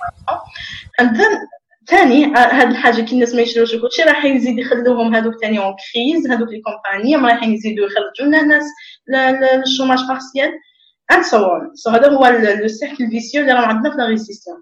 and 1.02 1.10
then 1.18 1.38
تاني 1.88 2.26
هاد 2.36 2.70
الحاجة 2.70 3.02
كي 3.02 3.16
الناس 3.16 3.36
ما 3.36 3.42
يشروش 3.42 3.76
كلشي 3.76 4.04
راح 4.04 4.26
يزيد 4.26 4.60
يخلوهم 4.60 5.16
هذوك 5.16 5.34
تاني 5.42 5.60
اون 5.60 5.76
كريز 5.94 6.32
هذوك 6.32 6.50
لي 6.50 6.62
كومباني 6.62 7.18
ما 7.18 7.30
رايحين 7.30 7.54
يزيدوا 7.54 7.86
يخرجوا 7.86 8.28
لنا 8.28 8.42
الناس 8.42 8.64
للشوماج 9.08 10.00
بارسيال 10.08 10.52
and 11.14 11.26
so 11.26 11.38
on. 11.38 11.62
So 11.76 11.94
هذا 11.94 12.10
هو 12.10 12.28
لو 12.62 12.68
سيركل 12.68 13.10
فيسيو 13.10 13.42
اللي 13.42 13.54
راهم 13.54 13.70
عندنا 13.70 13.92
في 13.92 13.98
لا 13.98 14.06
ريسيسيون 14.06 14.58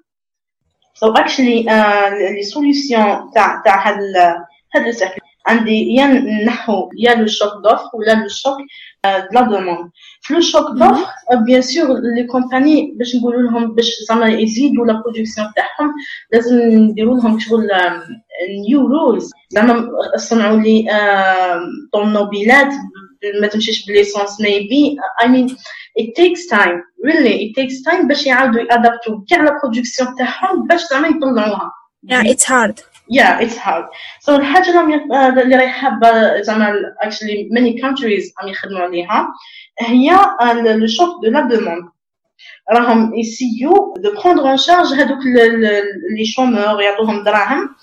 so 0.95 1.14
actually 1.22 1.66
لي 2.36 2.43
سوليسيون 2.43 3.32
تاع 3.36 3.62
تاع 3.66 3.88
هاد 3.88 3.99
هاد 4.76 4.86
لو 4.86 4.91
سيركل 4.91 5.22
عندي 5.47 5.95
يا 5.95 6.07
نحو 6.45 6.89
يا 6.97 7.16
لو 7.16 7.28
شوك 7.28 7.53
دوفر 7.64 7.89
ولا 7.93 8.14
لو 8.14 8.28
شوك 8.28 8.57
لا 9.05 9.41
دوموند 9.41 9.91
في 10.21 10.35
لو 10.35 10.41
شوك 10.41 10.67
دوفر 10.71 11.07
بيان 11.47 11.62
سور 11.62 12.01
لي 12.17 12.27
كومباني 12.27 12.95
باش 12.99 13.17
نقولوا 13.17 13.43
لهم 13.43 13.75
باش 13.75 13.91
زعما 14.09 14.29
يزيدوا 14.29 14.87
لا 14.87 14.93
برودكسيون 14.93 15.53
تاعهم 15.57 15.95
لازم 16.33 16.59
نديروا 16.59 17.17
لهم 17.17 17.39
شغل 17.39 17.69
نيو 18.69 18.87
رولز 18.87 19.31
زعما 19.51 19.89
صنعوا 20.17 20.57
لي 20.57 20.87
طوموبيلات 21.93 22.73
ما 23.41 23.47
تمشيش 23.47 23.87
بليسونس 23.87 24.41
ميبي 24.41 24.97
اي 25.23 25.29
مين 25.29 25.57
it 26.01 26.09
takes 26.21 26.47
time 26.57 26.79
really 27.07 27.35
it 27.45 27.53
takes 27.61 27.93
time 27.93 28.09
باش 28.09 28.27
يعاودوا 28.27 28.61
يادابتوا 28.61 29.21
كاع 29.29 29.43
لا 29.43 29.61
برودكسيون 29.62 30.14
تاعهم 30.14 30.67
باش 30.67 30.81
زعما 30.91 31.09
يطلعوها 31.09 31.73
yeah 32.11 32.25
it's 32.33 32.45
hard 32.45 32.89
yeah 33.11 33.41
it's 33.41 33.57
hard 33.57 33.85
so 34.21 34.31
الحاجه 34.31 34.71
اللي 34.71 35.43
اللي 35.43 35.57
راهي 35.57 35.69
حابه 35.69 36.43
زعما 36.43 36.75
actually 37.05 37.49
many 37.59 37.81
countries 37.83 38.33
راهم 38.39 38.49
يخدموا 38.49 38.81
عليها 38.81 39.29
هي 39.81 40.11
لو 40.62 40.87
شوك 40.87 41.25
دو 41.25 41.31
لا 41.31 41.41
دوموند 41.41 41.85
راهم 42.73 43.14
يسيو 43.14 43.95
دو 43.99 44.12
بروندر 44.23 44.49
اون 44.49 44.57
شارج 44.57 44.87
هذوك 44.87 45.19
لي 46.17 46.25
شومور 46.25 46.83
يعطوهم 46.83 47.25
دراهم 47.25 47.77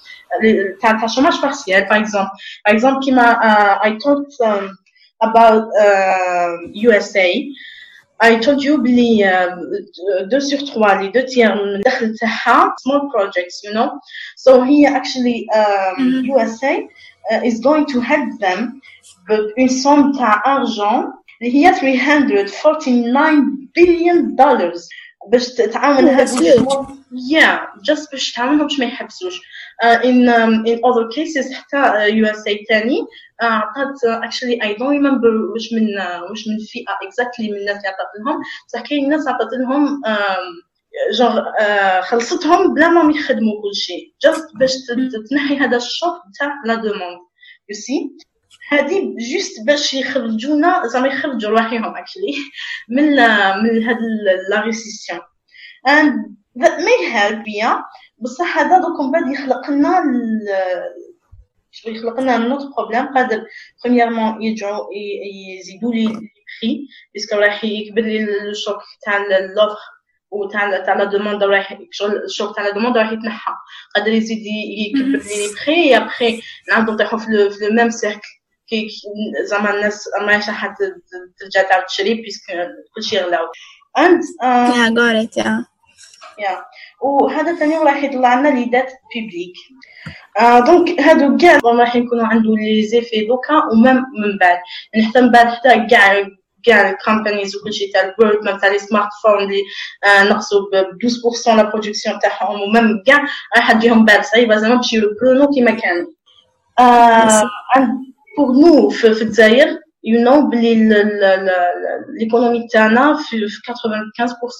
تاع 0.82 0.92
تاع 0.92 1.08
شوماج 1.08 1.42
بارسيال 1.42 1.90
باغ 1.90 1.98
اكزومبل 1.98 2.30
باغ 2.66 2.74
اكزومبل 2.74 3.06
كيما 3.06 3.34
I 3.84 3.90
talked 3.90 4.36
um, 4.48 4.78
about 5.22 5.64
uh, 5.86 6.58
USA 6.74 7.28
I 8.24 8.36
told 8.46 8.64
you 8.64 8.78
بلي 8.78 9.24
uh, 9.26 10.30
2 10.30 10.40
sur 10.40 10.58
3 10.74 11.02
لي 11.02 11.08
2 11.10 11.26
tiers 11.28 11.52
من 11.62 11.76
الدخل 11.76 12.16
تاعها 12.16 12.76
small 12.82 13.02
projects 13.16 13.64
you 13.68 13.74
know 13.74 13.90
so 14.38 14.60
هي 14.64 14.88
actually 15.00 15.46
um, 15.56 16.00
Mhm. 16.00 16.32
USA 16.32 16.76
uh, 17.32 17.42
is 17.50 17.60
going 17.60 17.86
to 17.94 18.00
help 18.02 18.30
them 18.40 18.60
but 19.28 19.42
une 19.58 19.70
somme 19.70 20.18
تاع 20.18 20.44
argent 20.46 21.06
اللي 21.42 21.56
هي 21.68 21.74
349 21.74 23.70
billion 23.78 24.36
dollars 24.36 24.88
باش 25.31 25.55
تعاون 25.55 26.09
هاد 26.09 26.29
يا 27.31 27.69
جاست 27.85 28.13
باش 28.13 28.33
تعاونهم 28.33 28.67
باش 28.67 28.79
ما 28.79 28.85
يحبسوش. 28.85 29.41
ان 29.83 30.29
ان 30.29 30.65
اذر 30.67 31.09
كيسز 31.15 31.53
حتى 31.53 32.09
يو 32.09 32.27
اس 32.27 32.47
اي 32.47 32.65
ثاني 32.69 33.07
عطات 33.41 34.05
اكشلي 34.05 34.63
اي 34.63 34.75
دون 34.75 34.89
ريمبر 34.89 35.29
واش 35.29 35.73
من 35.73 35.87
uh, 36.01 36.31
واش 36.31 36.49
من 36.49 36.59
فئة 36.59 37.07
اكزاكتلي 37.07 37.51
من 37.51 37.57
الناس 37.57 37.77
اللي 37.77 37.89
عطات 37.89 38.09
لهم 38.27 38.41
بصح 38.69 38.81
كاين 38.81 39.09
ناس 39.09 39.29
عطات 39.29 39.49
لهم 39.53 40.03
um, 40.05 40.69
جونغ 41.19 41.43
uh, 41.43 42.05
خلصتهم 42.05 42.75
بلا 42.75 42.89
ما 42.89 43.15
يخدموا 43.15 43.63
كل 43.63 43.75
شيء. 43.75 44.15
جاست 44.23 44.57
باش 44.57 44.73
تنحي 45.31 45.57
هذا 45.57 45.77
الشوط 45.77 46.23
تاع 46.39 46.55
لا 46.65 46.75
دوموند 46.75 47.19
يو 47.69 47.75
سي 47.75 48.11
هذه 48.69 49.15
جوست 49.33 49.67
باش 49.67 49.95
يخرجونا 49.95 50.87
زعما 50.87 51.09
يخرجوا 51.09 51.51
رواحهم 51.51 51.97
اكشلي 51.97 52.35
من 52.89 53.07
من 53.63 53.85
هاد 53.85 53.99
لا 54.51 54.61
ريسيسيون 54.61 55.21
and 55.89 56.13
that 56.63 56.79
may 56.81 57.13
help 57.13 57.45
بيا 57.45 57.85
بصح 58.19 58.59
هذا 58.59 58.79
دوك 58.79 59.01
من 59.01 59.13
بعد 59.13 59.33
يخلق 59.33 59.71
لنا 59.71 60.03
شغل 61.71 61.97
يخلق 61.97 62.21
لنا 62.21 62.39
نوت 62.39 62.77
بروبليم. 62.77 63.07
قادر 63.07 63.47
بريميرمون 63.85 64.43
يرجعوا 64.43 64.87
يزيدوا 65.59 65.95
لي 65.95 66.07
البري 66.07 66.89
بيسكو 67.15 67.37
راح 67.37 67.65
يكبر 67.65 68.03
لي 68.03 68.25
الشوك 68.51 68.83
تاع 69.05 69.19
لوفر 69.57 69.79
وتاع 70.31 70.81
تاع 70.85 70.97
لا 70.97 71.05
دوموند 71.05 71.43
راح 71.43 71.79
شغل 71.91 72.25
الشوك 72.25 72.57
تاع 72.57 72.65
لا 72.65 72.75
دوموند 72.75 72.99
راح 72.99 73.13
يتنحى. 73.13 73.53
قادر 73.95 74.13
يزيد 74.13 74.43
يكبر 74.79 75.05
لي 75.05 75.19
لي 75.19 75.55
بري 75.67 75.97
ابخي 75.97 76.43
نعاودو 76.69 76.93
نطيحو 76.93 77.19
في 77.19 77.31
لو 77.31 77.51
ميم 77.71 77.91
سيركل 77.91 78.38
كي 78.71 78.89
زعما 79.45 79.75
الناس 79.75 80.09
ماهيش 80.21 80.49
راح 80.49 80.75
ترجع 81.41 81.63
تعاود 81.63 81.85
تشري 81.87 82.15
بيسكو 82.15 82.53
كلشي 82.95 83.19
غلاو 83.19 83.47
yeah 84.71 84.91
got 84.91 85.17
it 85.25 85.43
yeah 85.43 85.61
yeah 86.39 86.59
وهذا 87.01 87.55
ثاني 87.55 87.79
راح 87.79 88.05
يطلع 88.05 88.41
لنا 88.41 88.49
لي 88.49 88.65
دات 88.65 88.93
بيبليك 89.15 89.55
آه 90.41 90.61
دونك 90.61 91.01
هادو 91.01 91.37
كاع 91.37 91.59
راح 91.65 91.97
يكونوا 91.97 92.27
عنده 92.27 92.55
لي 92.55 92.83
زيفي 92.83 93.27
دوكا 93.27 93.55
ومام 93.73 93.97
من 93.97 94.39
بعد 94.41 94.59
يعني 94.93 95.07
حتى 95.07 95.21
من 95.21 95.31
بعد 95.31 95.47
حتى 95.47 95.87
كاع 95.91 96.29
كاع 96.65 96.91
الكومبانيز 96.91 97.57
وكلشي 97.57 97.87
تاع 97.87 98.15
الورد 98.19 98.45
ميم 98.45 98.59
تاع 98.59 98.69
لي 98.69 98.79
سمارت 98.79 99.09
فون 99.23 99.43
اللي 99.43 99.63
نقصوا 100.31 100.61
ب 100.61 100.99
12% 101.47 101.57
لا 101.57 101.63
برودكسيون 101.63 102.19
تاعهم 102.19 102.61
ومام 102.63 103.03
كاع 103.07 103.27
راح 103.57 103.73
تجيهم 103.73 104.05
بعد 104.05 104.25
صعيبه 104.25 104.57
زعما 104.57 104.75
باش 104.75 104.93
يربرونو 104.93 105.51
كيما 105.51 105.71
كانوا 105.71 106.07
آه 106.79 107.51
بور 108.38 108.56
نو 108.56 108.90
في, 108.90 109.14
في 109.14 109.22
الجزائر 109.22 109.80
يو 110.04 110.22
نو 110.22 110.50
بلي 110.50 110.90
ليكونومي 112.20 112.68
تاعنا 112.68 113.18
في 113.18 113.48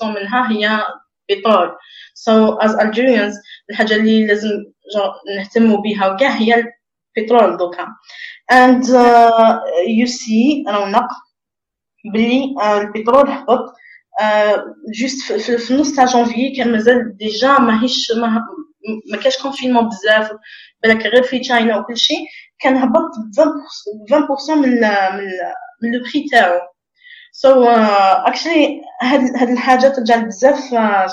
95% 0.02 0.06
منها 0.06 0.52
هي 0.52 0.84
بترول 1.32 1.72
سو 2.14 2.54
از 2.54 2.76
Algerians 2.76 3.34
الحاجه 3.70 3.96
اللي 3.96 4.28
لازم 4.28 4.50
نهتموا 5.38 5.82
بها 5.82 6.08
وكاع 6.08 6.30
هي 6.30 6.64
البترول 7.18 7.58
دوكا 7.58 7.88
and 8.54 8.84
uh, 8.84 9.60
you 9.88 10.08
see 10.08 10.68
انا 10.68 10.78
ونق 10.78 11.08
بلي 12.14 12.56
uh, 12.60 12.64
البترول 12.64 13.30
هبط 13.30 13.74
جوست 15.00 15.32
uh, 15.32 15.36
في, 15.36 15.58
في 15.58 15.74
نص 15.74 15.96
تاع 15.96 16.06
جونفي 16.06 16.56
كان 16.56 16.72
مازال 16.72 17.18
ديجا 17.18 17.60
ماهيش 17.60 18.12
ما, 18.12 18.42
ما 19.12 19.18
كاش 19.18 19.38
كونفينمون 19.42 19.90
بزاف 19.90 20.32
بالك 20.84 21.06
غير 21.06 21.24
في 21.24 21.40
تشاينا 21.40 21.78
وكل 21.78 21.98
شيء 21.98 22.26
كان 22.61 22.77
هبط 22.77 23.11
20% 24.51 24.51
من 24.51 24.71
من 24.71 25.31
من 25.83 25.93
لو 25.95 26.01
بري 26.01 26.27
تاعو. 26.31 26.61
سو 27.33 27.65
اكشلي 27.65 28.81
هاد 29.03 29.21
هاد 29.37 29.49
الحاجة 29.49 29.89
ترجع 29.89 30.17
بزاف 30.17 30.59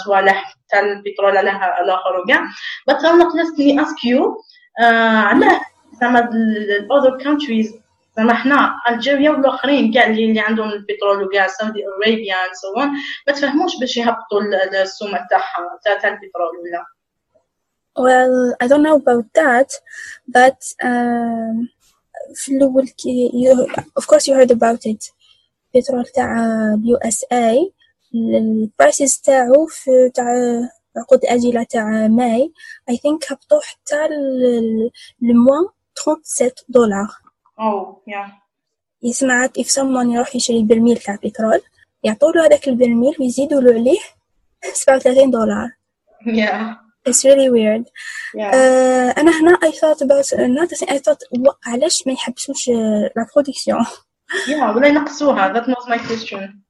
صوالح 0.05 0.55
تاع 0.69 0.79
البترول 0.79 1.37
على 1.37 1.51
الآخر 1.83 2.19
وكاع. 2.23 2.43
بس 2.87 3.05
أنا 3.05 3.23
ناس 3.35 3.59
لي 3.59 3.81
اسكيو 3.81 4.37
علاه 4.79 5.61
زعما 6.01 6.29
الاذر 6.29 7.23
كونتريز 7.23 7.73
زعما 8.17 8.33
حنا 8.33 8.75
الجيريا 8.89 9.29
والآخرين 9.31 9.93
كاع 9.93 10.07
اللي, 10.07 10.25
اللي 10.25 10.39
عندهم 10.39 10.69
البترول 10.69 11.23
وكاع 11.23 11.47
سعودي 11.47 11.83
ارابيا 11.87 12.35
سو 12.53 12.75
ما 13.27 13.33
تفهموش 13.33 13.79
باش 13.79 13.97
يهبطوا 13.97 14.41
السومة 14.81 15.27
تاعها 15.29 15.79
تاع 15.85 16.09
البترول 16.09 16.57
ولا. 16.63 16.94
Well, 17.97 18.55
I 18.59 18.67
don't 18.67 18.83
know 18.83 18.97
about 18.97 19.25
that, 19.33 19.69
but 20.27 20.59
um, 20.83 21.69
في 22.35 22.51
الأول 22.57 22.87
you, 22.87 23.67
of 23.99 24.07
course 24.07 24.27
you 24.27 24.33
heard 24.35 24.51
about 24.51 24.85
it. 24.85 25.11
البترول 25.75 26.05
تاع 26.05 26.37
اليو 26.73 26.97
اس 26.97 27.25
اي 27.31 27.73
البرايسز 28.15 29.17
تاعو 29.17 29.65
في 29.65 30.09
تاع 30.13 30.25
عقود 30.97 31.25
اجله 31.25 31.63
تاع 31.63 32.07
ماي 32.07 32.53
اي 32.89 32.97
ثينك 32.97 33.31
هبطو 33.31 33.59
حتى 33.59 34.07
لموان 35.21 35.65
37 35.95 36.51
دولار. 36.69 37.07
أو 37.59 38.01
يا 38.07 38.31
يسمع 39.03 39.47
if 39.47 39.65
someone 39.67 40.13
يروح 40.13 40.35
يشري 40.35 40.63
برميل 40.63 40.97
تاع 40.97 41.15
بترول 41.23 41.61
يعطولو 42.03 42.41
هذاك 42.41 42.67
البرميل 42.67 43.15
ويزيدولو 43.19 43.71
عليه 43.71 43.99
37 44.73 45.31
دولار. 45.31 45.69
Yeah. 46.25 46.84
It's 47.06 47.24
really 47.24 47.50
weird. 47.50 47.84
Yeah. 48.34 48.50
Uh, 48.50 49.18
أنا 49.18 49.40
هنا 49.40 49.58
I 49.64 49.70
thought 49.70 50.02
about 50.02 50.32
another 50.32 50.76
thing 50.76 50.88
I 50.88 50.98
thought 50.98 51.20
علاش 51.66 52.06
ما 52.06 52.12
يحبسوش 52.12 52.68
لا 53.16 53.26
برودكسيون 53.36 53.84
Yeah, 54.48 54.76
ولا 54.76 54.88
ينقصوها 54.88 55.52
that 55.52 55.66
was 55.66 55.88
my 55.88 55.98
question 55.98 56.60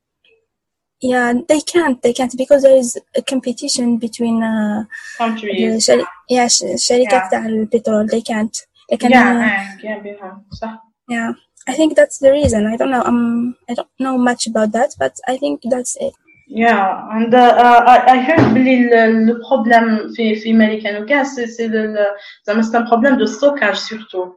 Yeah, 1.03 1.33
they 1.49 1.61
can't. 1.61 2.03
They 2.03 2.13
can't 2.13 2.37
because 2.37 2.63
there 2.63 2.77
is 2.77 2.99
a 3.17 3.23
competition 3.23 3.97
between 3.97 4.43
uh, 4.43 4.85
countries. 5.19 5.87
شري... 5.87 6.05
yeah, 6.31 6.47
ش... 6.47 6.65
شركات 6.77 7.23
Yeah. 7.23 7.31
تاع 7.31 7.47
البترول. 7.47 8.11
They 8.11 8.21
can't. 8.21 8.67
لكن 8.93 9.09
Yeah, 9.09 9.15
uh, 9.15 9.43
eh, 9.43 9.85
yeah, 9.85 10.03
بيها 10.03 10.45
صح 10.53 10.79
yeah, 11.11 11.33
I 11.69 11.75
think 11.75 11.97
that's 11.97 12.19
the 12.19 12.31
reason. 12.31 12.67
I 12.67 12.77
don't 12.77 12.91
know. 12.91 13.03
Um, 13.11 13.57
I 13.71 13.75
don't 13.75 13.95
know 13.99 14.17
much 14.19 14.47
about 14.47 14.71
that, 14.73 14.91
but 15.03 15.15
I 15.33 15.37
think 15.43 15.57
that's 15.73 15.97
it. 16.07 16.15
Yeah, 16.53 17.07
and 17.17 17.33
uh, 17.33 17.39
uh, 17.39 17.81
I, 17.87 17.99
I 18.15 18.19
heard 18.19 18.55
بلي 18.55 18.89
le, 18.91 19.33
le 19.33 19.41
problème 19.41 20.15
في 20.17 20.35
في 20.35 20.51
أمريكا 20.51 20.99
وكاع 20.99 21.25
c'est 21.25 21.47
c'est 21.47 21.69
le, 21.69 21.95
le 21.95 22.07
زعما 22.47 22.63
c'est 22.63 22.77
un 22.77 22.83
problème 22.83 23.17
de 23.17 23.27
stockage 23.27 23.77
surtout. 23.79 24.37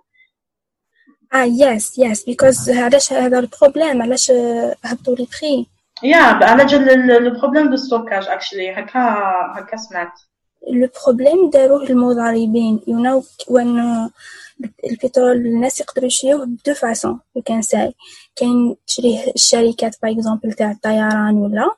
Ah 1.31 1.47
yes, 1.47 1.97
yes, 1.97 2.23
because 2.25 2.69
علاش 2.69 3.13
هذا 3.13 3.39
البروبليم 3.39 4.01
علاش 4.01 4.31
هبطوا 4.83 5.15
لي 5.15 5.27
بري 5.41 5.67
Yeah, 6.03 6.43
على 6.43 6.65
جال 6.65 6.85
le 7.25 7.39
problème 7.39 7.69
de 7.73 7.77
stockage 7.77 8.27
actually 8.27 8.77
هكا 8.77 8.99
هكا 9.55 9.77
سمعت. 9.77 10.11
لو 10.73 10.89
بروبليم 11.05 11.49
داروه 11.49 11.83
المضاربين 11.83 12.79
you 12.87 12.93
know 13.05 13.23
when 13.49 13.67
uh, 13.77 14.11
البترول 14.91 15.35
الناس 15.37 15.81
يقدروا 15.81 16.07
يشريوه 16.07 16.45
بدو 16.45 16.73
فاسون 16.73 17.19
you 17.37 17.41
can 17.41 17.61
say 17.67 17.91
كاين 18.35 18.75
تشريه 18.87 19.31
الشركات 19.35 19.95
باغ 20.03 20.11
اكزومبل 20.11 20.53
تاع 20.53 20.71
الطيران 20.71 21.35
ولا 21.37 21.75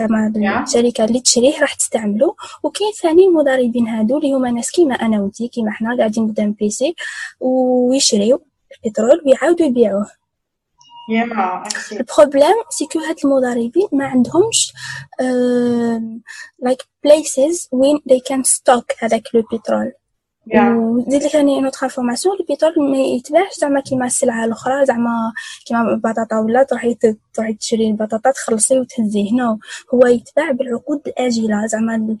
زعما 0.00 0.32
Yeah. 0.36 0.62
الشركة 0.68 1.04
اللي 1.04 1.20
تشريه 1.20 1.60
راح 1.60 1.74
تستعملو 1.74 2.36
وكاين 2.62 2.92
ثاني 3.02 3.24
المضاربين 3.26 3.88
هادو 3.88 4.18
اللي 4.18 4.32
هما 4.32 4.50
ناس 4.50 4.70
كيما 4.70 4.94
أنا 4.94 5.20
وأنتي 5.20 5.48
كيما 5.48 5.70
حنا 5.70 5.96
قاعدين 5.98 6.28
قدام 6.28 6.52
بيسي 6.52 6.94
ويشريو 7.40 8.42
البترول 8.84 9.22
ويعاودوا 9.26 9.66
يبيعوه. 9.66 10.06
البروبليم 11.92 12.54
سي 12.70 12.86
كو 12.86 12.98
هاد 12.98 13.16
المضاربين 13.24 13.88
ما 13.92 14.04
عندهمش 14.06 14.72
like 16.66 16.82
places 17.06 17.56
when 17.72 17.96
they 18.12 18.20
can 18.30 18.42
stock 18.44 18.84
هذاك 18.98 19.22
لو 19.34 19.42
بترول. 19.52 19.92
وزيد 20.46 21.22
لك 21.22 21.30
ثاني 21.30 21.60
نوتخ 21.60 21.82
انفورماسيون 21.84 22.36
البترول 22.40 22.90
ما 22.90 22.98
يتباعش 22.98 23.54
زعما 23.60 23.80
كيما 23.80 24.06
السلعة 24.06 24.44
الأخرى 24.44 24.86
زعما 24.86 25.32
كيما 25.66 25.80
البطاطا 25.90 26.38
ولا 26.38 26.62
تروحي 26.62 26.96
تروحي 27.34 27.54
تشري 27.54 27.86
البطاطا 27.86 28.30
تخلصي 28.30 28.78
وتهزيه. 28.80 29.32
نو 29.32 29.58
هو 29.94 30.06
يتباع 30.06 30.50
بالعقود 30.50 31.00
الآجلة. 31.06 31.66
زعما 31.66 31.94
ال- 31.96 32.18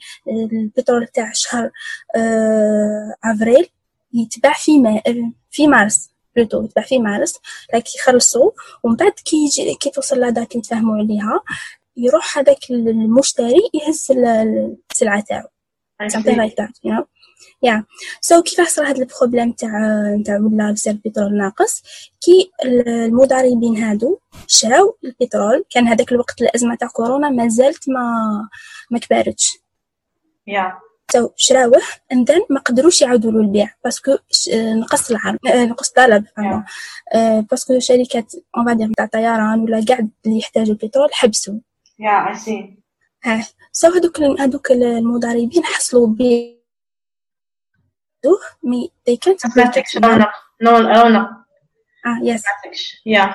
البترول 0.52 1.06
تاع 1.06 1.30
شهر 1.34 1.70
آه، 2.16 3.14
أفريل 3.24 3.66
يتباع 4.14 4.52
في 4.52 4.78
ما 4.78 5.00
في 5.50 5.66
مارس 5.68 6.10
بلوتو 6.36 6.62
يتباع 6.64 6.84
في 6.84 6.98
مارس. 6.98 7.34
لاك 7.72 7.94
يخلصوا 7.94 8.50
ومن 8.84 8.96
بعد 8.96 9.12
كي 9.12 9.36
يجي 9.36 9.74
كي 9.74 9.90
توصل 9.90 10.18
لا 10.20 10.30
دات 10.30 10.54
اللي 10.56 10.90
عليها 11.00 11.40
يروح 11.96 12.38
هذاك 12.38 12.70
المشتري 12.70 13.60
يهز 13.74 14.06
ال- 14.10 14.76
السلعة 14.90 15.20
تاعو. 15.28 15.48
Something 16.02 16.34
see. 16.34 16.40
like 16.42 16.54
that 16.60 16.72
you 16.84 16.90
know. 16.92 17.04
Yeah 17.66 17.80
so 18.26 18.42
كيفاش 18.42 18.68
صرا 18.68 18.88
هاد 18.88 18.98
البروبليم 18.98 19.52
تاع 19.52 19.70
تاع 20.26 20.36
ولا 20.36 20.70
بزاف 20.70 20.94
البترول 20.94 21.36
ناقص 21.38 21.82
كي 22.20 22.50
المضاربين 22.64 23.76
هادو 23.76 24.18
شراو 24.46 24.96
البترول 25.04 25.64
كان 25.70 25.86
هذاك 25.88 26.12
الوقت 26.12 26.42
الأزمة 26.42 26.74
تاع 26.74 26.88
كورونا 26.88 27.28
ما 27.30 27.48
زالت 27.48 27.88
ما 27.88 28.02
ما 28.90 28.98
كبارتش 28.98 29.60
Yeah. 30.50 30.72
so 31.16 31.28
شراوه 31.36 31.80
then 32.14 32.46
ما 32.50 32.60
قدروش 32.60 33.02
يعاودوا 33.02 33.30
له 33.30 33.40
البيع 33.40 33.74
باسكو 33.84 34.16
نقص 34.56 35.10
العرض 35.10 35.38
آه، 35.46 35.64
نقص 35.64 35.88
الطلب. 35.88 36.24
آه، 37.14 37.40
باسكو 37.40 37.78
شركات 37.78 38.32
اون 38.56 38.66
فادير 38.66 38.92
تاع 38.96 39.06
طيران 39.06 39.60
ولا 39.60 39.84
كاع 39.84 39.98
اللي 39.98 40.38
يحتاجوا 40.38 40.74
البترول 40.74 41.08
حبسوا 41.12 41.58
I 42.34 42.36
see. 42.38 42.80
ها 43.24 43.46
سو 43.72 43.88
هذوك 43.88 44.20
هذوك 44.20 44.70
المضاربين 44.70 45.64
حصلوا 45.64 46.06
ب 48.23 48.27
مي 48.63 48.91
they 49.09 49.13
can't 49.17 49.51
break 49.51 49.65
it 49.65 49.83
Mathematics 49.83 49.95
رونق. 50.05 50.29
No, 50.63 50.69
رونق. 50.69 51.27
ah 52.07 52.17
yes 52.23 52.41
Mathematics. 52.41 52.83
Yeah. 53.05 53.29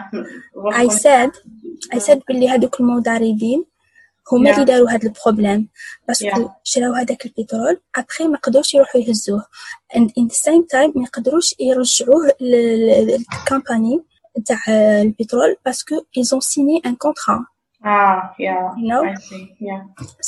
I 0.85 0.89
said 0.89 1.31
I 1.95 1.99
said 1.99 2.19
بلي 2.29 2.49
هذوك 2.49 2.81
المضاربين 2.81 3.65
هما 4.33 4.51
Yeah. 4.51 4.55
اللي 4.55 4.65
داروا 4.65 4.91
هذا 4.91 5.09
البروبليم 5.09 5.69
باسكو 6.09 6.29
Yeah. 6.45 6.51
شراو 6.65 6.93
هذاك 6.93 7.27
البترول 7.27 7.81
ابخي 7.97 8.25
ما 8.29 8.39
قدروش 8.39 8.75
يروحوا 8.75 9.01
يهزوه 9.01 9.45
and 9.95 10.07
in 10.21 10.25
the 10.29 10.35
same 10.37 10.65
time 10.75 10.97
ما 10.97 11.03
يقدروش 11.05 11.55
يرجعوه 11.61 12.33
للكامباني 12.41 14.05
تاع 14.47 14.59
البترول 15.03 15.57
باسكو 15.65 15.95
ils 16.19 16.29
ont 16.37 16.41
signé 16.43 16.89
un 16.91 16.95
contrat 17.07 17.41
Ah, 17.83 18.21
yeah. 18.47 18.65
You 18.81 18.87
know? 18.91 19.03
I 19.13 19.15
see. 19.29 19.45
Yeah. 19.69 19.83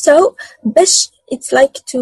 So 0.06 0.34
باش 0.64 1.10
it's 1.34 1.50
like 1.58 1.76
to 1.92 2.00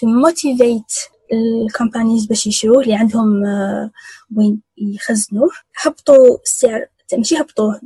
to 0.00 0.04
motivate 0.26 0.94
الكومبانيز 1.33 2.25
باش 2.25 2.47
يشروه 2.47 2.81
اللي 2.83 2.95
عندهم 2.95 3.45
آه، 3.45 3.91
وين 4.37 4.61
يخزنوه. 4.77 5.49
هبطوا 5.83 6.37
السعر 6.43 6.85
ماشي 7.17 7.37
هبطوه 7.37 7.81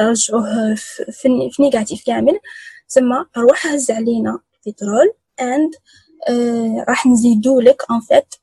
رجعوه 0.00 0.74
في, 0.74 1.04
في 1.52 1.62
نيجاتيف 1.62 2.02
كامل. 2.06 2.38
ثم 2.88 3.12
روح 3.38 3.66
هز 3.66 3.90
علينا 3.90 4.38
بترول 4.66 5.12
اند 5.40 5.74
آه، 6.28 6.84
راح 6.88 7.06
نزيدو 7.06 7.60
لك 7.60 7.82
ان 7.90 8.00
فيت 8.00 8.34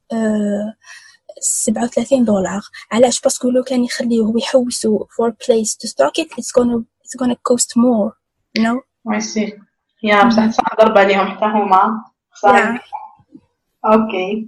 37 1.42 2.26
دولار. 2.26 2.62
علاش؟ 2.92 3.22
باسكو 3.22 3.50
لو 3.50 3.64
كان 3.64 3.84
يخليوه 3.84 4.34
يحوسو 4.38 5.06
فور 5.18 5.34
بليس 5.50 5.78
تو 5.78 5.88
ستوك 5.88 6.20
ات 6.20 6.32
اتس 6.34 6.58
غون 6.58 6.86
اتس 7.02 7.22
غون 7.22 7.34
كوست 7.34 7.78
مور 7.78 8.12
نو 8.60 8.82
ماشي 9.06 9.54
يا 10.04 10.24
بصح 10.24 10.50
صح 10.52 10.76
ضربة 10.82 11.00
عليهم 11.00 11.28
حتى 11.28 11.46
هما. 11.46 12.04
صار 12.42 12.80
Okay. 13.86 14.48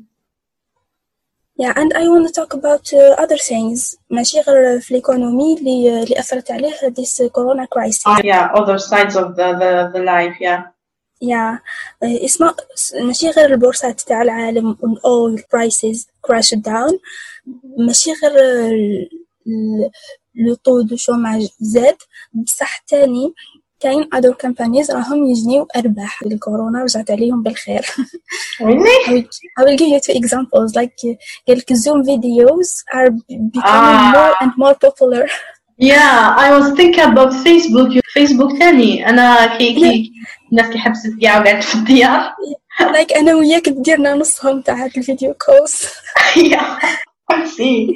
Yeah, 1.57 1.73
and 1.75 1.93
I 1.93 2.07
want 2.09 2.27
to 2.27 2.33
talk 2.33 2.53
about 2.53 2.91
uh, 2.93 3.15
other 3.17 3.37
things 3.37 3.97
ماشي 4.09 4.39
غير 4.39 4.79
في 4.79 4.91
الايكونومي 4.91 5.57
اللي 5.57 6.03
اللي 6.03 6.19
اثرت 6.19 6.51
عليه 6.51 6.71
this 6.73 7.21
corona 7.27 7.67
crisis. 7.75 8.03
Ah, 8.05 8.19
yeah, 8.23 8.51
other 8.53 8.77
sides 8.77 9.15
of 9.15 9.35
the 9.35 9.47
the, 9.61 9.71
the 9.93 10.03
life. 10.03 10.35
Yeah. 10.41 10.61
Yeah, 11.21 11.57
uh, 12.03 12.17
it's 12.25 12.39
not 12.39 12.55
ماشي 13.01 13.29
غير 13.29 13.51
البورصات 13.53 14.01
تاع 14.01 14.21
العالم 14.21 14.73
and 14.83 14.97
all 14.97 15.41
prices 15.43 16.07
crashed 16.27 16.59
down 16.61 16.93
ماشي 17.77 18.11
غير 18.23 18.39
ال- 18.39 19.09
ال- 19.47 19.91
لو 20.35 20.55
طو 20.55 20.81
دو 20.81 20.95
شوماج 20.95 21.47
زاد 21.59 21.97
بصح 22.33 22.77
تاني 22.77 23.33
كاين 23.79 24.03
other 24.15 24.33
companies 24.45 24.91
راهم 24.91 25.25
يجنيو 25.25 25.67
أرباح 25.75 26.21
الكورونا 26.21 26.83
رجعت 26.83 27.11
عليهم 27.11 27.43
بالخير? 27.43 27.81
I 27.81 28.63
will, 28.63 29.77
give 29.77 29.89
you 29.89 29.99
two 29.99 30.13
examples 30.13 30.75
like 30.75 31.17
قال 31.47 31.57
لك 31.57 31.73
Zoom 31.73 32.03
videos 32.03 32.69
are 32.93 33.09
becoming 33.55 33.61
Ah. 33.63 34.11
more 34.15 34.33
and 34.43 34.51
more 34.57 34.75
popular 34.85 35.25
Yeah, 35.77 36.19
I 36.45 36.47
was 36.57 36.65
thinking 36.79 37.05
about 37.11 37.31
Facebook. 37.45 37.89
Facebook 38.17 38.59
تاني 38.59 39.09
أنا 39.09 39.57
كي 39.57 39.73
كي 39.73 40.11
الناس 40.51 40.65
اللي 40.67 40.79
حبست 40.79 41.13
كاع 41.21 41.39
وقعدت 41.39 41.63
في 41.63 41.75
الديار. 41.75 42.33
like 42.81 43.17
أنا 43.17 43.33
وياك 43.35 43.69
ديرنا 43.69 44.13
نصهم 44.15 44.61
تاع 44.61 44.85
الفيديو 44.85 45.33
كولز 45.33 45.75
see. 47.57 47.87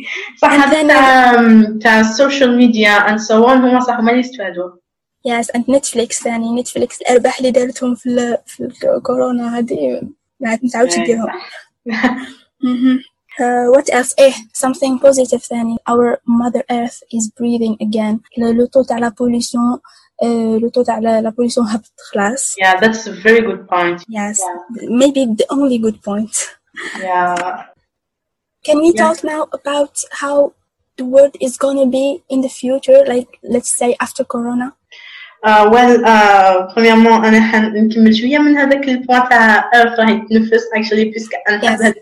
صح 0.42 0.70
تاع 1.82 2.00
السوشيال 2.00 2.58
ميديا 2.58 3.08
and 3.08 3.20
so 3.20 3.32
on 3.46 3.50
هما 3.58 3.80
صح 3.80 4.00
هما 4.00 4.10
اللي 4.12 4.20
يستفادوا. 4.20 4.70
yes 5.29 5.47
and 5.55 5.65
Netflix 5.67 6.23
ثاني 6.23 6.63
Netflix 6.63 7.01
الأرباح 7.01 7.39
اللي 7.39 7.51
دارتهم 7.51 7.95
في 7.95 8.07
ال 8.09 8.39
في 8.47 8.71
الكورونا 8.97 9.59
هذه 9.59 10.01
ما 10.41 10.49
عاد 10.51 10.65
نتعاودش 10.65 10.95
إيه، 10.95 11.01
نديرهم 11.03 11.27
صح. 11.93 12.17
Mhm. 12.65 12.99
Uh, 13.41 13.67
what 13.77 13.87
else 13.95 14.15
إيه 14.19 14.33
something 14.33 14.99
positive 15.07 15.41
ثاني 15.43 15.77
our 15.91 16.19
mother 16.27 16.63
earth 16.73 16.99
is 17.17 17.25
breathing 17.41 17.77
again 17.87 18.19
لو 18.39 18.67
طو 18.67 18.83
تاع 18.83 18.99
لا 18.99 19.11
pollution 19.11 19.79
uh, 20.23 20.63
لو 20.63 20.69
طو 20.69 20.83
تاع 20.83 20.99
لا 20.99 21.31
pollution 21.31 21.59
هبط 21.75 21.93
خلاص 22.13 22.55
Yeah, 22.59 22.81
that's 22.81 23.07
a 23.07 23.13
very 23.27 23.41
good 23.49 23.67
point. 23.69 24.01
yes 24.09 24.39
Yeah. 24.39 24.89
maybe 24.89 25.21
the 25.41 25.47
only 25.51 25.79
good 25.87 25.99
point 26.03 26.35
Yeah. 26.99 27.65
Can 28.67 28.79
we 28.85 28.91
Yeah. 28.93 29.03
talk 29.05 29.19
now 29.35 29.43
about 29.59 29.95
how 30.23 30.37
the 30.99 31.07
world 31.15 31.35
is 31.47 31.55
gonna 31.65 31.89
be 31.99 32.07
in 32.33 32.39
the 32.47 32.53
future, 32.63 33.01
like 33.15 33.31
let's 33.55 33.73
say 33.81 33.91
after 34.05 34.23
Corona? 34.35 34.69
Uh, 35.42 35.70
well, 35.72 36.06
uh, 36.06 36.68
premièrement 36.74 37.26
أنا 37.26 37.42
حنكمل 37.42 38.16
شوية 38.16 38.38
من 38.38 38.58
هذاك 38.58 38.90
البوان 38.90 39.30
تاع 39.30 39.72
Earth 39.72 40.00
راهي 40.00 40.26
تنفس. 40.30 40.64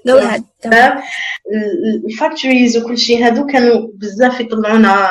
Go 0.07 0.19
ahead. 0.19 0.43
بزاف 0.65 1.03
الفاكتوريز 2.05 2.77
وكل 2.77 2.97
شيء 2.97 3.25
هادو 3.25 3.45
كانوا 3.45 3.87
بزاف 3.93 4.39
يطلعونا 4.39 5.09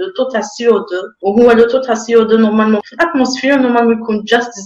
لو 0.00 0.10
تو 0.16 0.30
تاع 0.32 0.40
سي 0.40 0.68
أو 0.68 0.76
2 0.76 0.84
وهو 1.22 1.52
لو 1.52 1.68
تو 1.68 1.80
تاع 1.80 1.94
سي 1.94 2.16
أو 2.16 2.22
2 2.22 2.40
نورمالمون 2.40 2.80
في 2.84 2.92
الاتموسفير 2.92 3.56
نورمالمون 3.56 4.02
يكون 4.02 4.24
جاست 4.24 4.50
0.03 4.50 4.56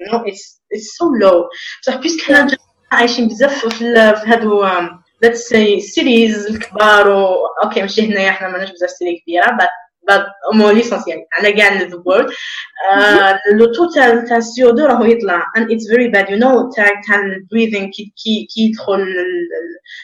you 0.00 0.06
know 0.08 0.20
it's 0.26 0.60
it's 0.74 0.88
so 0.98 1.04
low 1.22 1.48
بصح 1.82 1.96
بيسك 1.96 2.22
حنا 2.22 2.56
عايشين 2.92 3.28
بزاف 3.28 3.66
في 3.66 3.94
هادو 4.26 4.66
let's 5.24 5.38
say 5.38 5.80
cities 5.80 6.50
الكبار 6.50 7.08
و 7.08 7.36
أوكي 7.64 7.80
ماشي 7.80 8.06
هنايا 8.06 8.30
حنا 8.30 8.48
ماناش 8.48 8.70
بزاف 8.72 8.90
سيري 8.90 9.20
كبيرة 9.20 9.46
but 9.46 9.85
مو 10.53 10.69
ليسونسيال 10.69 11.17
على 11.33 11.53
كاع 11.53 11.81
ذا 11.81 12.01
وورلد 12.05 12.29
لو 13.53 13.73
تو 13.73 13.89
تاع 13.89 14.23
تاع 14.25 14.37
السي 14.37 14.63
او 14.63 14.69
2 14.69 14.87
راهو 14.87 15.05
يطلع 15.05 15.43
and 15.57 15.61
it's 15.61 15.87
very 15.93 16.11
bad 16.15 16.27
you 16.29 16.39
know 16.43 16.75
تاع 16.75 17.01
تاع 17.07 17.21
البريذين 17.25 17.91
كي 17.91 18.13
كي 18.23 18.47
كي 18.53 18.61
يدخل 18.61 19.07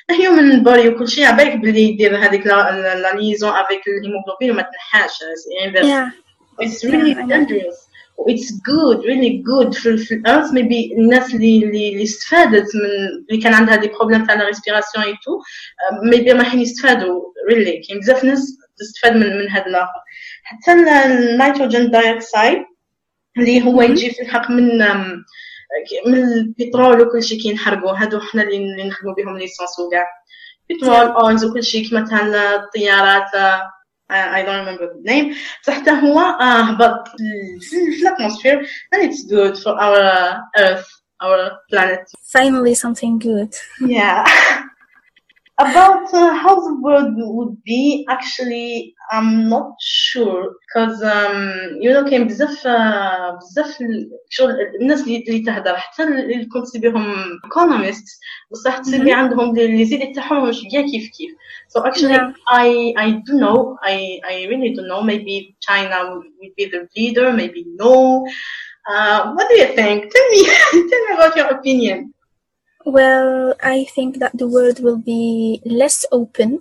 الهيومن 0.10 0.64
بودي 0.64 0.90
وكل 0.90 1.08
شيء 1.08 1.26
عبالك 1.26 1.56
بلي 1.56 1.82
يدير 1.82 2.18
هذيك 2.18 2.48
لا 2.48 3.16
ليزون 3.16 3.50
افيك 3.50 3.82
الهيموغلوبين 3.88 4.52
وما 4.52 4.62
تنحاش 4.62 5.12
يعني 5.60 5.88
Yeah, 5.88 6.10
it's 6.66 6.84
really 6.84 7.12
Yeah, 7.12 7.20
I 7.20 7.24
know. 7.24 7.30
dangerous 7.30 7.78
it's 8.32 8.52
good 8.52 8.98
really 9.06 9.44
good 9.50 9.74
في, 9.74 9.98
في 9.98 10.16
الارث 10.16 10.52
maybe 10.52 10.98
الناس 10.98 11.36
اللي 11.36 11.64
اللي 11.64 11.90
اللي 11.90 12.04
استفادت 12.04 12.66
من 12.76 12.90
اللي 13.30 13.42
كان 13.44 13.54
عندها 13.54 13.76
دي 13.76 13.88
بروبليم 13.88 14.26
تاع 14.26 14.36
لا 14.36 14.46
ريسبيراسيون 14.46 15.06
اي 15.06 15.14
تو 15.24 15.40
maybe 16.12 16.36
راح 16.36 16.56
يستفادوا 16.56 17.22
really 17.52 17.88
كاين 17.88 18.00
بزاف 18.00 18.24
ناس 18.24 18.58
تستفاد 18.79 19.13
من 19.17 19.39
من 19.39 19.49
هذا 19.51 19.67
الآخر. 19.67 20.01
حتى 20.45 20.73
النيتروجين 20.73 21.91
دايوكسيد 21.91 22.59
اللي 23.39 23.67
هو. 23.67 23.83
يجي 23.83 24.11
في 24.11 24.23
الحق 24.23 24.51
من 24.51 24.79
من 26.07 26.15
البترول 26.23 27.01
وكل 27.01 27.23
شيء 27.23 27.43
كي 27.43 27.49
ينحرقوا 27.49 27.93
هادو 27.97 28.21
حنا 28.21 28.43
اللي 28.43 28.89
نخدموا 28.89 29.15
بهم 29.15 29.39
ليسونس 29.39 29.79
وكاع 29.79 30.07
بترول 30.71 31.07
اويلز 31.11 31.45
وكل 31.45 31.65
شيء 31.65 31.89
كيما 31.89 32.07
تاع 32.07 32.27
الطيارات 32.55 33.29
I 34.13 34.43
don't 34.43 34.61
remember 34.67 34.87
the 34.95 35.03
name. 35.11 35.37
بصح 35.63 35.73
حتى 35.81 35.91
هو 35.91 36.19
آه، 36.21 36.63
هبط. 36.63 37.09
في 37.61 37.97
في 37.97 38.03
الاتموسفير. 38.03 38.67
And 38.95 38.99
it's 39.03 39.23
good 39.33 39.57
for 39.63 39.73
our 39.81 40.37
earth 40.59 40.87
our 41.25 41.51
planet. 41.71 42.03
Finally 42.33 42.75
something 42.75 43.19
good. 43.19 43.53
yeah. 43.81 44.25
about 45.60 46.14
uh, 46.14 46.34
how 46.36 46.56
the 46.68 46.76
world 46.82 47.14
would 47.18 47.64
be 47.64 48.06
actually 48.10 48.94
I'm 49.12 49.50
not 49.50 49.72
sure 49.80 50.54
because 50.66 51.02
um, 51.04 51.78
you 51.82 51.92
know 51.94 52.04
كاين 52.10 52.28
بزاف 52.28 52.68
uh, 52.68 53.36
بزاف 53.42 53.82
ال- 53.82 54.10
شغل 54.30 54.56
الناس 54.82 55.02
اللي 55.02 55.24
اللي 55.28 55.40
تهدر 55.40 55.76
حتى 55.78 56.04
اللي 56.04 56.46
كنت 56.46 56.64
تسيبيهم 56.64 57.16
economists 57.48 58.20
بصح 58.52 58.78
تسيبي 58.78 59.12
Mhm. 59.12 59.16
عندهم 59.16 59.58
اللي 59.58 59.86
زيد 59.86 60.12
تاعهم 60.16 60.50
مش 60.50 60.62
كاع 60.72 60.82
كيف 60.82 61.10
كيف 61.18 61.32
so 61.78 61.84
actually 61.84 62.18
Yeah. 62.18 62.34
I 62.64 62.68
I 63.06 63.08
do 63.28 63.34
know 63.44 63.58
I 63.94 63.96
I 64.34 64.36
really 64.52 64.72
don't 64.76 64.90
know 64.94 65.02
maybe 65.12 65.36
China 65.68 65.98
will, 66.10 66.24
will 66.40 66.54
be 66.58 66.66
the 66.74 66.82
leader 66.98 67.28
maybe 67.42 67.62
no 67.84 67.96
uh, 68.92 69.20
what 69.36 69.46
do 69.50 69.56
you 69.62 69.70
think 69.80 69.98
tell 70.14 70.28
me 70.34 70.40
tell 70.90 71.02
me 71.06 71.12
about 71.18 71.34
your 71.40 71.50
opinion 71.58 71.98
Well, 72.86 73.54
I 73.62 73.86
think 73.96 74.20
that 74.20 74.34
the 74.38 74.48
world 74.48 74.80
will 74.80 74.98
be 74.98 75.62
less 75.66 76.06
open 76.12 76.60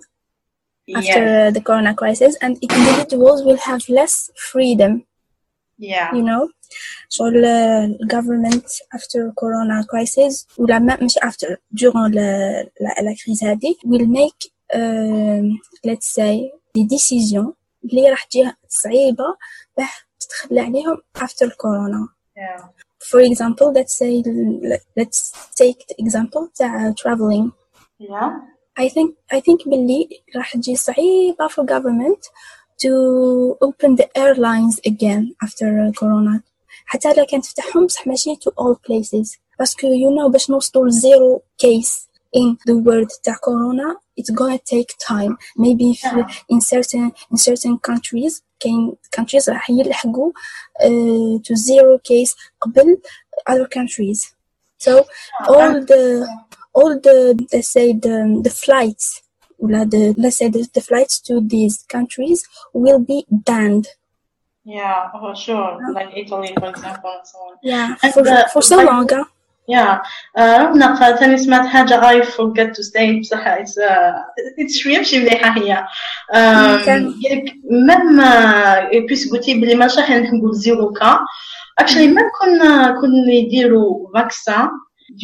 after 0.95 1.23
yeah 1.23 1.49
the 1.55 1.61
Corona 1.61 1.93
crisis, 2.01 2.35
and 2.41 2.57
individuals 2.61 3.43
will 3.47 3.61
have 3.69 3.83
less 3.89 4.29
freedom. 4.51 5.03
yeah 5.77 6.09
You 6.17 6.23
know, 6.23 6.49
so 7.09 7.21
the 7.31 7.95
government 8.07 8.65
after 8.97 9.31
Corona 9.39 9.85
crisis, 9.91 10.45
ou 10.57 10.65
la 10.65 10.79
même 10.79 11.03
مش 11.05 11.17
after 11.17 11.49
durant 11.71 12.09
la 12.09 12.29
la, 12.83 12.91
la 13.07 13.13
crise 13.15 13.43
هذه, 13.43 13.75
will 13.85 14.07
make 14.07 14.39
um, 14.73 15.59
let's 15.85 16.07
say 16.17 16.51
des 16.75 16.85
décisions 16.85 17.53
اللي 17.83 18.09
راح 18.09 18.23
تجي 18.23 18.51
صعيبة 18.67 19.23
باه 19.77 19.89
تتخلى 20.19 20.59
عليهم 20.61 20.97
after 21.17 21.47
Corona. 21.47 22.07
yeah 22.37 22.63
For 23.11 23.19
example, 23.19 23.71
let's 23.77 23.95
say 24.01 24.23
let's 24.97 25.19
take 25.55 25.79
the 25.89 25.95
example 25.99 26.47
تاع 26.55 26.93
traveling. 27.01 27.51
yeah 27.99 28.31
I 28.79 28.89
think 28.89 29.15
I 29.31 29.39
think 29.39 29.69
باللي 29.69 30.09
راح 30.35 30.53
تجي 30.53 30.75
صعيبة 30.75 31.47
for 31.47 31.63
government 31.65 32.21
to 32.83 32.91
open 33.67 33.95
the 33.95 34.07
airlines 34.17 34.79
again 34.91 35.35
after 35.45 35.91
corona 35.99 36.41
حتى 36.85 37.13
لا 37.13 37.23
كانت 37.25 37.45
تفتحهم 37.45 37.85
بصح 37.85 38.07
ماشي 38.07 38.35
to 38.35 38.49
all 38.49 38.75
places 38.75 39.37
باسكو 39.59 39.87
you 39.87 40.19
know 40.19 40.31
باش 40.31 40.49
نوصلوا 40.49 40.89
zero 40.89 41.39
case 41.63 42.07
in 42.35 42.55
the 42.69 42.75
world 42.75 43.19
تاع 43.23 43.33
corona 43.35 44.00
it's 44.21 44.31
gonna 44.31 44.57
take 44.57 44.91
time 45.13 45.37
maybe 45.57 45.93
في 45.93 46.25
in 46.53 46.59
certain 46.61 47.11
in 47.31 47.37
certain 47.37 47.77
countries 47.89 48.41
كاين 48.59 48.95
countries 49.19 49.49
راح 49.49 49.69
يلحقوا 49.69 50.31
uh, 50.83 51.39
to 51.47 51.55
zero 51.55 51.97
case 52.09 52.35
قبل 52.61 52.97
other 53.49 53.67
countries 53.77 54.19
so 54.85 54.91
all 55.47 55.73
the 55.91 56.27
all 56.79 56.93
the 57.07 57.17
let's 57.53 57.69
say 57.77 57.93
the 57.93 58.41
the 58.43 58.49
flights 58.65 59.21
ولا 59.59 59.83
the 59.83 60.13
let's 60.21 60.37
say 60.37 60.49
the, 60.49 60.67
the 60.73 60.81
flights 60.81 61.19
to 61.19 61.33
these 61.53 61.75
countries 61.95 62.39
will 62.73 62.99
be 63.11 63.19
banned 63.47 63.87
Yeah, 64.79 64.99
for 65.21 65.33
sure. 65.45 65.71
Like 65.97 66.11
Italy, 66.21 66.51
for 66.61 66.69
example, 66.73 67.11
and 67.17 67.25
so 67.31 67.37
on. 67.47 67.53
Yeah, 67.71 67.87
And, 68.03 68.11
for, 68.15 68.21
uh, 68.27 68.47
for 68.53 68.61
so 68.69 68.75
like- 68.77 68.87
long. 68.91 69.07
uh, 69.19 69.23
Yeah, 69.68 70.02
uh, 70.38 70.60
رونق 70.60 71.18
ثاني 71.18 71.38
سمعت 71.38 71.66
حاجة 71.66 72.00
I 72.00 72.24
forget 72.24 72.74
to 72.74 72.82
stay 72.82 73.20
بصح 73.20 73.54
it's 73.58 73.78
uh, 73.78 74.12
it's 74.58 74.86
ماشي 74.86 75.18
مليحة 75.18 75.58
هي. 75.58 75.84
Um, 76.34 76.88
ميم 77.70 79.06
بيس 79.06 79.28
uh, 79.28 79.32
قلتي 79.32 79.54
بلي 79.54 79.74
ما 79.74 79.88
صح 79.88 80.10
نحبو 80.10 80.52
زيرو 80.52 80.92
كا. 80.92 81.18
اكشلي 81.78 82.06
ميم 82.06 82.16
كنا 82.40 83.00
كنا 83.00 83.32
يديرو 83.32 84.10
فاكسان 84.14 84.68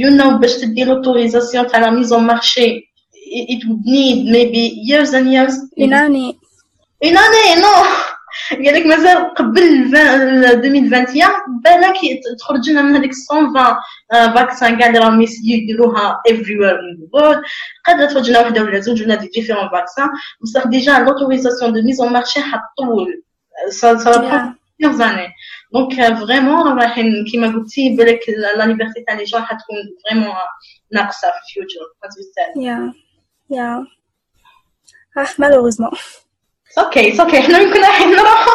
you 0.00 0.20
know 0.20 0.26
باش 0.26 0.54
تدي 0.54 0.84
لوتوريزاسيون 0.84 1.66
تاع 1.66 1.80
لا 1.80 1.90
ميزون 1.90 2.22
مارشي 2.22 2.88
it 3.54 3.62
would 3.66 3.84
need 3.84 4.18
maybe 4.36 4.62
years 4.88 5.12
and 5.12 5.32
years. 5.34 5.54
In 5.76 5.92
an 5.92 6.14
in 7.08 7.16
an 7.22 7.60
no 7.64 7.74
قال 8.50 8.74
لك 8.74 8.86
مازال 8.86 9.34
قبل 9.34 9.60
20 9.94 10.44
2021 10.44 11.30
بالك 11.64 11.96
تخرج 12.38 12.70
لنا 12.70 12.82
من 12.82 12.96
هذيك 12.96 13.12
120 13.32 14.34
فاكسان 14.34 14.78
كاع 14.78 14.86
اللي 14.86 14.98
راهم 14.98 15.24
يديروها 15.44 16.22
everywhere 16.28 16.78
in 16.78 16.96
the 17.00 17.08
world. 17.14 17.42
قادرة 17.86 18.06
تخرج 18.06 18.30
لنا 18.30 18.40
وحدة 18.40 18.62
ولا 18.62 18.80
زوج 18.80 19.02
ولا 19.02 19.14
دي 19.14 19.26
ديفيرون 19.26 19.68
فاكسان 19.68 20.08
بصح 20.42 20.66
ديجا 20.66 20.98
لوتوريزاسيون 20.98 21.72
دو 21.72 21.82
ميز 21.82 22.00
اون 22.00 22.12
مارشي 22.12 22.40
حطول 22.40 23.22
سا 23.68 23.96
سا 23.98 24.12
plusieurs 24.82 25.00
années. 25.00 25.30
دونك 25.72 25.94
فريمون 26.18 26.78
رايحين 26.78 27.24
كيما 27.32 27.48
قلتي 27.48 27.96
بالك 27.96 28.20
لا 28.56 28.66
ليبرتي 28.66 29.04
تاع 29.06 29.14
لي 29.14 29.24
جون 29.24 29.42
حتكون 29.42 29.76
فريمون 30.08 30.34
ناقصه 30.92 31.28
في 31.28 31.36
الفيوتشر 31.48 31.80
Yeah, 32.56 32.92
yeah. 33.56 33.78
Ah, 35.18 35.30
malheureusement. 35.38 35.94
أوكي 36.78 37.20
أوكي 37.20 37.38
إحنا 37.38 37.58
يمكن 37.58 37.80
رايحين 37.80 38.08
نروحوا 38.08 38.52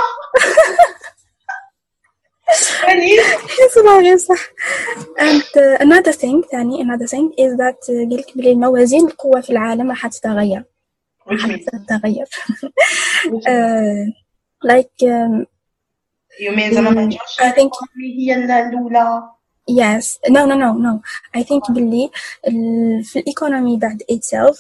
يعني 2.87 3.07
صراحة 3.75 4.17
صح. 4.17 4.43
And 5.19 5.41
uh, 5.41 5.81
another 5.81 6.13
thing 6.13 6.49
ثاني 6.51 6.83
another 6.83 7.07
thing 7.07 7.31
is 7.39 7.57
that 7.57 7.79
uh, 7.89 8.11
قلت 8.17 8.37
بلي 8.37 8.51
الموازين 8.51 9.07
القوة 9.07 9.41
في 9.41 9.49
العالم 9.49 9.89
راح 9.89 10.07
تتغير. 10.07 10.63
راح 11.27 11.47
تتغير. 11.55 12.25
uh, 13.27 14.11
like 14.65 15.03
um, 15.07 15.45
You 16.39 16.51
mean 16.51 16.73
زعما 16.73 16.89
ما 16.89 17.09
Mm, 17.09 17.13
I 17.43 17.51
think- 17.51 17.87
هي 18.19 18.35
الأولى؟ 18.35 19.23
Yes. 19.71 20.05
No 20.29 20.41
no 20.45 20.55
no 20.55 20.73
no. 20.85 20.93
I 21.37 21.43
think 21.43 21.69
ال- 21.69 23.03
في 23.03 23.19
الايكونومي 23.19 23.77
بعد 23.77 24.03
itself 24.11 24.57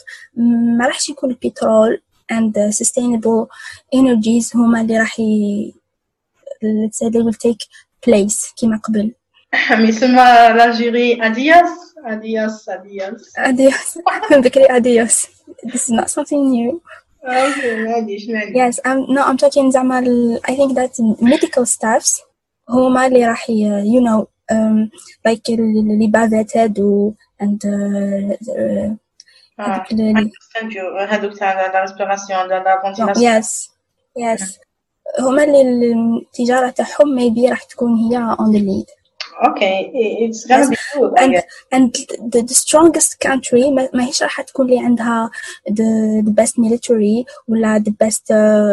ما 0.77 0.87
راحش 0.87 1.09
يكون 1.09 1.29
البترول 1.29 2.01
and 2.32 2.52
the 2.54 2.72
sustainable 2.72 3.48
energies 3.94 4.56
هما 4.56 4.80
اللي 4.80 4.98
راح 4.98 5.20
ي 5.20 5.74
let's 6.62 6.98
say 6.98 7.08
they 7.10 7.22
will 7.22 7.38
take 7.48 7.62
place 8.06 8.54
كما 8.60 8.76
قبل 8.76 9.14
يسمى 9.70 10.22
الجيري 10.64 11.26
أدياس 11.26 11.70
أدياس 12.06 12.68
أدياس 12.68 13.34
adios 13.38 13.98
من 14.32 14.40
بكري 14.40 14.64
adios 14.64 15.26
this 15.66 15.80
is 15.80 15.90
not 15.92 16.08
something 16.08 16.42
new 16.52 16.80
اوكي 17.24 17.84
معليش 17.84 18.28
معليش 18.28 18.76
yes 18.76 18.80
I'm 18.80 19.14
no 19.16 19.22
I'm 19.22 19.36
talking 19.46 19.68
زعما 19.70 19.98
ال- 19.98 20.40
I 20.44 20.50
think 20.50 20.72
that 20.74 21.02
medical 21.22 21.64
staffs 21.66 22.20
هما 22.70 23.06
اللي 23.06 23.26
راح 23.26 23.50
ي- 23.50 23.84
you 23.84 24.00
know 24.04 24.26
um, 24.52 24.88
like 25.28 25.42
ال- 25.48 25.78
اللي 25.92 26.06
بافتد 26.06 26.80
و 26.80 27.12
and 27.42 27.58
uh, 27.64 28.34
uh, 28.34 28.96
هذوك 31.09 31.37
تاع 31.37 31.67
لا 31.67 31.81
ريسبيراسيون 31.81 32.47
لا 32.47 32.81
فونتيلاسيون 32.81 33.37
يس 33.37 33.69
يس 34.17 34.59
هما 35.19 35.43
اللي 35.43 35.93
التجارة 35.93 36.69
تاعهم 36.69 37.15
ميبي 37.15 37.49
راح 37.49 37.63
تكون 37.63 37.95
هي 37.95 38.17
اون 38.17 38.51
ذا 38.51 38.59
ليد 38.59 38.85
أوكي 39.45 39.91
اتس 40.25 40.51
غانا 40.51 40.69
بي 40.69 40.75
كول 40.93 41.41
اند 41.73 41.97
ذا 42.35 42.45
سترونجست 42.47 43.21
كانتري 43.21 43.71
ماهيش 43.93 44.23
راح 44.23 44.41
تكون 44.41 44.65
اللي 44.65 44.79
عندها 44.79 45.29
ذا 45.71 46.21
بيست 46.21 46.59
ميليتري 46.59 47.25
ولا 47.47 47.77
ذا 47.77 47.93
بيست 47.99 48.31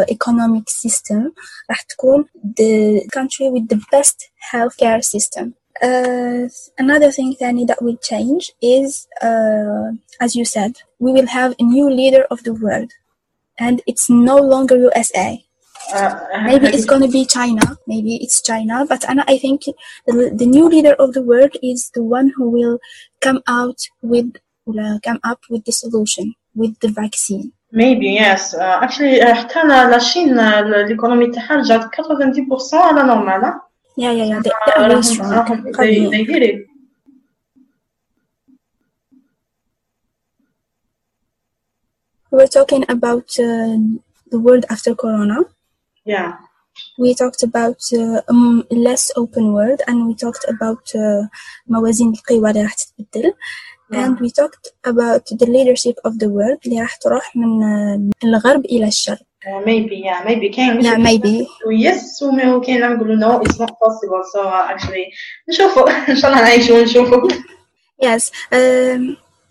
ايكونوميك 0.09 0.68
سيستم 0.68 1.31
راح 1.70 1.83
تكون 1.83 2.24
ذا 2.61 3.01
كانتري 3.12 3.49
وذ 3.49 3.62
ذا 3.70 3.81
بيست 3.93 4.20
هيلث 4.51 4.76
كير 4.76 5.01
سيستم 5.01 5.51
uh, 5.82 6.47
another 6.78 7.11
thing 7.11 7.36
ثاني 7.39 7.67
that 7.67 7.82
will 7.82 7.97
change 7.97 8.51
is 8.61 9.07
uh, 9.21 9.91
as 10.21 10.36
you 10.36 10.45
said 10.45 10.73
we 10.99 11.11
will 11.11 11.28
have 11.28 11.55
a 11.59 11.63
new 11.63 11.89
leader 11.89 12.23
of 12.32 12.43
the 12.43 12.53
world 12.53 12.91
and 13.59 13.82
it's 13.88 14.09
no 14.09 14.38
longer 14.38 14.76
USA 14.78 15.45
آه، 15.93 16.47
maybe 16.47 16.67
it's 16.67 16.86
going 16.86 17.01
to 17.01 17.13
be 17.19 17.23
China. 17.38 17.65
Maybe 17.88 18.13
it's 18.23 18.41
China, 18.41 18.86
but 18.91 19.01
Anna, 19.09 19.23
I 19.28 19.38
think 19.38 19.59
the, 20.07 20.32
the 20.41 20.47
new 20.55 20.67
leader 20.67 20.93
of 21.03 21.09
the 21.13 21.21
world 21.32 21.53
is 21.71 21.91
the 21.97 22.03
one 22.17 22.28
who 22.36 22.45
will 22.49 22.78
come 23.26 23.39
out 23.59 23.80
with 24.01 24.30
uh, 24.67 24.97
come 25.07 25.19
up 25.32 25.41
with 25.51 25.63
the 25.65 25.76
solution 25.84 26.26
with 26.61 26.73
the 26.84 26.91
vaccine. 27.03 27.47
maybe 27.84 28.07
yes 28.23 28.53
uh, 28.53 28.80
actually 28.86 29.21
uh, 29.21 29.34
حتى 29.34 29.63
لا 29.67 29.95
الصين 29.95 30.39
الايكونومي 30.39 31.32
تاعها 31.32 31.55
رجعت 31.55 31.86
90% 31.86 32.73
على 32.73 33.03
نورمال 33.03 33.45
ها؟ 33.45 33.61
Yeah, 33.99 34.11
yeah, 34.11 34.26
yeah. 34.32 34.39
They, 34.41 34.51
they 34.65 34.73
are 34.73 34.89
really 34.89 34.95
راهم 34.95 35.01
strong. 35.03 35.32
راهم 35.34 35.63
they, 35.63 35.71
قويين. 35.71 36.11
they 36.11 36.23
did 36.23 36.43
it 36.43 36.55
We 42.32 42.38
were 42.41 42.47
talking 42.59 42.84
about 42.89 43.28
uh, 43.39 43.78
the 44.32 44.39
world 44.45 44.65
after 44.73 44.91
Corona. 45.01 45.38
yeah 46.13 46.30
We 47.03 47.09
talked 47.21 47.43
about 47.49 47.80
uh, 48.01 48.19
um, 48.32 48.63
less 48.88 49.03
open 49.21 49.45
world, 49.57 49.80
and 49.88 49.97
we 50.07 50.13
talked 50.15 50.45
about 50.53 50.86
uh, 50.95 51.28
موازين 51.67 52.13
القوى 52.13 52.49
اللي 52.49 52.61
راح 52.63 52.73
تتبدل. 52.73 53.34
And 53.91 54.19
we 54.19 54.30
talked 54.32 54.67
about 54.91 55.23
the 55.39 55.45
leadership 55.55 55.97
of 56.07 56.13
the 56.19 56.30
world 56.30 56.59
اللي 56.65 56.82
راح 56.82 56.95
تروح 56.95 57.36
من 57.36 57.59
uh, 57.61 57.97
من 57.97 58.11
الغرب 58.34 58.65
إلى 58.65 58.88
الشرق. 58.88 59.19
Uh, 59.19 59.65
maybe 59.65 59.95
yeah 60.05 60.23
maybe 60.28 60.49
كاين 60.55 60.82
Yeah, 60.82 60.97
maybe. 60.97 61.47
يس 61.71 62.23
وكاين 62.23 62.82
نقولوا 62.82 63.15
no 63.15 63.43
it's 63.45 63.59
not 63.59 63.69
possible 63.71 64.23
so 64.36 64.39
uh, 64.41 64.73
actually 64.73 65.13
نشوفوا 65.49 66.09
ان 66.09 66.15
شاء 66.15 66.32
الله 66.32 66.41
نعيشوا 66.41 66.80
ونشوفوا 66.80 67.30
Yes, 68.01 68.23
um, 68.51 69.01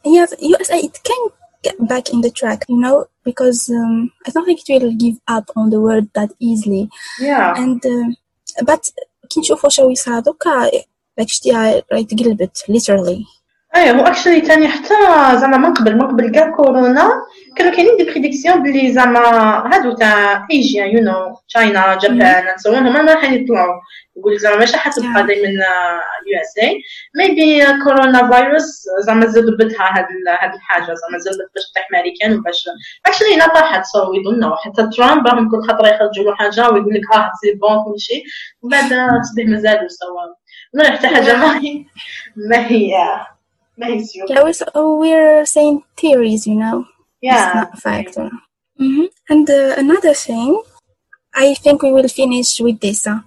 yeah, 0.04 0.26
USA 0.52 0.76
it 0.88 0.96
can 1.08 1.22
get 1.66 1.76
back 1.92 2.10
in 2.12 2.20
the 2.20 2.30
track, 2.40 2.60
you 2.68 2.78
know, 2.84 3.06
because 3.24 3.60
um, 3.70 4.10
I 4.26 4.30
don't 4.32 4.44
think 4.44 4.60
it 4.68 4.82
will 4.82 4.98
give 5.06 5.16
up 5.36 5.46
on 5.56 5.70
the 5.70 5.80
world 5.86 6.06
that 6.16 6.30
easily. 6.48 6.84
yeah 7.20 7.54
And 7.62 7.80
um 7.86 8.08
but 8.68 8.82
كي 9.30 9.40
نشوفوا 9.40 9.68
شو 9.70 9.90
يصير 9.90 10.18
دوكا 10.18 10.70
like 11.20 11.26
شتيها 11.28 11.82
راهي 11.92 12.04
تقلبت 12.04 12.58
literally. 12.68 13.24
إيه 13.75 13.91
هو 13.91 14.03
اكشلي 14.07 14.41
تاني 14.41 14.67
حتى 14.67 14.93
زعما 15.37 15.57
من 15.57 15.73
قبل 15.73 15.95
من 15.95 16.07
قبل 16.07 16.29
كاع 16.31 16.49
كورونا 16.55 17.11
كانوا 17.55 17.71
كاينين 17.71 17.97
دي 17.97 18.03
بريديكسيون 18.03 18.63
بلي 18.63 18.91
زعما 18.93 19.19
هادو 19.73 19.91
تاع 19.95 20.47
ايجيا 20.51 20.85
يو 20.85 21.01
نو 21.03 21.35
تشاينا 21.49 21.95
جابان 22.01 22.57
سو 22.57 22.73
هما 22.73 23.01
ما 23.01 23.13
راح 23.13 23.23
يطلعوا. 23.31 23.79
يقول 24.17 24.37
زعما 24.39 24.55
ماشي 24.57 24.77
حتبقى. 24.77 25.07
دائما 25.27 25.49
يو 26.27 26.41
اس 26.41 26.57
اي 26.63 26.81
ميبي 27.17 27.65
كورونا 27.83 28.31
فيروس 28.31 28.83
زعما 28.99 29.25
زلبتها 29.25 29.85
هاد 29.97 30.05
ال- 30.05 30.37
هاد 30.41 30.53
الحاجة 30.53 30.83
زعما 30.93 31.17
زلبت 31.17 31.51
باش 31.55 31.63
تطيح 31.71 31.87
امريكان 31.99 32.39
وباش 32.39 32.69
اكشلي 33.05 33.35
لا 33.37 33.47
طاحت 33.47 33.85
سو 33.85 34.11
وي 34.11 34.23
دون 34.23 34.39
نو 34.39 34.55
حتى 34.55 34.89
ترامب 34.97 35.27
راهم 35.27 35.49
كل 35.51 35.61
خطرة 35.67 35.87
يخرجوا 35.87 36.23
له 36.25 36.35
حاجة 36.35 36.69
ويقول 36.69 36.93
لك 36.93 37.15
آه 37.15 37.31
سي 37.41 37.53
بون 37.53 37.83
كل 37.93 37.99
شيء. 37.99 38.23
ومن 38.61 38.71
بعد 38.71 39.21
تصبح 39.21 39.43
مازالوا 39.45 39.87
سوا 39.87 40.21
من 40.73 40.85
حتى 40.97 41.07
حاجة 41.07 41.35
ما 41.37 41.57
هي 41.59 41.85
ما 42.49 42.67
هي 42.67 42.93
ما 43.78 43.86
هي 43.86 44.04
سيور 44.04 44.26
Yeah, 44.28 44.42
we're, 44.42 44.52
so- 44.52 44.96
we're 45.02 45.44
saying 45.46 45.82
theories, 46.00 46.46
you 46.46 46.54
know. 46.62 46.78
It's 47.22 47.32
Yeah. 47.32 47.52
not 47.54 47.70
a 47.74 47.80
fact. 47.86 48.14
hmm 48.80 49.06
And 49.32 49.46
uh, 49.50 49.74
another 49.84 50.14
thing, 50.26 50.50
I 51.44 51.46
think 51.62 51.76
we 51.86 51.90
will 51.96 52.10
finish 52.20 52.50
with 52.66 52.78
this. 52.84 53.00
Huh? 53.08 53.20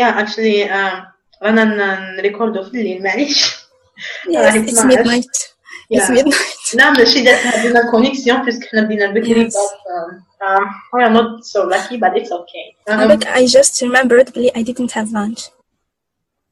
Yeah, 0.00 0.10
actually, 0.22 0.58
um, 0.78 1.06
رانا 1.42 1.64
ن- 1.64 2.16
نريكوردو 2.16 2.62
في 2.64 2.70
الليل 2.70 3.02
معليش 3.02 3.46
Yes, 4.28 4.36
راح 4.36 4.54
it's 4.54 4.68
يسمع. 4.72 4.90
midnight. 4.90 5.36
It's 5.94 6.08
Yeah. 6.08 6.10
midnight. 6.16 6.74
لا 6.74 6.90
ماشي 6.90 7.24
دارت 7.24 7.64
لنا 7.66 7.90
كونيكسيون 7.90 8.44
بيسك 8.44 8.64
حنا 8.68 8.82
بدينا 8.82 9.06
بكري 9.06 9.50
Yes. 9.50 9.52
but 9.54 9.92
um, 9.92 10.22
um, 10.46 10.64
we 10.94 11.02
are 11.02 11.10
not 11.18 11.44
so 11.44 11.60
lucky 11.74 11.96
but 11.96 12.12
it's 12.18 12.32
okay. 12.40 12.64
Um, 12.90 13.08
Look, 13.08 13.24
I 13.26 13.46
just 13.46 13.82
remembered 13.82 14.26
Billy, 14.34 14.50
I 14.54 14.62
didn't 14.62 14.92
have 14.98 15.08
lunch. 15.18 15.40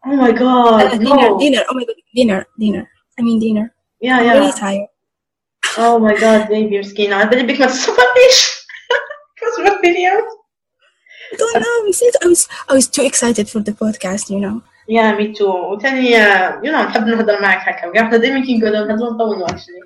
oh 0.07 0.17
my 0.25 0.33
god, 0.33 0.83
Uh, 0.83 0.97
dinner, 1.05 1.29
no. 1.31 1.39
dinner. 1.45 1.63
Oh 1.71 1.75
my 1.79 1.85
god, 1.89 1.99
dinner, 2.19 2.41
dinner. 2.65 2.85
I 3.19 3.23
mean 3.23 3.39
dinner. 3.41 3.75
Yeah, 4.01 4.19
I'm 4.19 4.25
yeah. 4.25 4.33
really 4.33 4.53
tired. 4.53 4.89
Oh 5.79 5.99
my 5.99 6.15
god, 6.15 6.49
baby 6.49 6.79
مسكينة 6.79 7.17
على 7.17 7.29
بالي 7.29 7.43
بك 7.43 7.61
ما 7.61 7.67
تصبريش. 7.67 8.67
تصبر 9.43 9.81
فيديو. 9.81 10.11
I 11.33 11.37
don't 11.37 11.63
know. 11.63 11.93
Since 11.93 12.17
I 12.23 12.27
was, 12.27 12.49
I 12.69 12.75
was 12.75 12.87
too 12.89 13.05
excited 13.05 13.49
for 13.49 13.61
the 13.61 13.73
podcast. 13.73 14.31
You 14.31 14.41
know. 14.41 14.63
Yeah, 14.89 15.17
me 15.17 15.33
too. 15.33 15.47
وثاني 15.47 16.17
uh, 16.17 16.61
you 16.63 16.73
know 16.73 16.83
نحب 16.83 17.07
نهضر 17.07 17.43
معك 17.43 17.69
هكا 17.69 17.89
وكاع 17.89 18.09
حنا 18.09 18.17
دايما 18.17 18.47
كي 18.47 18.59
نقعدو 18.59 18.85
نهضرو 18.85 19.11
نطولو 19.11 19.47
actually. 19.47 19.85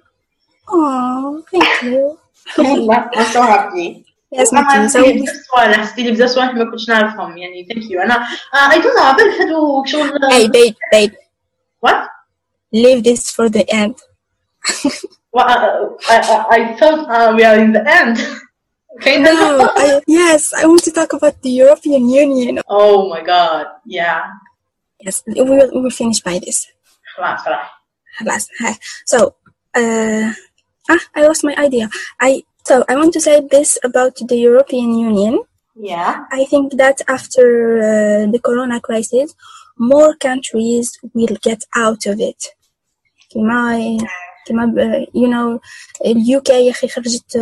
Oh, 0.70 1.42
thank 1.50 1.82
you. 1.82 2.18
والله 2.58 3.10
I'm 3.14 3.24
so 3.24 3.42
happy. 3.42 4.04
Yes, 4.30 4.52
me 4.52 4.60
too. 4.60 4.88
So 4.88 4.98
حسيتي 4.98 5.12
بزاف 5.12 5.36
صوالح 5.46 5.80
حسيتي 5.80 6.10
بزاف 6.10 6.30
صوالح 6.30 6.54
ما 6.54 6.70
كنتش 6.70 6.88
نعرفهم 6.88 7.38
يعني 7.38 7.66
ثانك 7.68 7.90
يو 7.90 8.00
انا 8.00 8.26
اي 8.72 8.78
دونت 8.80 8.96
نو 8.96 9.02
عبالك 9.02 9.40
هادو 9.40 9.84
شغل 9.84 10.10
hey, 10.10 10.48
babe, 10.48 10.74
babe, 10.92 11.12
what 11.86 11.96
leave 12.73 13.03
this 13.03 13.29
for 13.29 13.49
the 13.49 13.69
end. 13.71 13.95
well, 15.31 15.47
uh, 15.47 15.89
I, 16.09 16.17
I, 16.19 16.45
I 16.49 16.77
thought 16.77 17.09
uh, 17.09 17.33
we 17.35 17.43
are 17.43 17.57
in 17.57 17.71
the 17.71 17.83
end. 17.87 18.17
okay. 18.97 19.19
No, 19.19 19.69
I, 19.75 20.01
yes, 20.07 20.53
I 20.53 20.65
want 20.65 20.83
to 20.83 20.91
talk 20.91 21.13
about 21.13 21.41
the 21.41 21.51
European 21.51 22.09
Union. 22.09 22.59
Oh 22.67 23.09
my 23.09 23.21
God! 23.23 23.67
Yeah. 23.85 24.25
Yes, 24.99 25.23
we 25.27 25.41
will, 25.41 25.69
we 25.73 25.81
will 25.81 25.91
finish 25.91 26.21
by 26.21 26.39
this. 26.39 26.67
So, 29.05 29.35
uh, 29.75 30.31
ah, 30.89 30.99
I 31.15 31.27
lost 31.27 31.43
my 31.43 31.55
idea. 31.55 31.89
I 32.19 32.43
so 32.63 32.85
I 32.87 32.95
want 32.95 33.13
to 33.13 33.21
say 33.21 33.41
this 33.51 33.77
about 33.83 34.15
the 34.15 34.37
European 34.37 34.97
Union. 34.97 35.39
Yeah. 35.75 36.25
I 36.31 36.45
think 36.45 36.73
that 36.77 37.01
after 37.07 37.79
uh, 37.79 38.31
the 38.31 38.39
Corona 38.39 38.79
crisis, 38.79 39.35
more 39.77 40.15
countries 40.15 40.97
will 41.13 41.35
get 41.41 41.63
out 41.75 42.05
of 42.05 42.19
it. 42.19 42.45
كيما 43.33 43.97
كيما 44.45 44.73
يو 45.15 45.27
نو 45.27 45.59
اليو 46.05 46.41
كي 46.41 46.65
يا 46.65 46.71
أخي 46.71 46.87
خرجت 46.87 47.35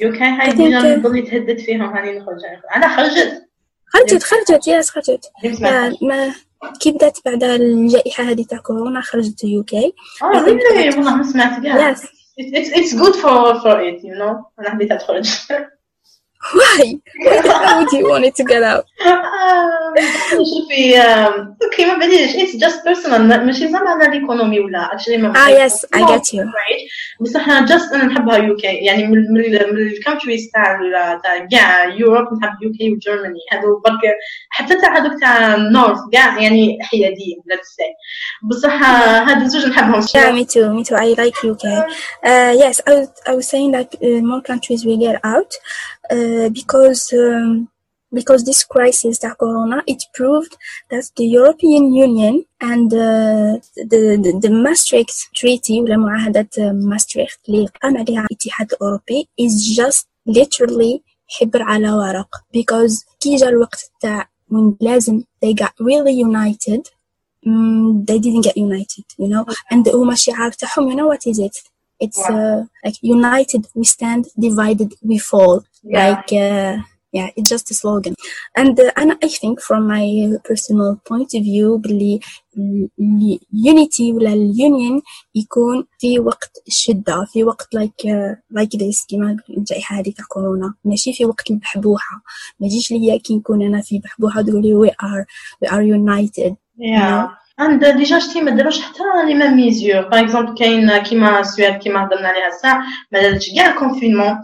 يو 0.00 0.12
كي 0.12 0.18
هاي 0.24 0.52
ديجا 0.52 0.96
نظني 0.96 1.22
تهدد 1.22 1.58
فيهم 1.58 1.82
هاني 1.82 2.18
نخرج 2.18 2.38
أنا 2.76 2.96
خرجت. 2.96 3.42
خرجت 3.86 4.22
خرجت 4.22 4.66
ياس 4.68 4.90
خرجت. 4.90 5.30
آه، 5.64 5.92
ما 6.02 6.34
كي 6.80 6.90
بدات 6.90 7.18
بعد 7.24 7.44
الجائحة 7.44 8.24
هذه 8.24 8.44
تاع 8.44 8.58
كورونا 8.58 9.00
خرجت 9.00 9.44
يو 9.44 9.64
كي. 9.64 9.92
آه 10.22 10.26
والله 10.26 11.16
ما 11.16 11.22
سمعت 11.22 11.62
كاع 11.62 11.90
يس 11.90 12.02
اتس 12.54 12.94
جود 12.94 13.12
فور 13.12 13.60
فور 13.60 13.88
ات 13.88 14.04
يو 14.04 14.14
نو 14.14 14.44
أنا 14.60 14.70
حبيت 14.70 14.92
ادخل 14.92 15.22
why 16.59 16.95
why 17.23 17.77
would 17.77 17.91
you 17.97 18.05
want 18.11 18.25
it 18.25 18.35
to 18.35 18.43
get 18.43 18.63
out 18.63 18.85
آم، 19.07 19.95
شوفي 20.45 20.97
آم، 20.97 21.55
اوكي 21.63 21.85
ما 21.85 21.95
بديش 21.97 22.31
it's 22.35 22.55
just 22.65 22.75
personal 22.75 23.13
ما- 23.19 23.37
ماشي 23.43 23.67
زعما 23.71 23.89
على 23.89 24.05
الايكونومي 24.05 24.59
ولا 24.59 24.89
actually 24.89 25.17
ما 25.17 25.33
ah 25.33 25.49
yes 25.49 25.73
I 25.95 25.99
get 25.99 26.33
you 26.33 26.41
right 26.43 26.81
بس 27.21 27.35
احنا 27.35 27.65
just 27.65 27.93
انا 27.93 28.03
نحبها 28.05 28.37
يو 28.37 28.55
كي 28.55 28.67
يعني 28.67 29.07
من 29.07 29.17
من, 29.33 29.39
ال- 29.39 29.73
من 29.73 29.81
الكونتريز 29.87 30.49
تاع 30.53 30.79
ال- 30.81 31.21
تاع 31.21 31.47
كاع 31.51 31.85
يوروب 31.85 32.27
نحب 32.33 32.51
يو 32.63 32.71
كي 32.71 32.91
وجيرماني 32.93 33.39
هذو 33.51 33.81
برك 33.85 33.99
حتى 34.49 34.81
تاع 34.81 34.97
هذوك 34.97 35.19
تاع 35.21 35.55
النورث 35.55 35.99
كاع 36.13 36.39
يعني 36.41 36.77
حياديين 36.81 37.37
let's 37.53 37.67
say 37.67 37.91
بصح 38.43 38.83
هادو 39.29 39.47
زوج 39.47 39.65
نحبهم 39.65 40.01
Yeah, 40.01 40.31
me 40.37 40.45
too. 40.45 40.67
Me 40.75 40.83
too. 40.83 40.95
I 40.95 41.07
like 41.23 41.35
UK. 41.51 41.65
Uh, 42.31 42.53
yes, 42.63 42.75
I 42.87 42.91
was, 42.99 43.07
I 43.29 43.33
was 43.39 43.47
saying 43.53 43.69
that 43.77 43.89
uh, 43.95 44.21
more 44.31 44.41
countries 44.51 44.81
will 44.87 44.99
get 45.07 45.17
out 45.33 45.51
uh, 46.11 46.49
because 46.49 47.13
um, 47.13 47.69
because 48.13 48.43
this 48.43 48.63
crisis, 48.63 49.19
the 49.19 49.33
corona, 49.39 49.83
it 49.87 50.03
proved 50.13 50.57
that 50.89 51.09
the 51.15 51.25
European 51.25 51.93
Union 51.93 52.45
and 52.59 52.93
uh, 52.93 53.59
the, 53.75 54.01
the 54.23 54.39
the 54.41 54.49
Maastricht 54.49 55.29
Treaty 55.33 55.81
ولا 55.81 55.97
معاهدة 55.97 56.49
ماستريخت 56.57 57.39
اللي 57.49 57.67
قام 57.83 57.97
عليها 57.97 58.25
الاتحاد 58.31 58.73
الأوروبي 58.73 59.29
is 59.41 59.77
just 59.77 60.05
literally 60.29 61.01
حبر 61.27 61.61
على 61.61 61.91
ورق 61.91 62.35
because 62.57 63.05
كي 63.19 63.35
جا 63.35 63.49
الوقت 63.49 63.91
تاع 64.01 64.29
when 64.51 64.73
لازم 64.81 65.23
they 65.45 65.53
got 65.53 65.71
really 65.79 66.11
united 66.11 66.89
mm, 67.45 68.05
they 68.05 68.19
didn't 68.19 68.43
get 68.43 68.57
united, 68.57 69.05
you 69.17 69.27
know. 69.27 69.45
And 69.71 69.87
هما 69.87 70.13
الشعار 70.13 70.51
تاعهم, 70.51 70.91
you 70.91 70.95
know 70.95 71.07
what 71.07 71.27
is 71.27 71.39
it? 71.39 71.57
It's 71.99 72.29
uh, 72.29 72.65
like 72.85 72.97
united 73.01 73.67
we 73.75 73.83
stand, 73.83 74.25
divided 74.39 74.93
we 75.03 75.17
fall. 75.17 75.63
Yeah. 75.85 76.09
Like 76.09 76.31
uh, 76.33 76.77
yeah, 77.13 77.29
it's 77.35 77.49
just 77.49 77.71
a 77.71 77.73
slogan. 77.73 78.13
And 78.55 78.79
uh, 78.79 78.91
and 78.95 79.09
I 79.23 79.27
think 79.27 79.61
from 79.67 79.81
my 79.87 80.05
personal 80.49 80.91
point 81.09 81.33
of 81.33 81.43
view, 81.43 81.77
باللي 81.77 82.19
ال- 82.57 83.39
unity 83.53 84.13
ولا 84.13 84.33
الunion 84.33 85.01
يكون 85.35 85.85
في 85.99 86.19
وقت 86.19 86.51
الشدة 86.67 87.25
في 87.33 87.43
وقت 87.43 87.67
like 87.75 88.05
uh, 88.07 88.59
like 88.59 88.77
this 88.79 89.05
كيما 89.07 89.37
الجائحة 89.49 89.95
هذه 89.99 90.11
تاع 90.17 90.25
كورونا 90.29 90.73
ماشي 90.85 91.13
في 91.13 91.25
وقت 91.25 91.51
البحبوحة 91.51 92.21
ما 92.59 92.67
تجيش 92.67 92.91
ليا 92.91 93.17
كي 93.17 93.35
نكون 93.37 93.61
أنا 93.61 93.81
في 93.81 93.99
بحبوحة 93.99 94.41
تقولي 94.41 94.73
we 94.87 94.91
are 94.91 95.25
we 95.65 95.69
are 95.71 95.81
united 95.83 96.55
Yeah. 96.79 97.27
عند 97.59 97.85
ديجا 97.85 98.19
شتي 98.19 98.41
ما 98.41 98.51
داروش 98.51 98.81
حتى 98.81 99.03
لي 99.25 99.33
ميم 99.33 99.55
ميزور 99.55 100.01
باغ 100.01 100.19
اكزومبل 100.19 100.57
كاين 100.57 100.97
كيما 100.97 101.39
السويد 101.39 101.77
كيما 101.77 102.03
هضرنا 102.03 102.27
عليها 102.27 102.47
الساعه 102.47 102.83
ما 103.11 103.21
دارتش 103.21 103.55
كاع 103.55 103.69
الكونفينمون 103.69 104.41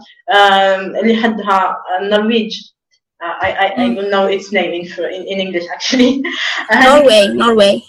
اللي 1.02 1.16
حدها 1.22 1.76
النرويج 2.00 2.60
I, 3.20 3.50
I, 3.64 3.66
I 3.82 3.94
don't 3.96 4.10
know 4.10 4.26
its 4.26 4.52
name 4.52 4.72
in, 4.78 4.84
in, 5.16 5.22
in 5.32 5.38
English 5.44 5.66
actually 5.74 6.22
Norway 6.84 7.22
Norway 7.42 7.82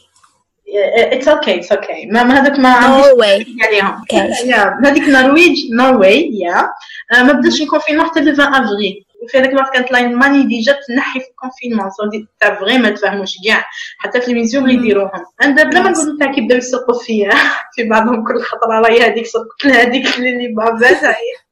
it's 1.15 1.27
okay 1.27 1.55
it's 1.59 1.71
okay 1.71 2.07
ما 2.11 2.23
ما 2.23 2.41
هذاك 2.41 2.59
ما 2.59 2.69
عنديش 2.69 3.05
Norway 3.05 3.65
عليهم 3.65 4.01
Okay. 4.01 4.45
يا 4.45 4.79
هذيك 4.85 5.03
النرويج 5.03 5.71
نروي 5.71 6.29
يا 6.33 6.69
ما 7.11 7.31
بداش 7.31 7.61
الكونفينمون 7.61 8.05
حتى 8.05 8.19
ل 8.19 8.29
20 8.29 8.53
افريل 8.53 9.05
وفي 9.24 9.38
هذاك 9.38 9.50
الوقت 9.50 9.74
كانت 9.74 9.92
لاينماني 9.92 10.42
ديجا 10.42 10.78
تنحي 10.88 11.20
في 11.20 11.26
الكونفينمون 11.30 11.90
سو 11.90 12.26
تاع 12.40 12.54
فغي 12.54 12.78
ما 12.78 12.90
تفهموش 12.90 13.34
كاع. 13.46 13.64
حتى 13.98 14.20
في 14.20 14.28
الميزيون 14.28 14.64
اللي 14.64 14.74
يديروهم. 14.74 15.24
عند 15.42 15.60
بلا 15.60 15.82
ما 15.82 15.90
نقول 15.90 16.18
تاع 16.18 16.32
كي 16.32 16.40
بداو 16.40 16.58
يسرقوا 16.58 17.02
فيا. 17.02 17.30
في 17.74 17.88
بعضهم 17.88 18.24
كل 18.26 18.42
خطره 18.42 18.80
راهي 18.80 19.00
هذيك 19.00 19.26
لها 19.64 19.82
هذيك 19.82 20.18
اللي 20.18 20.48
بابات 20.48 21.04
هاي. 21.04 21.44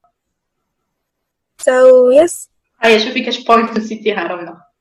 So 1.62 1.74
yes, 2.20 2.48
هاي 2.82 3.00
شوفي 3.00 3.24
كاش 3.24 3.44
بوينت 3.44 3.78
نسيتيها 3.78 4.26
رونا 4.26 4.72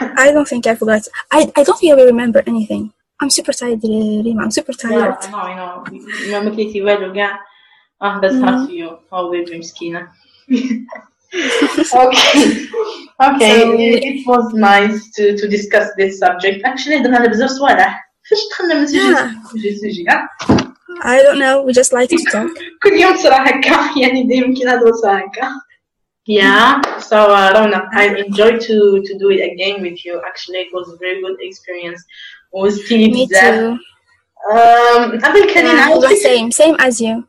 I 0.00 0.32
don't 0.32 0.48
think 0.48 0.66
I 0.66 0.74
forgot. 0.74 1.06
I, 1.30 1.52
I 1.56 1.62
don't 1.62 1.78
think 1.78 1.92
I 1.92 1.94
will 1.94 2.06
remember 2.06 2.42
anything. 2.46 2.92
I'm 3.20 3.30
super 3.30 3.52
tired, 3.52 3.82
Rima. 3.82 4.42
I'm 4.42 4.50
super 4.50 4.72
tired. 4.72 5.30
نو 5.30 5.38
نو 5.38 5.84
ما 6.32 6.40
مكليتي 6.40 6.82
والو 6.82 7.12
كاع 7.12 7.40
آه 8.02 8.20
بس 8.20 8.32
هاسيو 8.32 8.98
أو 9.12 9.30
بيبي 9.30 9.58
مسكينه 9.58 10.08
okay 12.05 12.67
okay 13.29 13.55
So- 13.61 13.77
it 14.09 14.17
was 14.31 14.45
nice 14.53 14.97
to 15.15 15.23
to 15.39 15.45
discuss 15.55 15.87
this 15.99 16.19
subject 16.23 16.57
actually 16.69 16.97
درنا 17.03 17.17
على 17.17 17.29
بزاف 17.29 17.49
صوالح 17.49 18.09
فاش 18.29 18.39
دخلنا 18.51 18.73
من 18.79 18.87
سوجي 18.87 18.99
Yeah. 19.15 19.51
سوجي 19.51 19.75
سوجي 19.75 20.05
ها 20.09 20.29
I 21.01 21.17
don't 21.25 21.39
know. 21.43 21.55
We 21.65 21.71
just 21.73 21.91
like 21.97 22.09
to 22.09 22.17
talk. 22.31 22.49
كل 22.83 22.93
يوم 22.93 23.15
تصير 23.15 23.33
هكا 23.33 23.99
يعني 24.01 24.23
دايما 24.23 24.53
كي 24.55 24.63
نهضروا 24.63 24.91
تصير 24.91 25.11
هكا 25.11 25.49
Yeah, 26.25 26.79
so 27.09 27.17
uh, 27.37 27.49
Rona, 27.55 27.79
I 28.01 28.03
enjoyed 28.25 28.59
to 28.67 28.77
to 29.07 29.13
do 29.23 29.27
it 29.35 29.41
again 29.51 29.75
with 29.85 29.99
you. 30.05 30.13
Actually, 30.29 30.59
it 30.65 30.71
was 30.77 30.85
a 30.95 30.97
very 31.03 31.19
good 31.25 31.37
experience. 31.49 32.01
Was 32.59 32.75
Me 32.89 33.27
too. 33.27 33.77
Um, 34.51 35.19
قبل 35.25 35.53
كان 35.53 35.65
Yeah, 35.65 35.73
نعاود 35.73 36.05
the 36.07 36.15
same, 36.15 36.51
same 36.51 36.75
as 36.87 37.01
you. 37.01 37.23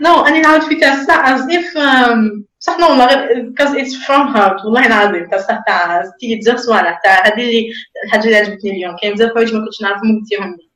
No, 0.00 0.26
أنا 0.26 0.40
نعاود 0.40 0.62
في 0.62 0.74
تاع 0.80 0.94
الساعة 1.00 1.36
as 1.38 1.50
if 1.50 1.76
um, 1.76 2.44
صح 2.60 2.78
نو 2.78 2.86
والله 2.88 3.06
غير 3.06 3.50
because 3.52 3.72
it's 3.74 3.94
from 4.06 4.34
heart 4.36 4.64
والله 4.64 4.86
العظيم 4.86 5.30
تاع 5.30 5.38
الساعة 5.38 5.62
تاع 5.66 6.02
تيجي 6.20 6.36
بزاف 6.36 6.58
صوالح 6.58 7.00
تاع 7.04 7.26
هذه 7.26 7.32
اللي 7.40 7.72
الحاجة 8.04 8.24
اللي 8.24 8.36
عجبتني 8.36 8.70
اليوم 8.70 8.96
كاين 8.96 9.14
بزاف 9.14 9.30
حوايج 9.30 9.54
ما 9.54 9.64
كنتش 9.64 9.82
نعرفهم 9.82 10.20
قلتيهم 10.20 10.50
لي. 10.50 10.66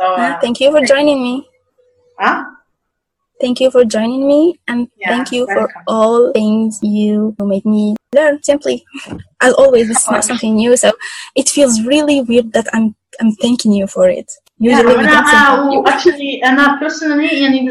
So 0.00 0.04
Uh, 0.04 0.20
uh, 0.20 0.40
thank 0.42 0.56
you 0.62 0.70
for 0.74 0.82
joining 0.92 1.18
me. 1.26 1.34
huh? 2.20 2.38
Thank 3.42 3.56
you 3.62 3.68
for 3.74 3.82
joining 3.96 4.22
me, 4.32 4.40
and 4.70 4.80
Yeah, 5.02 5.10
thank 5.12 5.26
you 5.36 5.42
for 5.54 5.64
welcome. 5.66 5.82
all 5.94 6.20
things 6.38 6.70
you 6.98 7.14
made 7.52 7.66
me 7.74 7.84
learn. 8.16 8.34
Simply, 8.50 8.76
as 9.46 9.52
always, 9.62 9.86
it's 9.92 10.08
not 10.14 10.22
something 10.30 10.52
new, 10.62 10.72
so 10.84 10.88
it 11.40 11.46
feels 11.56 11.74
really 11.92 12.18
weird 12.30 12.48
that 12.56 12.66
I'm 12.76 12.86
I'm 13.20 13.32
thanking 13.42 13.72
you 13.80 13.86
for 13.94 14.06
it. 14.20 14.28
يعني 14.61 14.81
أنا 16.45 16.79
بيرسونالي 16.79 17.41
يعني 17.41 17.63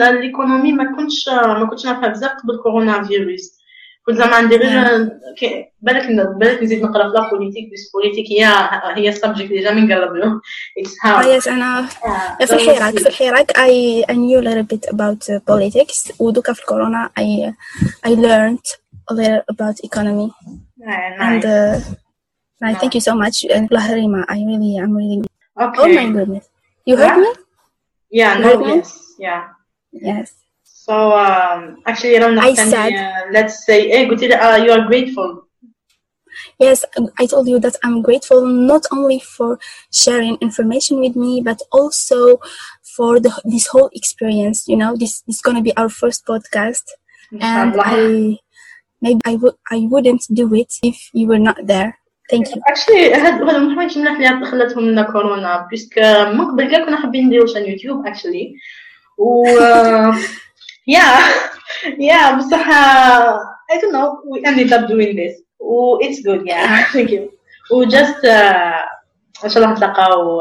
ما 0.73 0.97
كنتش 0.97 1.29
ما 1.29 1.67
كنتش 1.71 1.87
نعرفها 1.87 2.09
بزاف 2.09 2.31
قبل 2.31 2.63
كورونا 2.63 3.05
فيروس 3.05 3.59
كنت 4.07 4.17
زعما 4.17 4.41
ندير 4.41 4.61
بالك 5.83 6.07
بالك 6.37 6.63
نزيد 6.63 6.83
نقرا 6.83 7.09
في 7.09 7.15
لا 7.15 7.31
بوليتيك 7.31 7.71
بس 7.73 7.91
بوليتيك 7.95 8.27
هي 8.33 8.69
هي 8.97 9.09
السبجيكت 9.09 9.53
ديجا 9.53 9.71
من 9.71 9.93
قلب 9.93 10.15
له 10.15 10.41
يس 11.37 11.49
أنا 11.49 11.89
في 12.47 12.53
الحراك 12.53 12.99
في 12.99 13.09
الحراك 13.09 13.59
اي 13.59 14.05
نيو 14.11 14.41
ليتل 14.41 14.63
بيت 14.63 14.89
اباوت 14.89 15.33
بوليتيكس 15.49 16.13
ودوكا 16.19 16.53
في 16.53 16.61
الكورونا 16.61 17.11
اي 17.19 17.55
اي 18.07 18.17
ليرند 18.17 18.59
a 19.11 19.15
little 19.15 19.43
about 19.49 19.77
economy. 19.83 20.33
And 21.19 21.45
uh, 21.45 21.81
I 22.63 22.75
thank 22.75 22.95
you 22.95 23.01
so 23.01 23.15
much 23.15 23.45
uh, 23.45 23.55
and 23.55 23.69
Laharima 23.71 24.25
I 24.29 24.45
really 24.45 24.77
I'm 24.77 24.95
really 24.95 25.23
okay. 25.59 25.81
oh 25.83 25.89
my 25.89 26.11
goodness. 26.13 26.48
You 26.89 26.97
heard 26.97 27.21
yeah. 27.21 27.21
me? 27.21 27.33
Yeah, 28.11 28.39
no, 28.39 28.65
yes, 28.65 29.13
yeah. 29.19 29.49
Yes. 29.93 30.33
So 30.65 31.13
um, 31.13 31.83
actually 31.85 32.17
I 32.17 32.25
I 32.41 32.55
said, 32.55 32.97
uh, 32.97 33.29
let's 33.31 33.67
say, 33.67 33.91
hey, 33.91 34.09
Guti, 34.09 34.33
uh, 34.33 34.57
you 34.65 34.73
are 34.73 34.87
grateful. 34.87 35.45
Yes, 36.59 36.87
um, 36.97 37.11
I 37.19 37.27
told 37.27 37.47
you 37.47 37.61
that 37.61 37.77
I'm 37.85 38.01
grateful 38.01 38.41
not 38.47 38.87
only 38.91 39.21
for 39.21 39.59
sharing 39.93 40.39
information 40.41 41.01
with 41.01 41.15
me, 41.15 41.43
but 41.45 41.61
also 41.73 42.41
for 42.97 43.21
the, 43.21 43.37
this 43.45 43.67
whole 43.67 43.91
experience. 43.93 44.67
You 44.67 44.79
know, 44.79 44.97
this, 44.97 45.23
is 45.29 45.43
gonna 45.43 45.61
be 45.61 45.77
our 45.77 45.91
first 45.91 46.25
podcast, 46.25 46.89
and 47.39 47.77
I 47.77 48.39
maybe 49.03 49.21
I 49.27 49.37
would 49.37 49.57
I 49.71 49.85
wouldn't 49.93 50.25
do 50.33 50.55
it 50.55 50.73
if 50.83 51.11
you 51.13 51.29
were 51.29 51.39
not 51.39 51.59
there. 51.67 51.99
Thank 52.33 52.47
you. 52.49 52.61
اكشلي 52.67 53.15
هاد 53.15 53.43
هادو 53.43 53.45
من 53.45 53.71
الحوايج 53.71 53.99
ملاح 53.99 54.33
اللي 54.33 54.47
خلاتهم 54.47 54.85
لنا 54.85 55.03
كورونا 55.03 55.67
بيسك 55.71 55.99
من 56.33 56.51
قبل 56.51 56.71
كاع 56.71 56.85
كنا 56.85 56.97
حابين 56.97 57.27
نديرو 57.27 57.47
شان 57.47 57.65
يوتيوب 57.65 58.07
اكشلي 58.07 58.55
و 59.19 59.45
يا 60.97 61.03
يا 61.99 62.37
بصح 62.37 62.69
I 63.71 63.77
don't 63.81 63.93
know. 63.93 64.23
We 64.25 64.45
ended 64.45 64.73
up 64.73 64.89
doing 64.89 65.17
this. 65.17 65.35
و 65.61 65.99
it's 66.01 66.23
good. 66.23 66.47
Yeah. 66.47 66.85
Thank 66.95 67.11
you. 67.11 67.23
و 67.71 67.85
just 67.85 68.25
إن 69.45 69.51
شاء 69.51 69.63
الله 69.63 69.73
نتلاقاو 69.73 70.41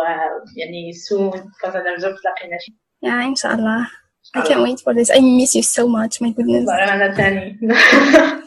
يعني 0.57 0.93
soon. 0.93 1.37
كون 1.61 1.71
نرجعو 1.73 2.15
تلاقينا 2.15 2.57
شي. 2.59 2.71
Yeah 3.05 3.25
إن 3.25 3.35
شاء 3.35 3.53
الله. 3.53 3.87
I 4.37 4.41
can't 4.41 4.61
wait 4.61 4.79
for 4.79 4.93
this. 4.93 5.09
I 5.09 5.19
miss 5.19 5.55
you 5.55 5.63
so 5.63 5.87
much. 5.87 6.21
My 6.21 6.31
goodness. 6.31 6.69
أنا 6.69 7.13
ثاني. 7.13 7.59